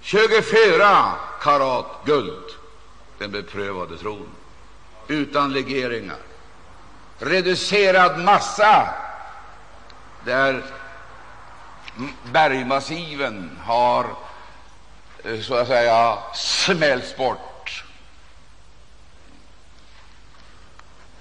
24 0.00 1.12
karat 1.40 1.86
guld, 2.04 2.50
den 3.18 3.30
beprövade 3.30 3.98
tron, 3.98 4.28
utan 5.08 5.52
legeringar, 5.52 6.18
reducerad 7.18 8.18
massa, 8.18 8.88
där 10.24 10.62
bergmassiven 12.32 13.58
har 13.64 14.06
eh, 15.24 15.40
så 15.40 15.54
att 15.54 15.68
säga 15.68 16.18
smälts 16.34 17.16
bort. 17.16 17.84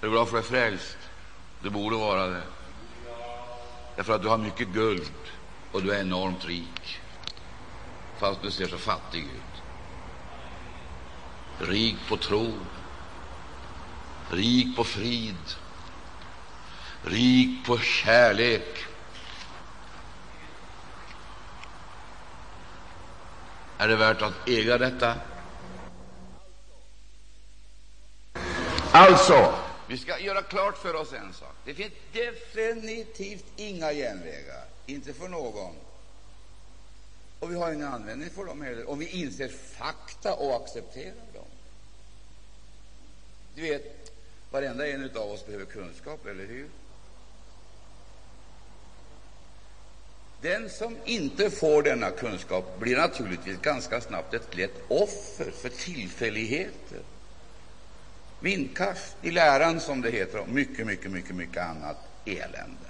Är 0.01 0.05
du 0.07 0.11
glad 0.11 0.29
för 0.29 0.37
att 0.37 0.49
du 0.49 0.57
är 0.57 0.61
frälst? 0.61 0.97
Du 1.61 1.69
borde 1.69 1.95
vara 1.95 2.27
det. 2.27 2.41
Därför 3.95 4.15
att 4.15 4.21
du 4.21 4.27
har 4.27 4.37
mycket 4.37 4.67
guld 4.67 5.11
och 5.75 5.83
du 5.83 5.93
är 5.93 5.99
enormt 5.99 6.45
rik, 6.45 6.99
fast 8.17 8.41
du 8.41 8.51
ser 8.51 8.67
så 8.67 8.77
fattig 8.77 9.23
ut. 9.23 9.61
Rik 11.69 11.95
på 12.07 12.17
tro, 12.17 12.53
rik 14.31 14.75
på 14.75 14.83
frid, 14.83 15.35
rik 17.03 17.65
på 17.65 17.77
kärlek. 17.77 18.85
Är 23.77 23.87
det 23.87 23.95
värt 23.95 24.21
att 24.21 24.49
äga 24.49 24.77
detta? 24.77 25.15
Alltså, 28.91 29.55
vi 29.87 29.97
ska 29.97 30.19
göra 30.19 30.41
klart 30.41 30.77
för 30.77 30.93
oss 30.93 31.13
en 31.13 31.33
sak. 31.33 31.55
Det 31.65 31.73
finns 31.73 31.93
definitivt 32.13 33.45
inga 33.55 33.93
genvägar, 33.93 34.74
inte 34.85 35.13
för 35.13 35.27
någon. 35.27 35.75
Och 37.39 37.51
vi 37.51 37.55
har 37.55 37.71
ingen 37.71 37.87
användning 37.87 38.29
för 38.29 38.45
dem 38.45 38.61
heller, 38.61 38.89
om 38.89 38.99
vi 38.99 39.07
inser 39.07 39.49
fakta 39.49 40.33
och 40.33 40.55
accepterar 40.55 41.33
dem. 41.33 41.45
Du 43.55 43.61
vet, 43.61 44.11
varenda 44.51 44.87
en 44.87 45.09
av 45.15 45.31
oss 45.31 45.45
behöver 45.45 45.65
kunskap, 45.65 46.25
eller 46.25 46.45
hur? 46.45 46.69
Den 50.41 50.69
som 50.69 50.97
inte 51.05 51.49
får 51.49 51.83
denna 51.83 52.11
kunskap 52.11 52.79
blir 52.79 52.97
naturligtvis 52.97 53.61
ganska 53.61 54.01
snabbt 54.01 54.33
ett 54.33 54.55
lätt 54.55 54.81
offer 54.87 55.51
för 55.51 55.69
tillfälligheter, 55.69 56.99
vindkast 58.39 59.15
i 59.21 59.31
läran, 59.31 59.79
som 59.79 60.01
det 60.01 60.11
heter, 60.11 60.39
och 60.39 60.49
mycket, 60.49 60.87
mycket, 60.87 61.11
mycket, 61.11 61.35
mycket 61.35 61.63
annat 61.63 61.97
elände. 62.25 62.84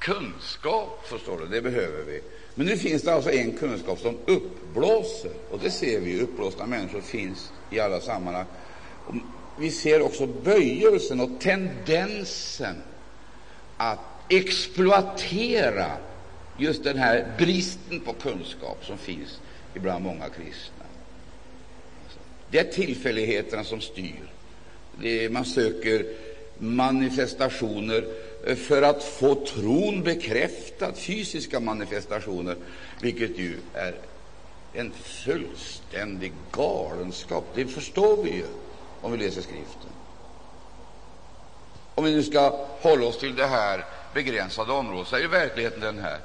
Kunskap, 0.00 1.06
förstår 1.06 1.38
du, 1.38 1.46
det 1.46 1.62
behöver 1.62 2.04
vi. 2.04 2.20
Men 2.54 2.66
nu 2.66 2.76
finns 2.76 3.02
det 3.02 3.14
alltså 3.14 3.30
en 3.30 3.52
kunskap 3.52 3.98
som 3.98 4.18
uppblåser, 4.26 5.30
och 5.50 5.58
det 5.58 5.70
ser 5.70 6.00
vi. 6.00 6.20
Uppblåsta 6.20 6.66
människor 6.66 7.00
finns 7.00 7.52
i 7.70 7.80
alla 7.80 8.00
sammanhang. 8.00 8.46
Och 9.06 9.14
vi 9.58 9.70
ser 9.70 10.02
också 10.02 10.26
böjelsen 10.26 11.20
och 11.20 11.30
tendensen 11.40 12.76
att 13.76 13.98
exploatera 14.28 15.90
just 16.56 16.84
den 16.84 16.98
här 16.98 17.34
bristen 17.38 18.00
på 18.00 18.12
kunskap 18.12 18.84
som 18.84 18.98
finns 18.98 19.40
ibland 19.74 20.04
många 20.04 20.28
kristna. 20.28 20.84
Det 22.50 22.58
är 22.58 22.72
tillfälligheterna 22.72 23.64
som 23.64 23.80
styr. 23.80 24.32
Är, 25.02 25.28
man 25.28 25.44
söker 25.44 26.06
manifestationer 26.58 28.04
för 28.56 28.82
att 28.82 29.04
få 29.04 29.46
tron 29.46 30.02
bekräftad, 30.02 30.92
fysiska 30.94 31.60
manifestationer, 31.60 32.56
vilket 33.00 33.38
ju 33.38 33.60
är 33.74 34.00
en 34.72 34.92
fullständig 34.92 36.32
galenskap. 36.50 37.52
Det 37.54 37.66
förstår 37.66 38.22
vi 38.24 38.30
ju 38.30 38.46
om 39.00 39.12
vi 39.12 39.18
läser 39.18 39.42
Skriften. 39.42 39.90
Om 41.94 42.04
vi 42.04 42.14
nu 42.14 42.22
ska 42.22 42.68
hålla 42.80 43.06
oss 43.06 43.18
till 43.18 43.36
det 43.36 43.46
här 43.46 43.84
begränsade 44.14 44.72
området, 44.72 45.08
så 45.08 45.16
är 45.16 45.20
ju 45.20 45.28
verkligheten 45.28 45.80
den 45.80 45.98
här. 45.98 46.18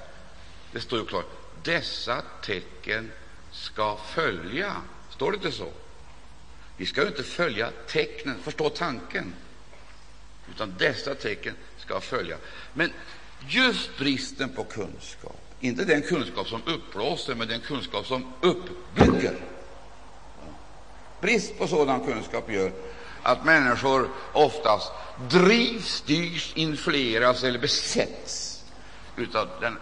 Det 0.71 0.81
står 0.81 0.99
ju 0.99 1.05
klart 1.05 1.25
dessa 1.63 2.21
tecken 2.43 3.11
ska 3.51 3.97
följa. 3.97 4.75
Står 5.09 5.31
det 5.31 5.35
inte 5.35 5.51
så? 5.51 5.71
Vi 6.77 6.85
ska 6.85 7.01
ju 7.01 7.07
inte 7.07 7.23
följa 7.23 7.71
tecknen, 7.87 8.39
förstå 8.39 8.69
tanken, 8.69 9.33
utan 10.49 10.75
dessa 10.77 11.15
tecken 11.15 11.55
ska 11.85 12.01
följa. 12.01 12.37
Men 12.73 12.93
just 13.39 13.97
bristen 13.97 14.49
på 14.49 14.63
kunskap, 14.63 15.41
inte 15.59 15.85
den 15.85 16.01
kunskap 16.01 16.47
som 16.47 16.61
uppblåser, 16.65 17.35
men 17.35 17.47
den 17.47 17.61
kunskap 17.61 18.07
som 18.07 18.33
uppbygger. 18.41 19.37
Brist 21.19 21.57
på 21.57 21.67
sådan 21.67 22.05
kunskap 22.05 22.51
gör 22.51 22.71
att 23.21 23.45
människor 23.45 24.09
oftast 24.33 24.91
drivs, 25.29 25.87
styrs, 25.87 26.53
influeras 26.55 27.43
eller 27.43 27.59
besätts 27.59 28.63
av 29.33 29.49
den, 29.61 29.77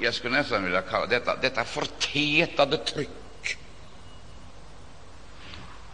jag 0.00 0.14
skulle 0.14 0.36
nästan 0.36 0.64
vilja 0.64 0.82
kalla 0.82 1.06
detta, 1.06 1.36
detta 1.36 1.64
förtätade 1.64 2.76
tryck 2.76 3.58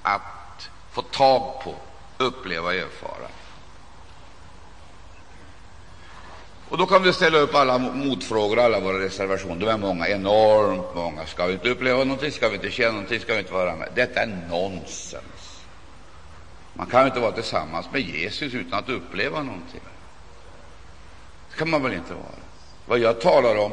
att 0.02 0.70
få 0.92 1.02
tag 1.02 1.62
på, 1.64 1.74
uppleva, 2.18 2.74
erfara. 2.74 3.28
Och 6.68 6.78
då 6.78 6.86
kan 6.86 7.02
vi 7.02 7.12
ställa 7.12 7.38
upp 7.38 7.54
alla 7.54 7.78
motfrågor, 7.78 8.58
alla 8.58 8.80
våra 8.80 8.98
reservationer. 8.98 9.56
De 9.56 9.68
är 9.68 9.76
många, 9.76 10.08
enormt 10.08 10.94
många. 10.94 11.26
Ska 11.26 11.46
vi 11.46 11.52
inte 11.52 11.68
uppleva 11.68 12.04
någonting? 12.04 12.32
Ska 12.32 12.48
vi 12.48 12.54
inte 12.54 12.70
känna 12.70 12.92
någonting? 12.92 13.20
Ska 13.20 13.32
vi 13.32 13.38
inte 13.38 13.52
vara 13.52 13.76
med? 13.76 13.88
Detta 13.94 14.22
är 14.22 14.46
nonsens. 14.50 15.62
Man 16.74 16.86
kan 16.86 17.06
inte 17.06 17.20
vara 17.20 17.32
tillsammans 17.32 17.86
med 17.92 18.00
Jesus 18.00 18.54
utan 18.54 18.78
att 18.78 18.88
uppleva 18.88 19.42
någonting. 19.42 19.80
Det 21.50 21.56
kan 21.56 21.70
man 21.70 21.82
väl 21.82 21.92
inte 21.92 22.14
vara? 22.14 22.38
Vad 22.86 22.98
jag 22.98 23.20
talar 23.20 23.56
om, 23.56 23.72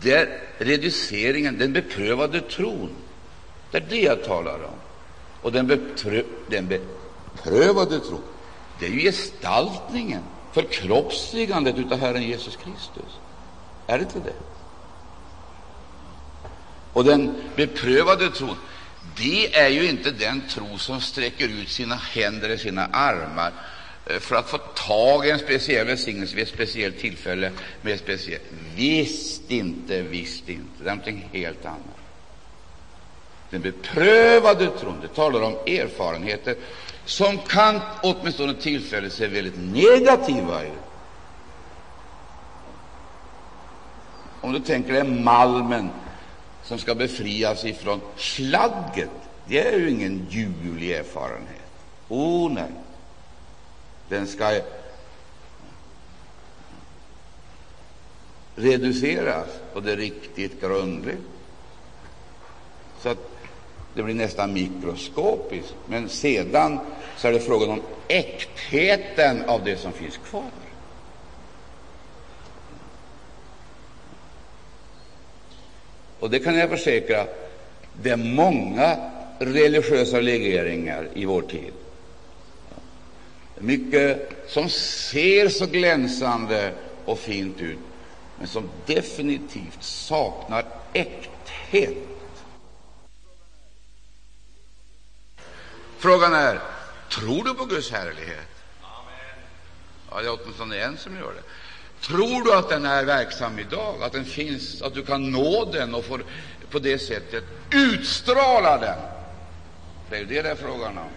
det 0.00 0.12
är 0.12 0.40
reduceringen, 0.58 1.58
den 1.58 1.72
beprövade 1.72 2.40
tron. 2.40 2.90
Det 3.70 3.76
är 3.78 3.86
det 3.88 4.00
jag 4.00 4.24
talar 4.24 4.54
om. 4.54 4.78
Och 5.42 5.52
den, 5.52 5.66
beprö 5.66 6.22
den 6.48 6.68
beprövade 6.68 8.00
tron, 8.00 8.22
det 8.78 8.86
är 8.86 8.90
ju 8.90 9.00
gestaltningen 9.00 10.22
förkroppsligandet 10.56 11.92
av 11.92 11.98
Herren 11.98 12.22
Jesus 12.22 12.56
Kristus. 12.56 13.12
Är 13.86 13.98
det 13.98 14.04
inte 14.04 14.18
det? 14.18 14.34
Och 16.92 17.04
den 17.04 17.34
beprövade 17.56 18.30
tron, 18.30 18.56
det 19.16 19.56
är 19.56 19.68
ju 19.68 19.88
inte 19.88 20.10
den 20.10 20.42
tro 20.48 20.78
som 20.78 21.00
sträcker 21.00 21.48
ut 21.48 21.68
sina 21.68 21.94
händer 21.94 22.46
eller 22.46 22.56
sina 22.56 22.86
armar 22.86 23.52
eh, 24.06 24.18
för 24.18 24.36
att 24.36 24.50
få 24.50 24.58
tag 24.58 25.26
i 25.26 25.30
en 25.30 25.38
speciell 25.38 25.86
välsignelse 25.86 26.36
vid 26.36 26.42
ett 26.42 26.54
speciellt 26.54 26.98
tillfälle. 26.98 27.52
Med 27.82 27.98
speciell. 27.98 28.40
Visst 28.76 29.50
inte, 29.50 30.02
visst 30.02 30.48
inte. 30.48 30.84
Det 30.84 30.90
är 30.90 30.94
någonting 30.94 31.28
helt 31.32 31.66
annat. 31.66 31.98
Den 33.50 33.60
beprövade 33.60 34.66
tron, 34.66 35.00
det 35.02 35.08
talar 35.08 35.42
om 35.42 35.52
erfarenheter 35.52 36.56
som 37.06 37.38
kan 37.38 37.80
åtminstone 38.02 38.54
tillfälligt 38.54 39.12
se 39.12 39.26
väldigt 39.26 39.58
negativa 39.58 40.62
ut. 40.62 40.72
Om 44.40 44.52
du 44.52 44.60
tänker 44.60 44.92
dig 44.92 45.04
malmen 45.04 45.90
som 46.62 46.78
ska 46.78 46.94
befrias 46.94 47.64
ifrån 47.64 48.00
slagget, 48.16 49.10
det 49.46 49.68
är 49.68 49.78
ju 49.78 49.90
ingen 49.90 50.26
ljuvlig 50.30 50.90
erfarenhet. 50.90 51.70
Oh, 52.08 52.52
nej. 52.52 52.70
Den 54.08 54.26
ska 54.26 54.60
reduceras, 58.56 59.48
och 59.74 59.82
det 59.82 59.92
är 59.92 59.96
riktigt 59.96 60.60
grundligt. 60.60 61.22
Så 63.02 63.08
att 63.08 63.30
det 63.94 64.02
blir 64.02 64.14
nästan 64.14 64.52
mikroskopiskt, 64.52 65.74
men 65.86 66.08
sedan 66.08 66.80
så 67.16 67.28
är 67.28 67.32
det 67.32 67.40
frågan 67.40 67.70
om 67.70 67.82
äktheten 68.08 69.44
av 69.44 69.64
det 69.64 69.76
som 69.76 69.92
finns 69.92 70.16
kvar. 70.16 70.50
Och 76.20 76.30
det 76.30 76.38
kan 76.38 76.58
jag 76.58 76.70
försäkra, 76.70 77.26
det 78.02 78.10
är 78.10 78.16
många 78.16 79.10
religiösa 79.38 80.20
legeringar 80.20 81.08
i 81.14 81.24
vår 81.24 81.42
tid. 81.42 81.72
Mycket 83.58 84.32
som 84.48 84.68
ser 84.68 85.48
så 85.48 85.66
glänsande 85.66 86.72
och 87.04 87.18
fint 87.18 87.60
ut, 87.60 87.78
men 88.38 88.48
som 88.48 88.68
definitivt 88.86 89.82
saknar 89.82 90.64
äkthet. 90.92 91.96
Frågan 95.98 96.34
är, 96.34 96.60
Tror 97.08 97.44
du 97.44 97.54
på 97.54 97.64
Guds 97.64 97.90
härlighet? 97.90 98.48
Ja, 100.10 100.20
det 100.20 100.26
är 100.26 100.38
åtminstone 100.42 100.78
en 100.80 100.98
som 100.98 101.16
gör 101.16 101.34
det. 101.34 101.42
Tror 102.06 102.44
du 102.44 102.54
att 102.54 102.68
den 102.68 102.86
är 102.86 103.04
verksam 103.04 103.58
idag, 103.58 104.02
att 104.02 104.12
den 104.12 104.24
finns, 104.24 104.82
att 104.82 104.94
du 104.94 105.04
kan 105.04 105.30
nå 105.30 105.64
den 105.72 105.94
och 105.94 106.04
får 106.04 106.24
på 106.70 106.78
det 106.78 106.98
sättet 106.98 107.44
utstråla 107.70 108.78
den? 108.78 108.98
Det 110.08 110.16
är 110.16 110.20
ju 110.20 110.26
det 110.26 110.42
det 110.42 110.50
är 110.50 110.54
frågan 110.54 110.98
om. 110.98 111.10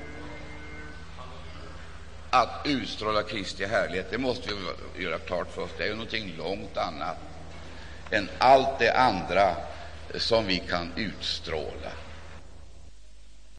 Att 2.30 2.62
utstråla 2.66 3.24
Kristi 3.24 3.66
härlighet, 3.66 4.12
det 4.12 4.18
måste 4.18 4.50
vi 4.94 5.04
göra 5.04 5.18
klart 5.18 5.54
för 5.54 5.62
oss. 5.62 5.72
Det 5.78 5.84
är 5.84 5.88
ju 5.88 5.94
någonting 5.94 6.36
långt 6.38 6.78
annat 6.78 7.18
än 8.10 8.30
allt 8.38 8.80
det 8.80 8.92
andra 8.94 9.56
som 10.16 10.48
vi 10.48 10.60
kan 10.60 10.94
utstråla. 10.96 11.92